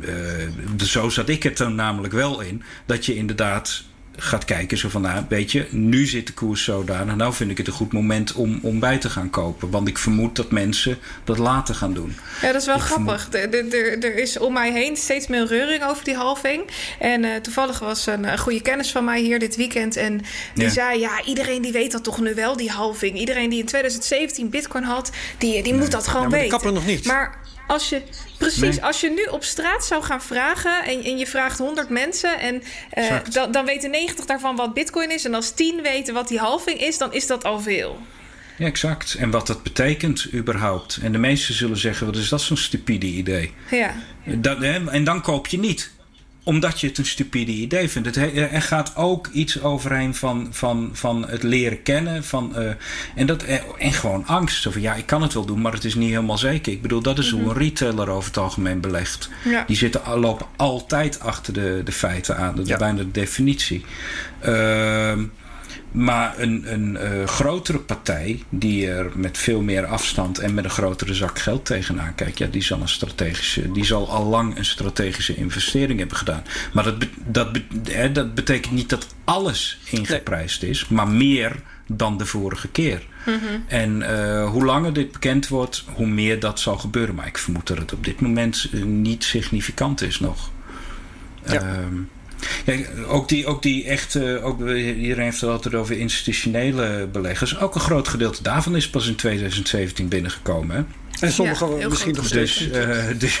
[0.00, 2.62] Uh, zo zat ik het er namelijk wel in.
[2.86, 3.84] Dat je inderdaad
[4.20, 4.78] gaat kijken.
[4.78, 7.16] Zo van, nou, weet je, nu zit de koers zodanig.
[7.16, 9.70] Nou vind ik het een goed moment om, om bij te gaan kopen.
[9.70, 12.16] Want ik vermoed dat mensen dat later gaan doen.
[12.40, 13.28] Ja, dat is wel ik grappig.
[13.30, 13.54] Vermoed...
[13.54, 16.62] Er, er, er is om mij heen steeds meer reuring over die halving.
[16.98, 19.96] En uh, toevallig was een, een, goede kennis van mij hier dit weekend.
[19.96, 20.20] En
[20.54, 20.70] die ja.
[20.70, 23.18] zei, ja, iedereen die weet dat toch nu wel, die halving.
[23.18, 25.80] Iedereen die in 2017 bitcoin had, die, die nee.
[25.80, 26.52] moet dat gewoon ja, maar weten.
[26.52, 27.04] kappen nog niet.
[27.04, 27.38] Maar
[27.68, 28.02] als je,
[28.38, 28.84] precies, nee.
[28.84, 32.62] als je nu op straat zou gaan vragen en, en je vraagt 100 mensen en
[32.98, 36.38] uh, dan, dan weten 90 daarvan wat Bitcoin is en als 10 weten wat die
[36.38, 37.98] halving is, dan is dat al veel.
[38.58, 39.14] Ja, exact.
[39.14, 40.98] En wat dat betekent überhaupt.
[41.02, 43.52] En de meesten zullen zeggen, wat is dat zo'n stupide idee?
[43.70, 43.94] Ja.
[44.24, 45.90] Dat, hè, en dan koop je niet
[46.48, 48.14] omdat je het een stupide idee vindt.
[48.14, 52.24] Het, er gaat ook iets overheen van, van, van het leren kennen.
[52.24, 52.70] Van, uh,
[53.14, 53.42] en, dat,
[53.78, 54.62] en gewoon angst.
[54.62, 56.72] Van, ja, ik kan het wel doen, maar het is niet helemaal zeker.
[56.72, 59.28] Ik bedoel, dat is hoe een retailer over het algemeen belegt.
[59.44, 59.64] Ja.
[59.66, 62.54] Die zitten, lopen altijd achter de, de feiten aan.
[62.54, 62.76] Dat is ja.
[62.76, 63.84] bijna de definitie.
[64.46, 65.12] Uh,
[65.92, 70.70] maar een, een uh, grotere partij die er met veel meer afstand en met een
[70.70, 74.64] grotere zak geld tegenaan kijkt, ja, die zal een strategische, die zal al lang een
[74.64, 76.42] strategische investering hebben gedaan.
[76.72, 80.70] Maar dat, dat, hè, dat betekent niet dat alles ingeprijsd nee.
[80.70, 83.06] is, maar meer dan de vorige keer.
[83.26, 83.64] Mm-hmm.
[83.66, 87.14] En uh, hoe langer dit bekend wordt, hoe meer dat zal gebeuren.
[87.14, 90.50] Maar ik vermoed dat het op dit moment uh, niet significant is nog.
[91.44, 91.62] Ja.
[91.62, 91.68] Uh,
[92.66, 92.76] ja,
[93.06, 97.58] ook die, ook die echte, ook, iedereen heeft het altijd over institutionele beleggers.
[97.58, 100.76] Ook een groot gedeelte daarvan is pas in 2017 binnengekomen.
[100.76, 100.82] Hè?
[101.26, 102.56] En sommigen ja, misschien nog steeds.
[102.68, 103.40] Dus, uh, dus,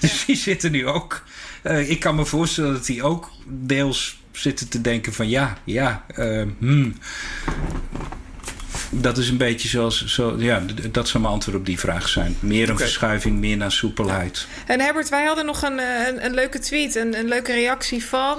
[0.00, 1.24] dus die zitten nu ook.
[1.64, 6.04] Uh, ik kan me voorstellen dat die ook deels zitten te denken van ja, ja,
[6.16, 6.94] uh, hmm.
[8.90, 12.36] Dat is een beetje zoals, zo, ja, dat zou mijn antwoord op die vraag zijn.
[12.40, 12.86] Meer een okay.
[12.86, 14.46] verschuiving, meer naar soepelheid.
[14.66, 18.38] En Herbert, wij hadden nog een, een, een leuke tweet, een, een, leuke reactie van,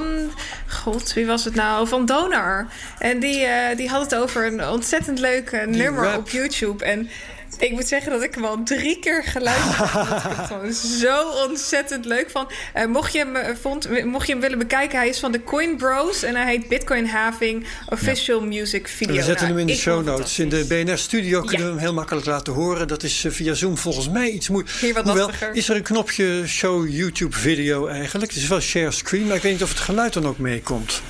[0.68, 1.88] god, wie was het nou?
[1.88, 2.68] Van Donar.
[3.00, 6.18] En die, uh, die had het over een ontzettend leuk nummer rap.
[6.18, 6.86] op YouTube.
[6.86, 7.10] En
[7.58, 10.04] ik moet zeggen dat ik hem al drie keer geluisterd heb.
[10.04, 12.52] ik het gewoon zo ontzettend leuk van.
[12.76, 15.44] Uh, mocht, je hem, uh, vond, mocht je hem willen bekijken, hij is van de
[15.44, 16.24] Coin Bros.
[16.24, 18.46] En hij heet Bitcoin Having Official ja.
[18.46, 19.16] Music Video.
[19.16, 20.40] We zetten nou, hem in de show notes.
[20.40, 22.88] In de BNR Studio kunnen we hem heel makkelijk laten horen.
[22.88, 24.76] Dat is uh, via Zoom volgens mij iets moeilijk.
[24.76, 25.56] Hier wat Hoewel, lastiger.
[25.56, 28.32] is er een knopje Show YouTube Video eigenlijk?
[28.32, 31.02] Het is wel share screen, maar ik weet niet of het geluid dan ook meekomt.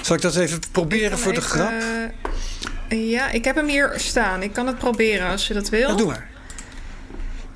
[0.00, 1.72] Zal ik dat even proberen voor even, de grap?
[2.88, 4.42] Ja, ik heb hem hier staan.
[4.42, 5.88] Ik kan het proberen als je dat wil.
[5.88, 6.28] Ja, doe maar.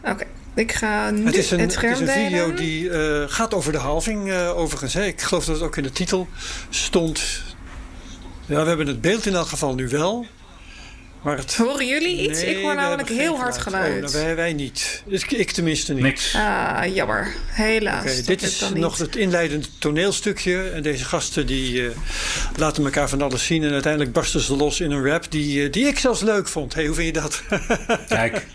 [0.01, 0.27] Oké, okay.
[0.55, 3.79] ik ga nu het, is een, het is een video die uh, gaat over de
[3.79, 4.95] halving uh, overigens.
[4.95, 5.05] Hè.
[5.05, 6.29] Ik geloof dat het ook in de titel
[6.71, 7.43] stond.
[8.47, 10.27] Ja, we hebben het beeld in elk geval nu wel.
[11.23, 11.57] Maar het...
[11.57, 12.43] Horen jullie iets?
[12.43, 14.05] Nee, ik hoor namelijk heel hard geluid.
[14.05, 15.03] Oh, wij, wij niet.
[15.07, 16.03] Ik, ik tenminste niet.
[16.03, 16.35] Niks.
[16.35, 17.35] Ah, jammer.
[17.47, 18.03] Helaas.
[18.03, 20.71] Okay, dit is nog het inleidende toneelstukje.
[20.71, 21.91] En deze gasten die uh,
[22.57, 23.65] laten elkaar van alles zien.
[23.65, 26.75] En uiteindelijk barsten ze los in een rap die, uh, die ik zelfs leuk vond.
[26.75, 27.43] hey, hoe vind je dat?
[28.09, 28.47] Kijk.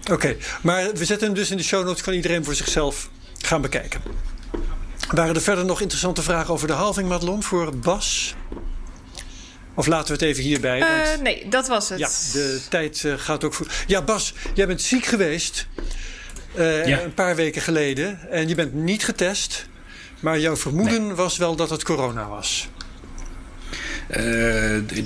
[0.00, 2.02] Oké, okay, maar we zetten hem dus in de show notes.
[2.02, 4.00] Kan iedereen voor zichzelf gaan bekijken.
[5.10, 8.34] Waren er verder nog interessante vragen over de halving, Madelon, voor Bas?
[9.76, 10.80] Of laten we het even hierbij?
[10.80, 11.98] Uh, nee, dat was het.
[11.98, 13.84] Ja, de tijd uh, gaat ook goed.
[13.86, 15.66] Ja, Bas, jij bent ziek geweest.
[16.58, 17.02] Uh, ja.
[17.02, 18.30] Een paar weken geleden.
[18.30, 19.66] En je bent niet getest.
[20.20, 21.14] Maar jouw vermoeden nee.
[21.14, 22.68] was wel dat het corona was.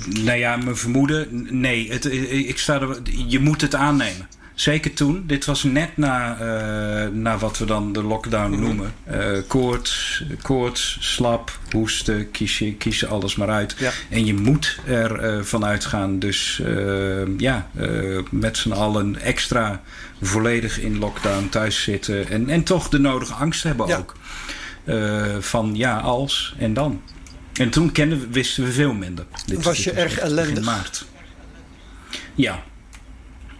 [0.09, 1.47] nou ja, mijn vermoeden.
[1.59, 2.97] Nee, het, ik sta er,
[3.27, 4.27] je moet het aannemen.
[4.61, 5.23] Zeker toen.
[5.27, 8.61] Dit was net na, uh, na wat we dan de lockdown mhm.
[8.61, 8.93] noemen.
[9.11, 13.75] Uh, koorts, koorts, slap, hoesten, kies je, kies je alles maar uit.
[14.09, 16.19] En je moet er uh, van uitgaan.
[16.19, 16.61] Dus
[17.37, 17.69] ja,
[18.29, 19.81] met z'n allen extra
[20.21, 22.29] volledig in lockdown thuis zitten.
[22.29, 24.15] En, en toch de nodige angst hebben ook.
[25.39, 27.01] van ja, als en dan.
[27.53, 29.25] En toen kenden, wisten we veel minder.
[29.45, 30.57] Dit, was je erg ellendig?
[30.57, 31.05] In maart.
[32.35, 32.63] Ja.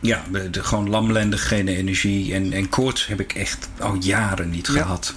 [0.01, 2.33] Ja, de, gewoon lamlendig, geen energie.
[2.33, 5.13] En, en koorts heb ik echt al jaren niet gehad.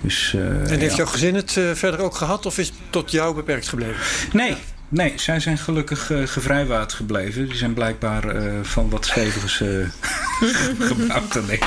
[0.00, 2.46] Dus, uh, en heeft jouw gezin het uh, verder ook gehad?
[2.46, 3.96] Of is het tot jou beperkt gebleven?
[4.32, 4.56] Nee,
[4.92, 7.48] Nee, zij zijn gelukkig uh, gevrijwaard gebleven.
[7.48, 9.88] Die zijn blijkbaar uh, van wat stevigers uh,
[10.78, 11.64] gebouwd dan ik.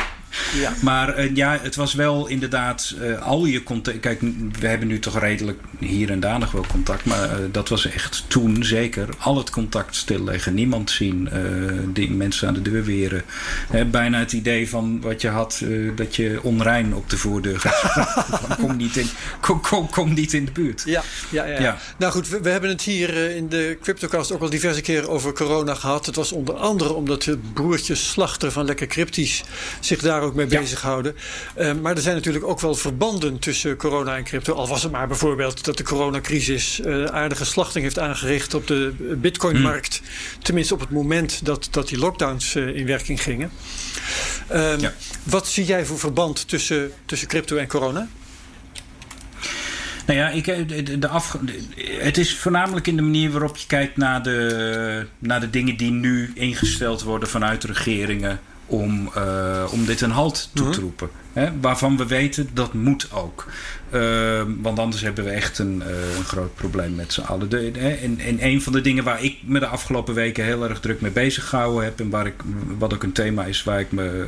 [0.53, 0.73] Ja.
[0.81, 3.99] Maar uh, ja, het was wel inderdaad uh, al je contact.
[3.99, 4.21] Kijk,
[4.59, 7.05] we hebben nu toch redelijk hier en daar nog wel contact.
[7.05, 9.09] Maar uh, dat was echt toen zeker.
[9.17, 10.53] Al het contact stilleggen.
[10.53, 11.29] Niemand zien.
[11.93, 13.23] die mensen aan de deur weren.
[13.91, 15.63] bijna het idee van wat je had.
[15.95, 18.25] dat je onrein op de voordeur gaat.
[18.61, 19.09] kom, niet in,
[19.41, 20.83] kom, kom, kom, niet in de buurt.
[20.85, 21.59] Ja, ja, ja.
[21.59, 21.77] ja.
[21.97, 25.33] Nou goed, we, we, hebben het hier in de Cryptocast ook al diverse keren over
[25.33, 26.05] corona gehad.
[26.05, 29.43] Het was onder andere omdat de broertjes Slachter van Lekker Cryptisch
[29.79, 31.15] zich daar ook mee bezighouden.
[31.57, 34.53] Uh, maar er zijn natuurlijk ook wel verbanden tussen corona en crypto.
[34.53, 38.93] Al was het maar bijvoorbeeld dat de coronacrisis uh, aardige slachting heeft aangericht op de
[39.21, 39.97] bitcoinmarkt.
[39.97, 40.41] Hmm.
[40.41, 43.51] Tenminste op het moment dat, dat die lockdowns uh, in werking gingen.
[44.47, 44.93] Ehm, ja.
[45.23, 48.07] Wat zie jij voor verband tussen, tussen crypto en corona?
[50.05, 50.45] Nou ja, ik,
[51.01, 51.37] de af,
[51.99, 55.91] het is voornamelijk in de manier waarop je kijkt naar de, naar de dingen die
[55.91, 60.81] nu ingesteld worden vanuit regeringen om, uh, om dit een halt toe te mhm.
[60.81, 61.09] roepen.
[61.33, 61.49] Hè?
[61.61, 63.47] Waarvan we weten dat moet ook.
[63.93, 67.49] Uh, want anders hebben we echt een, uh, een groot probleem met z'n allen.
[67.49, 70.79] De, en, en een van de dingen waar ik me de afgelopen weken heel erg
[70.79, 71.99] druk mee bezig gehouden heb.
[71.99, 72.35] En waar ik,
[72.77, 74.25] wat ook een thema is waar ik me,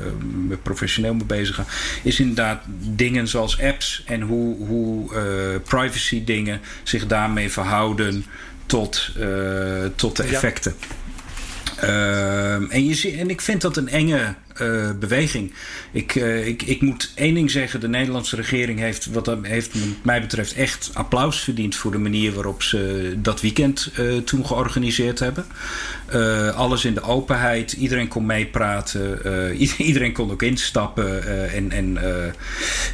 [0.47, 1.65] me professioneel mee bezig ga.
[2.03, 5.09] Is inderdaad dingen zoals apps en hoe, hoe
[5.59, 8.25] privacy dingen zich daarmee verhouden
[8.65, 9.11] tot,
[9.95, 10.73] tot de effecten.
[11.81, 15.53] En, je, en ik vind dat een enge uh, beweging.
[15.91, 17.79] Ik, uh, ik, ik moet één ding zeggen.
[17.79, 21.75] De Nederlandse regering heeft wat heeft mij betreft echt applaus verdiend...
[21.75, 25.45] voor de manier waarop ze dat weekend uh, toen georganiseerd hebben.
[26.55, 27.71] alles in de openheid.
[27.71, 29.19] Iedereen kon meepraten.
[29.77, 31.97] iedereen kon ook instappen en, en,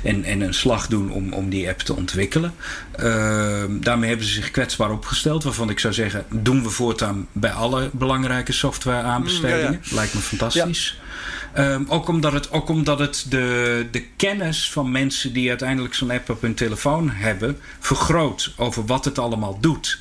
[0.04, 2.54] en, en een slag doen om, om die app te ontwikkelen.
[3.70, 5.44] Daarmee hebben ze zich kwetsbaar opgesteld.
[5.44, 9.82] Waarvan ik zou zeggen, doen we voortaan bij alle belangrijke software aanbestedingen.
[9.92, 10.98] Lijkt me fantastisch.
[11.58, 16.12] Um, ook omdat het, ook omdat het de, de kennis van mensen die uiteindelijk zo'n
[16.12, 20.00] app op hun telefoon hebben, vergroot over wat het allemaal doet.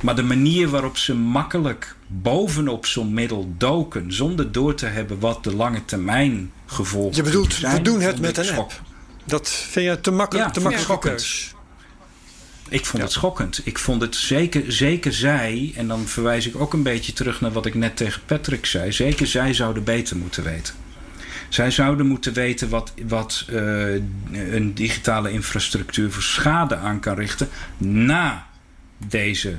[0.00, 5.44] Maar de manier waarop ze makkelijk bovenop zo'n middel doken, zonder door te hebben wat
[5.44, 8.80] de lange termijn gevolgen Je bedoelt, zijn, we doen het met een app.
[9.24, 11.22] Dat vind je te makkelijk, ja, te makkelijk
[12.68, 13.60] Ik vond het schokkend.
[13.64, 17.52] Ik vond het zeker, zeker zij, en dan verwijs ik ook een beetje terug naar
[17.52, 20.85] wat ik net tegen Patrick zei, zeker zij zouden beter moeten weten.
[21.48, 23.94] Zij zouden moeten weten wat, wat uh,
[24.32, 28.46] een digitale infrastructuur voor schade aan kan richten na
[29.08, 29.56] deze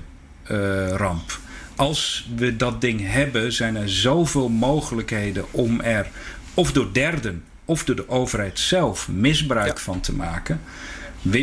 [0.52, 1.40] uh, ramp.
[1.76, 6.08] Als we dat ding hebben, zijn er zoveel mogelijkheden om er
[6.54, 9.84] of door derden of door de overheid zelf misbruik ja.
[9.84, 10.62] van te maken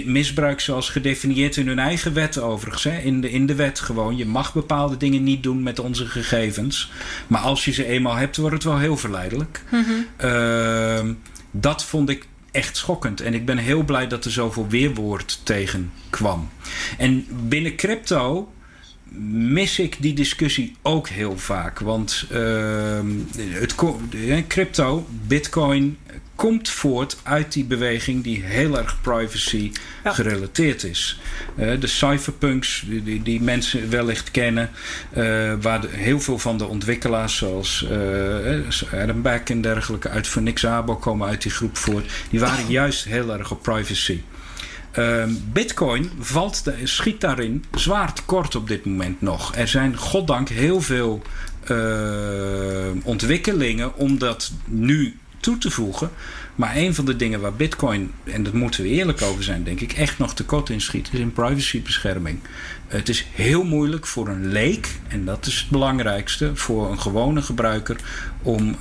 [0.05, 2.85] misbruik zoals gedefinieerd in hun eigen wet overigens.
[2.85, 2.99] Hè?
[2.99, 4.16] In, de, in de wet gewoon.
[4.16, 6.91] Je mag bepaalde dingen niet doen met onze gegevens.
[7.27, 9.62] Maar als je ze eenmaal hebt, wordt het wel heel verleidelijk.
[9.70, 11.18] Mm -hmm.
[11.51, 13.20] dat vond ik echt schokkend.
[13.20, 16.49] En ik ben heel blij dat er zoveel weerwoord tegen kwam.
[16.99, 18.53] En binnen crypto
[19.18, 21.79] mis ik die discussie ook heel vaak.
[21.79, 23.01] Want uh,
[23.37, 23.75] het,
[24.47, 25.99] crypto, bitcoin,
[26.35, 29.72] komt voort uit die beweging die heel erg privacy
[30.05, 31.20] gerelateerd is.
[31.57, 34.70] Uh, de cypherpunks, die, die, mensen wellicht kennen,
[35.16, 40.26] uh, waar de, heel veel van de ontwikkelaars, zoals uh, Adam Beck en dergelijke, uit
[40.26, 44.20] Phoenix Abo komen uit die groep voort, die waren juist heel erg op privacy.
[44.91, 49.55] Ehm, Bitcoin valt, schiet daarin zwaar tekort op dit moment nog.
[49.55, 51.22] Er zijn goddank heel veel
[53.03, 56.11] ontwikkelingen om dat nu toe te voegen.
[56.55, 59.80] Maar een van de dingen waar Bitcoin, en daar moeten we eerlijk over zijn, denk
[59.80, 62.38] ik, echt nog tekort in schiet, is in privacybescherming.
[62.86, 67.42] Het is heel moeilijk voor een leek, en dat is het belangrijkste, voor een gewone
[67.42, 67.97] gebruiker
[68.42, 68.76] om uh,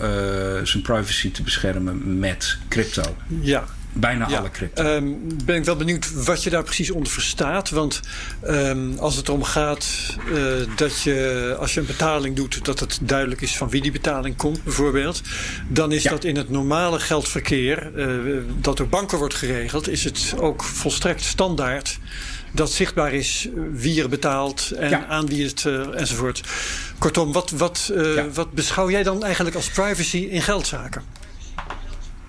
[0.64, 3.16] zijn privacy te beschermen met crypto.
[3.41, 4.84] Ja, Bijna alle crypto.
[4.84, 7.70] Um, ben ik wel benieuwd wat je daar precies onder verstaat.
[7.70, 8.00] Want
[8.48, 9.88] um, als het erom gaat
[10.32, 10.44] uh,
[10.76, 14.36] dat je als je een betaling doet, dat het duidelijk is van wie die betaling
[14.36, 15.22] komt, bijvoorbeeld.
[15.68, 16.10] Dan is ja.
[16.10, 21.22] dat in het normale geldverkeer, uh, dat door banken wordt geregeld, is het ook volstrekt
[21.22, 22.00] standaard
[22.52, 25.06] dat zichtbaar is wie er betaalt en ja.
[25.06, 26.41] aan wie het uh, enzovoort.
[26.98, 27.94] Kortom, wat, wat,
[28.34, 31.22] wat beschouw jij dan eigenlijk als privacy in geldzaken?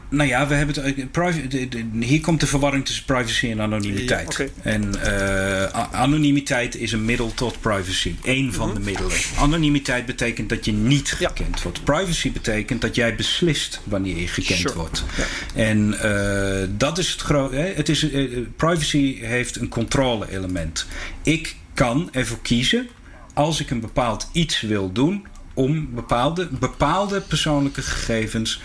[0.08, 1.68] Nou ja, we hebben het, privacy,
[2.00, 4.32] hier komt de verwarring tussen privacy en anonimiteit.
[4.32, 4.52] Okay.
[4.62, 8.14] En uh, anonimiteit is een middel tot privacy.
[8.22, 8.84] Eén van mm -hmm.
[8.84, 9.16] de middelen.
[9.38, 11.84] Anonimiteit betekent dat je niet gekend wordt.
[11.84, 14.74] Privacy betekent dat jij beslist wanneer je gekend sure.
[14.74, 15.04] wordt.
[15.16, 15.24] Ja.
[15.54, 17.56] En uh, dat is het grote.
[17.56, 20.86] Het is, uh, privacy heeft een controle-element.
[21.22, 22.88] Ik kan ervoor kiezen,
[23.34, 28.60] als ik een bepaald iets wil doen, om bepaalde, bepaalde persoonlijke gegevens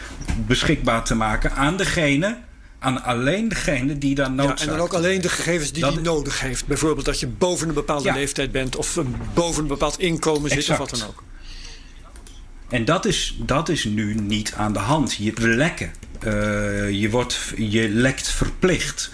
[0.48, 2.38] beschikbaar te maken aan degene.
[2.80, 4.62] Aan alleen degene die daar nodig heeft.
[4.62, 6.66] Ja, en dan ook alleen de gegevens die hij nodig heeft.
[6.66, 8.14] Bijvoorbeeld dat je boven een bepaalde ja.
[8.14, 8.98] leeftijd bent of
[9.34, 10.82] boven een bepaald inkomen zit exact.
[10.82, 11.24] of wat dan ook.
[12.70, 15.14] En dat is, dat is nu niet aan de hand.
[15.14, 15.92] Je lekken.
[16.26, 19.12] Uh, je, wordt, je lekt verplicht.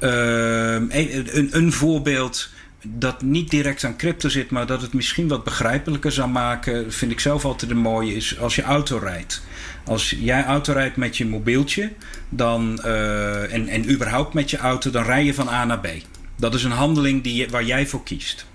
[0.00, 2.48] Uh, een, een voorbeeld
[2.94, 7.12] dat niet direct aan crypto zit, maar dat het misschien wat begrijpelijker zou maken, vind
[7.12, 9.42] ik zelf altijd een mooie, is als je auto rijdt.
[9.84, 11.92] Als jij auto rijdt met je mobieltje
[12.28, 15.88] dan, uh, en, en überhaupt met je auto, dan rij je van A naar B.
[16.36, 18.46] Dat is een handeling die, waar jij voor kiest.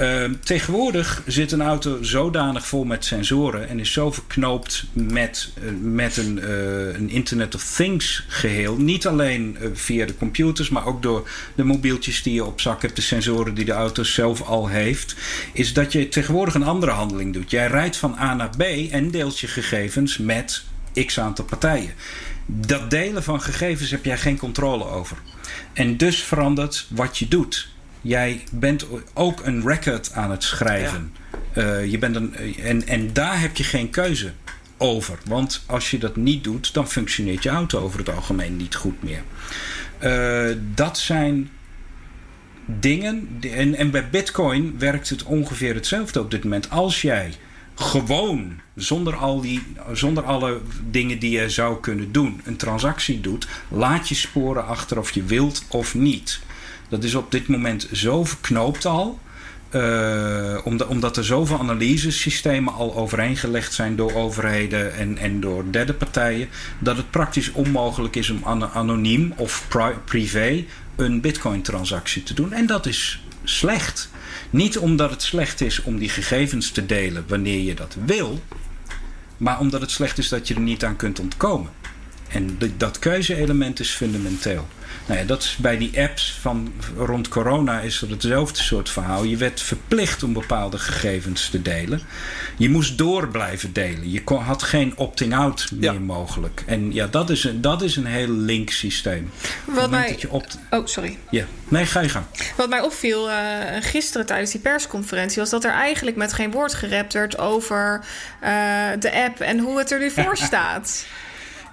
[0.00, 5.70] Uh, tegenwoordig zit een auto zodanig vol met sensoren en is zo verknoopt met, uh,
[5.80, 8.76] met een, uh, een, Internet of Things geheel.
[8.76, 12.96] Niet alleen via de computers, maar ook door de mobieltjes die je op zak hebt,
[12.96, 15.16] de sensoren die de auto zelf al heeft.
[15.52, 17.50] Is dat je tegenwoordig een andere handeling doet.
[17.50, 20.64] Jij rijdt van A naar B en deelt je gegevens met
[21.06, 21.92] x aantal partijen.
[22.46, 25.16] Dat delen van gegevens heb jij geen controle over.
[25.72, 27.68] En dus verandert wat je doet.
[28.00, 31.12] Jij bent ook een record aan het schrijven.
[31.54, 31.62] Ja.
[31.62, 34.32] Uh, je bent een, en, en daar heb je geen keuze
[34.76, 35.18] over.
[35.24, 39.02] Want als je dat niet doet, dan functioneert je auto over het algemeen niet goed
[39.02, 39.22] meer.
[40.02, 41.50] Uh, dat zijn
[42.64, 43.38] dingen.
[43.40, 46.70] En, en bij Bitcoin werkt het ongeveer hetzelfde op dit moment.
[46.70, 47.34] Als jij
[47.74, 49.62] gewoon, zonder, al die,
[49.92, 50.60] zonder alle
[50.90, 55.22] dingen die je zou kunnen doen, een transactie doet, laat je sporen achter of je
[55.22, 56.40] wilt of niet.
[56.90, 59.18] Dat is op dit moment zo verknoopt al.
[59.74, 60.58] Uh,
[60.88, 66.48] omdat, er zoveel analysesystemen al overeengelegd zijn door overheden en, en door derde partijen,
[66.78, 70.64] dat het praktisch onmogelijk is om an anoniem of pri privé
[70.96, 72.52] een bitcoin-transactie te doen.
[72.52, 74.10] En dat is slecht.
[74.50, 78.42] Niet omdat het slecht is om die gegevens te delen wanneer je dat wil,
[79.36, 81.70] maar omdat het slecht is dat je er niet aan kunt ontkomen.
[82.28, 84.68] En dat keuze-element is fundamenteel.
[85.10, 89.24] Nou ja, dat is bij die apps van rond corona is dat hetzelfde soort verhaal.
[89.24, 92.00] Je werd verplicht om bepaalde gegevens te delen.
[92.56, 94.10] Je moest door blijven delen.
[94.10, 95.98] Je had geen opting-out meer ja.
[95.98, 96.62] mogelijk.
[96.66, 99.30] En ja, dat is een, dat is een heel link systeem.
[99.64, 100.18] Wat mij...
[100.28, 100.58] Opt...
[100.70, 101.18] Oh, sorry.
[101.30, 102.24] Ja, nee, ga je gang.
[102.56, 103.36] Wat mij opviel uh,
[103.80, 105.40] gisteren tijdens die persconferentie...
[105.40, 108.04] was dat er eigenlijk met geen woord gerept werd over
[108.42, 108.48] uh,
[108.98, 109.40] de app...
[109.40, 111.04] en hoe het er nu voor staat.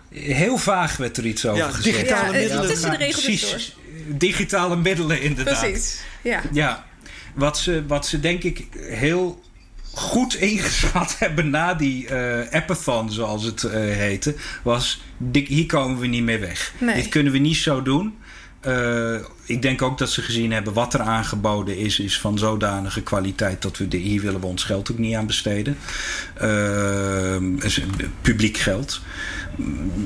[0.09, 1.97] Heel vaag werd er iets over ja, gezegd.
[1.97, 2.67] Ja, digitale middelen.
[2.67, 3.75] tussen de regels Precies.
[4.07, 5.59] Digitale middelen, inderdaad.
[5.59, 6.41] Precies, ja.
[6.51, 6.85] Ja,
[7.33, 9.41] wat ze, wat ze denk ik heel
[9.97, 15.01] goed ingeschat hebben na die uh, appathon, zoals het uh, heette, was:
[15.31, 16.73] hier komen we niet meer weg.
[16.77, 16.95] Nee.
[16.95, 18.17] Dit kunnen we niet zo doen.
[18.67, 23.01] Uh, ik denk ook dat ze gezien hebben wat er aangeboden is, is van zodanige
[23.01, 25.77] kwaliteit dat we de, hier willen we ons geld ook niet aan besteden.
[28.21, 29.01] publiek geld.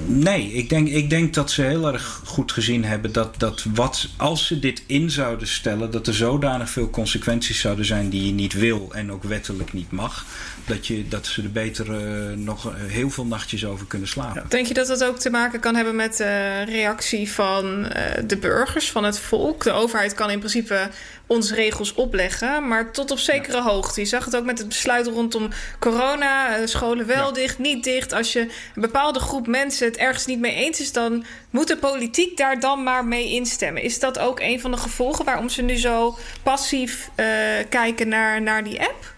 [0.07, 4.07] Nee, ik denk, ik denk dat ze heel erg goed gezien hebben dat, dat wat,
[4.17, 8.31] als ze dit in zouden stellen, dat er zodanig veel consequenties zouden zijn die je
[8.31, 10.25] niet wil en ook wettelijk niet mag,
[10.65, 14.45] dat, je, dat ze er beter uh, nog heel veel nachtjes over kunnen slapen.
[14.47, 17.91] Denk je dat dat ook te maken kan hebben met de reactie van
[18.25, 19.63] de burgers, van het volk?
[19.63, 20.89] De overheid kan in principe
[21.31, 23.63] ons regels opleggen, maar tot op zekere ja.
[23.63, 23.99] hoogte.
[23.99, 27.31] Je zag het ook met het besluit rondom corona, scholen wel ja.
[27.31, 28.13] dicht, niet dicht.
[28.13, 31.77] Als je een bepaalde groep mensen het ergens niet mee eens is, dan moet de
[31.77, 33.83] politiek daar dan maar mee instemmen.
[33.83, 37.25] Is dat ook een van de gevolgen waarom ze nu zo passief uh,
[37.69, 39.13] kijken naar, naar die app?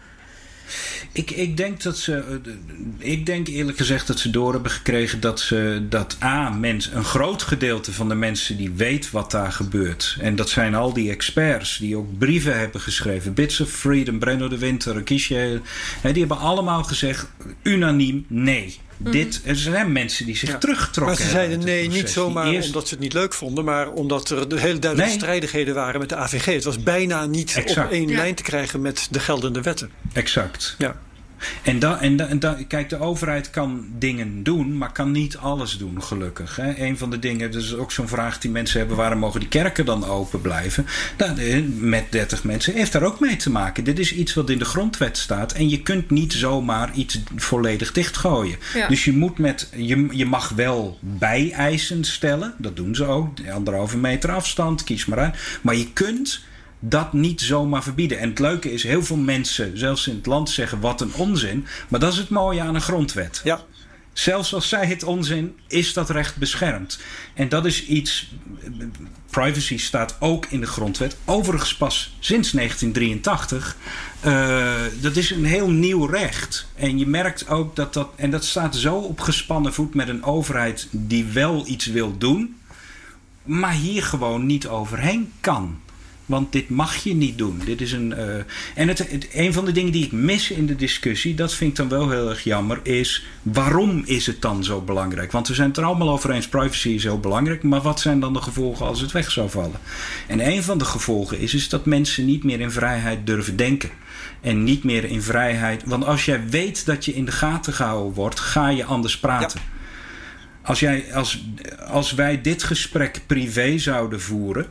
[1.13, 2.15] Ik, ik denk dat ze.
[2.15, 2.53] Eh,
[2.97, 5.85] ik denk eerlijk gezegd dat ze door hebben gekregen dat ze.
[5.89, 10.17] Dat A, mens, een groot gedeelte van de mensen die weet wat daar gebeurt.
[10.19, 13.33] En dat zijn al die experts die ook brieven hebben geschreven.
[13.33, 15.61] Bits of Freedom, Brenno de Winter, Kiesje.
[16.01, 17.27] Die hebben allemaal gezegd
[17.61, 18.77] unaniem nee.
[18.97, 19.11] Mhm.
[19.11, 20.57] Dit, er zijn mensen die zich ja.
[20.57, 24.29] teruggetrokken Maar ze zeiden nee, niet zomaar omdat ze het niet leuk vonden, maar omdat
[24.29, 26.45] er de hele duidelijke strijdigheden waren met de AVG.
[26.45, 29.91] Het was bijna niet op één lijn te krijgen met de geldende wetten.
[30.13, 30.75] Exact.
[30.77, 30.95] Ja.
[31.63, 35.37] En, da, en, da, en da, kijk, de overheid kan dingen doen, maar kan niet
[35.37, 36.55] alles doen, gelukkig.
[36.55, 36.77] Hè.
[36.77, 39.49] Een van de dingen, dat is ook zo'n vraag die mensen hebben: waarom mogen die
[39.49, 40.85] kerken dan open blijven?
[41.17, 43.83] Nou, met 30 mensen heeft daar ook mee te maken.
[43.83, 45.53] Dit is iets wat in de grondwet staat.
[45.53, 48.57] En je kunt niet zomaar iets volledig dichtgooien.
[48.87, 52.53] Dus je moet met, je, je mag wel bijeisen stellen.
[52.57, 53.29] Dat doen ze ook.
[53.53, 55.35] Anderhalve meter afstand, kies maar uit.
[55.61, 56.41] Maar je kunt
[56.85, 58.19] dat niet zomaar verbieden.
[58.19, 61.65] En het leuke is, heel veel mensen, zelfs in het land, zeggen wat een onzin.
[61.87, 63.41] Maar dat is het mooie aan een grondwet.
[63.43, 63.61] Ja.
[64.13, 66.99] Zelfs als zij het onzin, is dat recht beschermd.
[67.33, 68.31] En dat is iets.
[69.29, 71.17] Privacy staat ook in de grondwet.
[71.25, 73.77] Overigens pas sinds 1983.
[74.25, 76.67] Uh, eh, dat is een heel nieuw recht.
[76.75, 78.09] En je merkt ook dat dat.
[78.15, 82.57] En dat staat zo op gespannen voet met een overheid die wel iets wil doen.
[83.43, 85.81] Maar hier gewoon niet overheen kan.
[86.25, 87.61] Want dit mag je niet doen.
[87.65, 88.35] Dit is een, uh,
[88.75, 91.71] en het, het, een van de dingen die ik mis in de discussie, dat vind
[91.71, 95.31] ik dan wel heel erg jammer, is waarom is het dan zo belangrijk?
[95.31, 98.19] Want we zijn het er allemaal over eens, privacy is heel belangrijk, maar wat zijn
[98.19, 99.79] dan de gevolgen als het weg zou vallen?
[100.27, 103.89] En een van de gevolgen is, is dat mensen niet meer in vrijheid durven denken.
[104.41, 105.83] En niet meer in vrijheid.
[105.85, 109.59] Want als jij weet dat je in de gaten gehouden wordt, ga je anders praten.
[110.61, 111.45] Als, jij, als,
[111.87, 114.67] als wij dit gesprek privé zouden voeren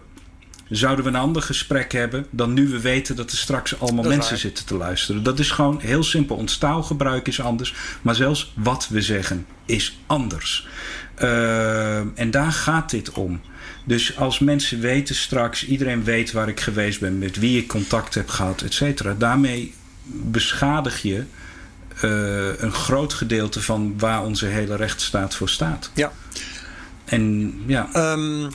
[0.73, 4.39] zouden we een ander gesprek hebben dan nu we weten dat er straks allemaal mensen
[4.39, 5.23] zitten te luisteren.
[5.23, 6.37] Dat is gewoon heel simpel.
[6.37, 10.67] Ons taalgebruik is anders, maar zelfs wat we zeggen is anders.
[11.23, 13.41] Uh, en daar gaat dit om.
[13.85, 18.15] Dus als mensen weten straks, iedereen weet waar ik geweest ben, met wie ik contact
[18.15, 19.75] heb gehad, et cetera, daarmee
[20.05, 21.25] beschadig je
[22.05, 25.91] uh, een groot gedeelte van waar onze hele rechtsstaat voor staat.
[25.95, 26.13] Ja.
[27.05, 28.13] En ja.
[28.13, 28.51] Um,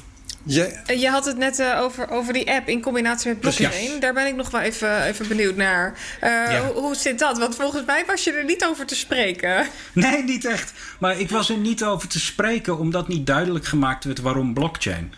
[0.48, 4.00] je, eh, je had het net uh, over, over die app in combinatie met blockchain.
[4.00, 5.98] Daar ben ik nog wel even, even benieuwd naar.
[6.24, 7.38] Uh, hoe, hoe, zit dat?
[7.38, 9.68] Want volgens mij was je er niet over te spreken.
[9.94, 10.74] Nee, niet echt.
[11.00, 15.14] Maar ik was er niet over te spreken omdat niet duidelijk gemaakt werd waarom blockchain.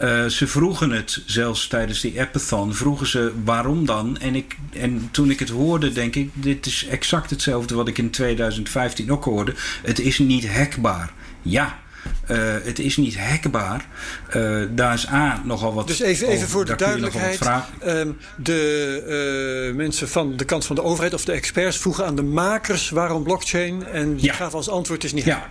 [0.00, 4.18] Uh, ze vroegen het zelfs tijdens die appathon, vroegen ze waarom dan?
[4.18, 7.98] En, ik, en toen ik het hoorde, denk ik, dit is exact hetzelfde wat ik
[7.98, 9.54] in 2015 ook hoorde.
[9.82, 11.12] Het is niet hackbaar.
[11.42, 11.78] Ja,
[12.30, 13.86] uh, het is niet hackbaar.
[14.36, 15.86] Uh, daar is A nogal wat.
[15.86, 17.40] Dus even, even voor de duidelijkheid:
[17.86, 22.16] um, de uh, mensen van de kant van de overheid of de experts vroegen aan
[22.16, 23.86] de makers waarom blockchain.
[23.86, 24.32] En die ja.
[24.32, 25.50] gaven als antwoord: het is niet hackbaar.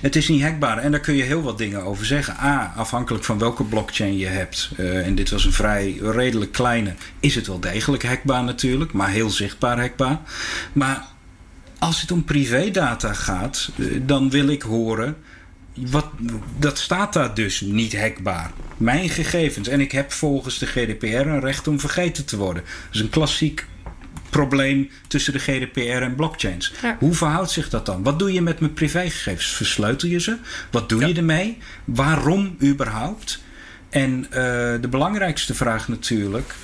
[0.00, 2.36] Het is niet hackbaar en daar kun je heel wat dingen over zeggen.
[2.42, 6.94] A, afhankelijk van welke blockchain je hebt, uh, en dit was een vrij redelijk kleine,
[7.20, 10.18] is het wel degelijk hackbaar natuurlijk, maar heel zichtbaar hackbaar.
[10.72, 11.04] Maar
[11.84, 15.16] als het om privédata gaat, eh, dan wil ik horen.
[15.74, 16.06] Wat,
[16.58, 18.52] dat staat daar dus niet hackbaar.
[18.76, 19.68] Mijn gegevens.
[19.68, 22.62] En ik heb volgens de GDPR een recht om vergeten te worden.
[22.62, 23.66] Dat is een klassiek
[24.30, 26.72] probleem tussen de GDPR en blockchains.
[26.98, 28.02] Hoe verhoudt zich dat dan?
[28.02, 29.46] Wat doe je met mijn privégegevens?
[29.46, 30.36] Versleutel je ze?
[30.70, 31.58] Wat doe je ermee?
[31.84, 33.42] Waarom überhaupt?
[33.90, 34.30] En uh,
[34.80, 36.54] de belangrijkste vraag natuurlijk: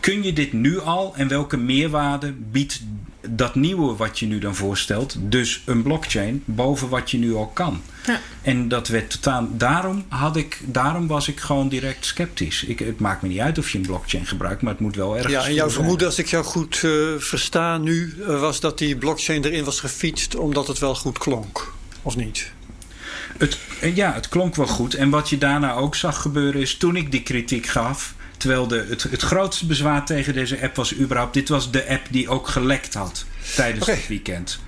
[0.00, 2.80] kun je dit nu al en welke meerwaarde biedt
[3.28, 7.46] dat nieuwe wat je nu dan voorstelt, dus een blockchain, boven wat je nu al
[7.46, 7.82] kan.
[8.06, 8.20] Ja.
[8.42, 9.48] En dat werd totaal.
[9.52, 12.64] Daarom, had ik, daarom was ik gewoon direct sceptisch.
[12.64, 15.16] Ik, het maakt me niet uit of je een blockchain gebruikt, maar het moet wel
[15.16, 15.30] erg.
[15.30, 18.96] Ja, en jouw vermoeden, als ik jou goed uh, versta nu, uh, was dat die
[18.96, 21.72] blockchain erin was gefietst omdat het wel goed klonk,
[22.02, 22.52] of niet?
[23.38, 24.94] Het, eh, ja, het klonk wel goed.
[24.94, 28.86] En wat je daarna ook zag gebeuren is toen ik die kritiek gaf Terwijl de,
[28.88, 31.34] het, het grootste bezwaar tegen deze app was überhaupt...
[31.34, 33.24] dit was de app die ook gelekt had
[33.54, 34.58] tijdens het weekend.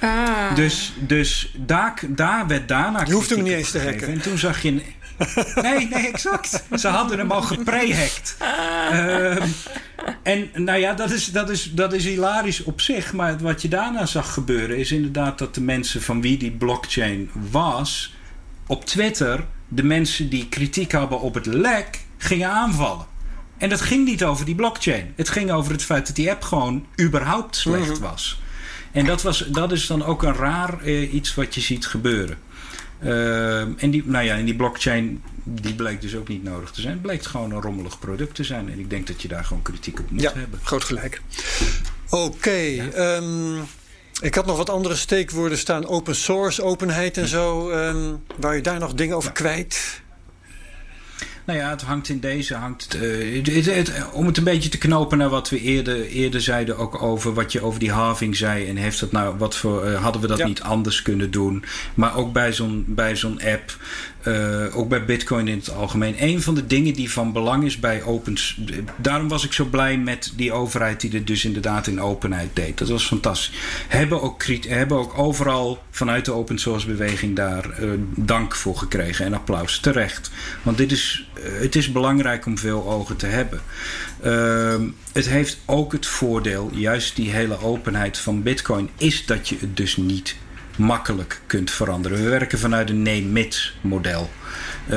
[0.00, 0.54] Ah.
[0.54, 4.08] Dus, dus daar, daar werd daarna Je hoeft hem niet eens te hacken.
[4.08, 4.70] En toen zag je...
[5.54, 6.64] Nee, nee, exact.
[6.74, 8.36] Ze hadden hem al geprehackt.
[8.40, 9.36] Uh,
[10.22, 13.12] en nou ja, dat is, dat, is, dat is hilarisch op zich.
[13.12, 17.30] Maar wat je daarna zag gebeuren is inderdaad dat de mensen van wie die blockchain
[17.50, 18.14] was...
[18.66, 23.10] op Twitter de mensen die kritiek hadden op het lek gingen aanvallen.
[23.62, 25.12] En dat ging niet over die blockchain.
[25.16, 28.00] Het ging over het feit dat die app gewoon überhaupt slecht mhm.
[28.00, 28.40] was.
[28.92, 32.38] En dat, was, dat is dan ook een raar eh, iets wat je ziet gebeuren.
[33.04, 36.80] Uh, en, die, nou ja, en die blockchain die bleek dus ook niet nodig te
[36.80, 36.92] zijn.
[36.92, 38.70] Het bleek gewoon een rommelig product te zijn.
[38.70, 40.60] En ik denk dat je daar gewoon kritiek op moet ja, hebben.
[40.62, 41.20] groot gelijk.
[42.10, 42.90] Oké.
[42.94, 43.56] Ehm,
[44.20, 45.86] ik had nog wat andere steekwoorden staan.
[45.86, 47.70] Open source, openheid en zo.
[47.70, 50.01] Um, waar je daar nog dingen over kwijt?
[51.44, 52.54] Nou ja, het hangt in deze.
[52.54, 57.02] Hangt, uh, om het een beetje te knopen naar wat we eerder, eerder zeiden, ook
[57.02, 58.68] over wat je over die halving zei.
[58.68, 61.64] En heeft dat nou, wat voor, uh, hadden we dat niet anders kunnen doen?
[61.94, 63.76] Maar ook bij zo'n bij zo'n app.
[64.26, 66.14] Uh, ook bij Bitcoin in het algemeen.
[66.18, 68.60] Een van de dingen die van belang is bij opens.
[68.96, 72.78] Daarom was ik zo blij met die overheid die het dus inderdaad in openheid deed.
[72.78, 73.58] Dat was fantastisch.
[73.88, 79.24] Hebben ook, hebben ook overal vanuit de open source beweging daar uh, dank voor gekregen
[79.24, 79.80] en applaus.
[79.80, 80.30] Terecht.
[80.62, 83.60] Want dit is, uh, het is belangrijk om veel ogen te hebben.
[84.24, 84.74] Uh,
[85.12, 89.76] het heeft ook het voordeel, juist die hele openheid van Bitcoin, is dat je het
[89.76, 90.36] dus niet
[90.78, 92.22] makkelijk kunt veranderen.
[92.22, 94.30] We werken vanuit een nee-mits model.
[94.84, 94.90] Uh,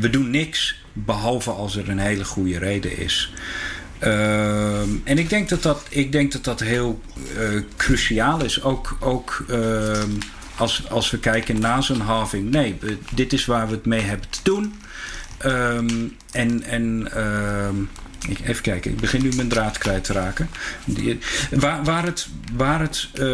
[0.00, 3.32] we doen niks behalve als er een hele goede reden is.
[4.04, 7.00] Uh, en ik denk dat dat, ik denk dat, dat heel
[7.38, 8.62] uh, cruciaal is.
[8.62, 10.02] Ook, ook uh,
[10.56, 12.50] als, als we kijken na zo'n halving.
[12.50, 12.78] Nee,
[13.14, 14.74] dit is waar we het mee hebben te doen.
[15.46, 17.08] Um, en en
[18.28, 20.48] ik, even kijken, ik begin nu mijn draad kwijt te raken.
[20.84, 21.18] Die,
[21.50, 23.24] waar, waar het, waar het uh,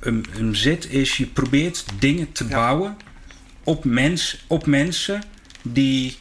[0.00, 2.54] um, um zit, is je probeert dingen te ja.
[2.54, 2.96] bouwen
[3.64, 5.22] op, mens, op mensen
[5.62, 6.16] die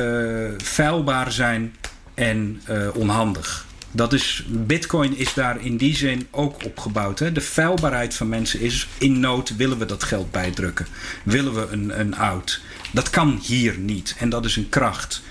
[0.00, 1.74] uh, vuilbaar zijn
[2.14, 3.66] en uh, onhandig.
[3.92, 7.18] Dat is, Bitcoin is daar in die zin ook opgebouwd.
[7.18, 7.32] Hè?
[7.32, 10.86] De vuilbaarheid van mensen is in nood willen we dat geld bijdrukken.
[11.22, 12.60] Willen we een, een oud.
[12.92, 14.14] Dat kan hier niet.
[14.18, 15.22] En dat is een kracht.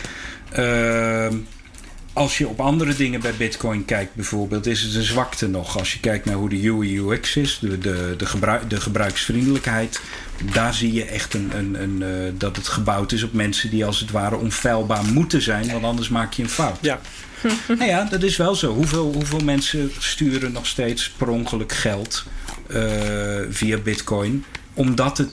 [0.57, 1.27] Uh,
[2.13, 5.77] als je op andere dingen bij Bitcoin kijkt, bijvoorbeeld, is het een zwakte nog.
[5.77, 10.01] Als je kijkt naar hoe de UI UX is, de, de, de, gebruik, de gebruiksvriendelijkheid,
[10.53, 13.85] daar zie je echt een, een, een, uh, dat het gebouwd is op mensen die
[13.85, 16.77] als het ware onfeilbaar moeten zijn, want anders maak je een fout.
[16.81, 16.99] Ja.
[17.67, 18.73] nou ja, dat is wel zo.
[18.73, 22.23] Hoeveel, hoeveel mensen sturen nog steeds per ongeluk geld
[22.67, 22.81] uh,
[23.49, 25.29] via Bitcoin, omdat het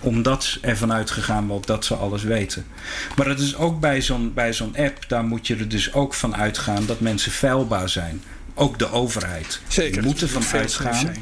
[0.00, 2.66] omdat ervan uitgegaan wordt dat ze alles weten.
[3.16, 6.14] Maar dat is ook bij zo'n, bij zo'n app, daar moet je er dus ook
[6.14, 8.22] van uitgaan dat mensen feilbaar zijn.
[8.54, 9.60] Ook de overheid.
[9.68, 10.02] Zeker.
[10.02, 11.14] Moet ervan uitgaan.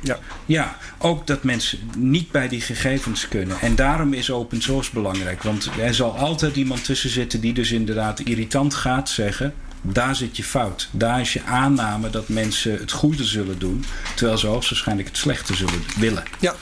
[0.00, 0.18] Ja.
[0.46, 3.60] ja, ook dat mensen niet bij die gegevens kunnen.
[3.60, 5.42] En daarom is open source belangrijk.
[5.42, 9.54] Want er zal altijd iemand tussen zitten die dus inderdaad irritant gaat zeggen.
[9.82, 10.88] Daar zit je fout.
[10.90, 13.84] Daar is je aanname dat mensen het goede zullen doen.
[14.14, 16.22] Terwijl ze hoogstwaarschijnlijk het slechte zullen willen.
[16.40, 16.54] Ja,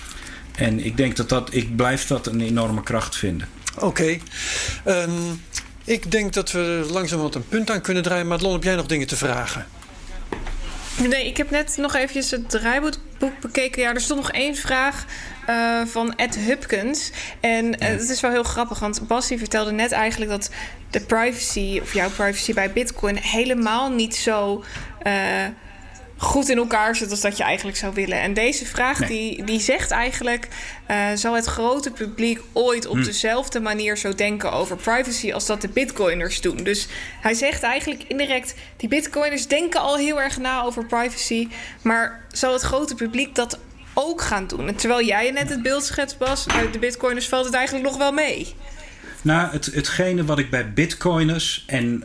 [0.61, 3.49] en ik denk dat dat, ik blijf dat een enorme kracht vinden.
[3.74, 3.87] Oké.
[3.87, 4.20] Okay.
[4.87, 5.45] Um,
[5.85, 8.27] ik denk dat we langzamerhand een punt aan kunnen draaien.
[8.27, 9.66] Madelon, heb jij nog dingen te vragen?
[11.09, 12.95] Nee, ik heb net nog eventjes het draaiboek
[13.41, 13.82] bekeken.
[13.82, 15.05] Ja, er stond nog één vraag
[15.49, 17.11] uh, van Ed Hupkins.
[17.41, 20.51] En uh, het is wel heel grappig, want Bassie vertelde net eigenlijk dat
[20.91, 24.65] de privacy, of jouw privacy bij Bitcoin, helemaal niet zo.
[25.07, 25.12] Uh,
[26.21, 28.21] goed in elkaar zit als dat je eigenlijk zou willen.
[28.21, 29.09] En deze vraag nee.
[29.09, 30.49] die, die zegt eigenlijk...
[30.91, 33.03] Uh, zal het grote publiek ooit op hm.
[33.03, 35.33] dezelfde manier zo denken over privacy...
[35.33, 36.57] als dat de bitcoiners doen?
[36.57, 36.89] Dus
[37.21, 38.55] hij zegt eigenlijk indirect...
[38.77, 41.49] die bitcoiners denken al heel erg na over privacy...
[41.83, 43.59] maar zal het grote publiek dat
[43.95, 44.69] ook gaan doen?
[44.69, 46.49] En terwijl jij net het beeld schetst, Bas...
[46.49, 48.55] uit de bitcoiners valt het eigenlijk nog wel mee.
[49.23, 52.05] Nou, het, hetgene wat ik bij bitcoiners en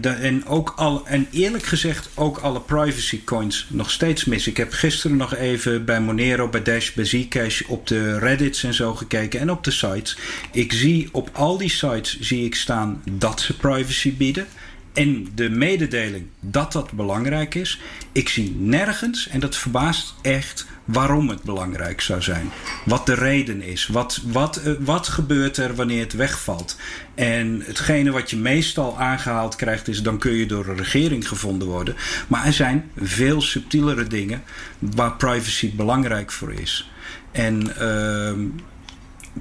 [0.00, 4.46] en, ook al, en eerlijk gezegd ook alle privacy coins nog steeds mis.
[4.46, 8.74] Ik heb gisteren nog even bij Monero, bij Dash, bij Zcash op de Reddits en
[8.74, 10.16] zo gekeken en op de sites.
[10.52, 14.46] Ik zie op al die sites zie ik staan dat ze privacy bieden.
[14.94, 17.80] En de mededeling dat dat belangrijk is.
[18.12, 22.50] Ik zie nergens, en dat verbaast echt, waarom het belangrijk zou zijn.
[22.84, 23.86] Wat de reden is.
[23.86, 26.76] Wat, wat, uh, wat gebeurt er wanneer het wegvalt?
[27.14, 30.02] En hetgene wat je meestal aangehaald krijgt is...
[30.02, 31.96] dan kun je door een regering gevonden worden.
[32.28, 34.42] Maar er zijn veel subtielere dingen...
[34.78, 36.90] waar privacy belangrijk voor is.
[37.32, 38.32] En uh,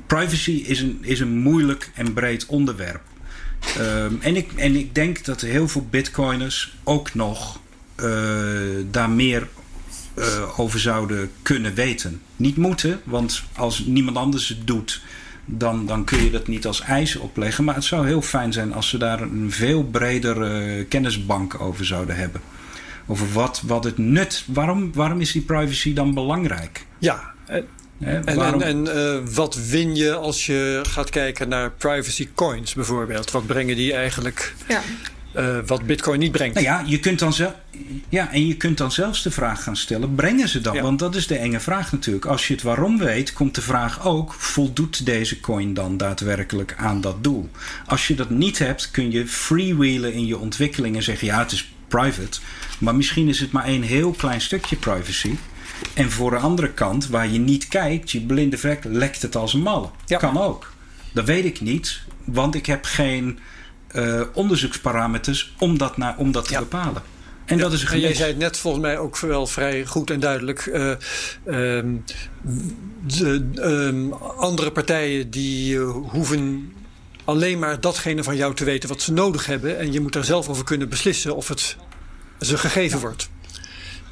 [0.08, 3.02] privacy is een, is een moeilijk en breed onderwerp.
[3.78, 7.60] Um, en, ik, en ik denk dat heel veel bitcoiners ook nog
[8.04, 8.10] uh,
[8.92, 9.48] daar meer
[10.18, 12.22] uh, over zouden kunnen weten.
[12.36, 15.02] Niet moeten, want als niemand anders het doet,
[15.46, 17.64] dan, dan kun je dat niet als eis opleggen.
[17.64, 22.16] Maar het zou heel fijn zijn als ze daar een veel bredere kennisbank over zouden
[22.16, 22.42] hebben.
[23.06, 24.44] Over wat, wat het nut.
[24.48, 26.86] Waarom, waarom is die privacy dan belangrijk?
[26.98, 27.34] Ja,
[28.04, 32.74] Hè, en, en, en uh, wat win je als je gaat kijken naar privacy coins
[32.74, 33.32] bijvoorbeeld?
[33.32, 34.56] Wat brengen die eigenlijk?
[34.68, 34.82] Ja.
[35.38, 36.54] Uh, wat Bitcoin niet brengt.
[36.54, 37.54] Nou ja, je kunt dan zelf,
[38.10, 40.74] ja, en je kunt dan zelfs de vraag gaan stellen: brengen ze dat?
[40.74, 40.82] Ja.
[40.82, 42.26] Want dat is de enge vraag natuurlijk.
[42.26, 47.02] Als je het waarom weet, komt de vraag ook: voldoet deze coin dan daadwerkelijk aan
[47.02, 47.50] dat doel?
[47.86, 51.52] Als je dat niet hebt, kun je freewheelen in je ontwikkeling en zeggen: ja, het
[51.52, 52.40] is private.
[52.80, 55.36] Maar misschien is het maar een heel klein stukje privacy.
[55.94, 59.54] En voor de andere kant, waar je niet kijkt, je blinde vlek, lekt het als
[59.54, 59.90] een malle.
[60.18, 60.74] Kan ook.
[61.14, 63.40] Dat weet ik niet, want ik heb geen
[63.96, 67.02] uh, onderzoeksparameters om dat, naar, om dat te bepalen.
[67.46, 70.10] En dat is een En jij zei het net volgens mij ook wel vrij goed
[70.10, 70.66] en duidelijk.
[70.66, 70.94] Uh,
[73.08, 76.74] de, um, andere partijen die uh, hoeven
[77.24, 79.80] alleen maar datgene van jou te weten wat ze nodig hebben.
[79.80, 81.78] En je moet daar zelf over kunnen beslissen of het
[82.40, 83.04] ze gegeven ja.
[83.04, 83.30] wordt.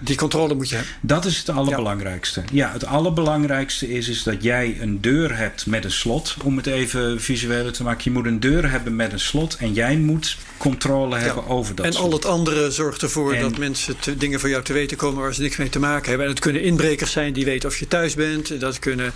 [0.04, 0.94] Die controle moet je hebben.
[1.02, 2.40] Dat is het allerbelangrijkste.
[2.40, 6.36] Ja, ja het allerbelangrijkste is, is dat jij een deur hebt met een slot.
[6.44, 8.02] Om het even visueel te maken.
[8.04, 9.56] Je moet een deur hebben met een slot.
[9.56, 12.06] En jij moet controle hebben over dat En slot.
[12.06, 15.22] al het andere zorgt ervoor en, dat mensen te, dingen van jou te weten komen
[15.22, 16.26] waar ze niks mee te maken hebben.
[16.26, 18.60] En het kunnen inbrekers zijn die weten of je thuis bent.
[18.60, 19.14] Dat kunnen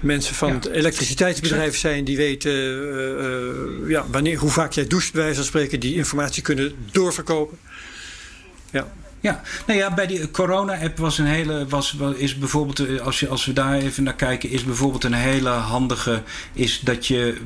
[0.00, 0.54] mensen van ja.
[0.54, 5.36] het elektriciteitsbedrijf zijn die weten uh, uh, ja, wanneer, hoe vaak jij doucht, bij wijze
[5.36, 5.80] van spreken.
[5.80, 7.58] Die informatie kunnen doorverkopen.
[8.70, 8.92] Ja.
[9.20, 13.44] Ja, nou ja, bij die corona-app was een hele, was, is bijvoorbeeld, als, je, als
[13.44, 16.22] we daar even naar kijken, is bijvoorbeeld een hele handige,
[16.52, 17.40] is dat je,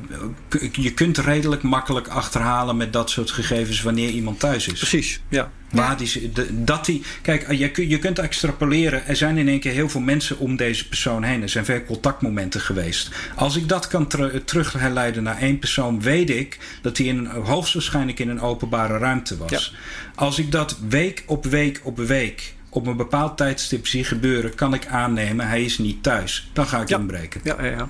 [0.71, 4.79] je kunt redelijk makkelijk achterhalen met dat soort gegevens wanneer iemand thuis is.
[4.79, 5.51] Precies, ja.
[5.71, 9.07] Waar die, dat die, kijk, je, je kunt extrapoleren.
[9.07, 11.41] Er zijn in één keer heel veel mensen om deze persoon heen.
[11.41, 13.09] Er zijn veel contactmomenten geweest.
[13.35, 17.25] Als ik dat kan ter, terug herleiden naar één persoon, weet ik dat hij in,
[17.25, 19.51] hoogstwaarschijnlijk in een openbare ruimte was.
[19.51, 19.77] Ja.
[20.15, 24.73] Als ik dat week op week op week op een bepaald tijdstip zie gebeuren, kan
[24.73, 26.49] ik aannemen hij is niet thuis.
[26.53, 26.97] Dan ga ik ja.
[26.97, 27.41] inbreken.
[27.43, 27.89] Ja, ja, ja.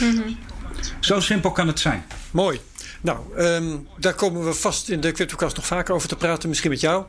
[0.00, 0.36] Mm-hmm.
[1.00, 2.04] Zo simpel kan het zijn.
[2.30, 2.60] Mooi.
[3.00, 6.48] Nou, um, daar komen we vast in de CryptoCast nog vaker over te praten.
[6.48, 7.04] Misschien met jou.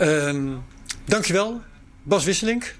[0.00, 0.62] Um,
[1.04, 1.60] dankjewel,
[2.02, 2.74] Bas Wisselink.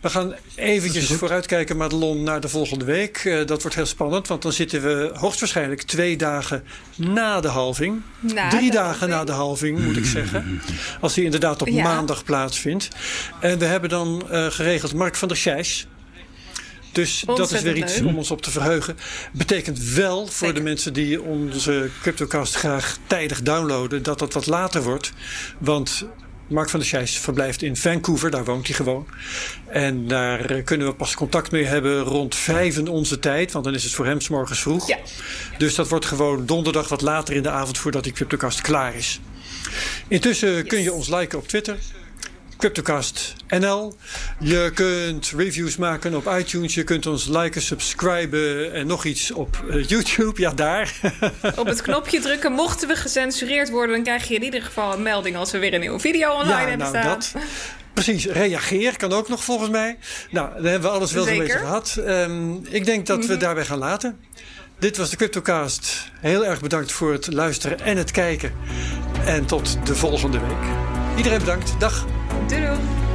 [0.00, 3.24] We gaan eventjes vooruitkijken, Madelon, naar de volgende week.
[3.24, 6.64] Uh, dat wordt heel spannend, want dan zitten we hoogstwaarschijnlijk twee dagen
[6.96, 8.02] na de halving.
[8.20, 9.10] Na Drie de dagen halving.
[9.10, 10.60] na de halving, moet ik zeggen.
[11.00, 11.82] Als die inderdaad op Ja.
[11.82, 12.88] maandag plaatsvindt.
[13.40, 15.86] En we hebben dan uh, geregeld Mark van der Scheijs.
[16.96, 18.08] Dus dat is weer iets leuk.
[18.08, 18.96] om ons op te verheugen.
[19.32, 20.54] Betekent wel voor Zeker.
[20.54, 25.12] de mensen die onze CryptoCast graag tijdig downloaden, dat dat wat later wordt.
[25.58, 26.06] Want
[26.48, 29.06] Mark van der Scheijs verblijft in Vancouver, daar woont hij gewoon.
[29.66, 33.74] En daar kunnen we pas contact mee hebben rond vijf in onze tijd, want dan
[33.74, 34.88] is het voor hem 's morgens vroeg.
[34.88, 34.98] Ja.
[35.58, 39.20] Dus dat wordt gewoon donderdag wat later in de avond voordat die CryptoCast klaar is.
[40.08, 41.76] Intussen kun je ons liken op Twitter.
[42.58, 43.96] CryptoCast NL.
[44.40, 46.74] Je kunt reviews maken op iTunes.
[46.74, 50.40] Je kunt ons liken, subscriben en nog iets op eh, YouTube.
[50.40, 50.94] Ja, daar.
[51.56, 52.52] Op het knopje drukken.
[52.52, 55.74] Mochten we gecensureerd worden, dan krijg je in ieder geval een melding als we weer
[55.74, 57.04] een nieuwe video online ja, hebben nou staan.
[57.04, 57.34] dat.
[57.94, 59.98] Precies, reageer kan ook nog volgens mij.
[60.30, 61.96] Nou, dan hebben we alles wel zo'n beetje gehad.
[62.06, 64.18] Ehm, ik denk dat we daarbij gaan laten.
[64.78, 66.10] Dit was de CryptoCast.
[66.20, 68.52] Heel erg bedankt voor het luisteren en het kijken.
[69.24, 70.66] En tot de volgende week.
[71.16, 71.80] Iedereen bedankt.
[71.80, 72.06] Dag.
[72.36, 73.05] Doei doei.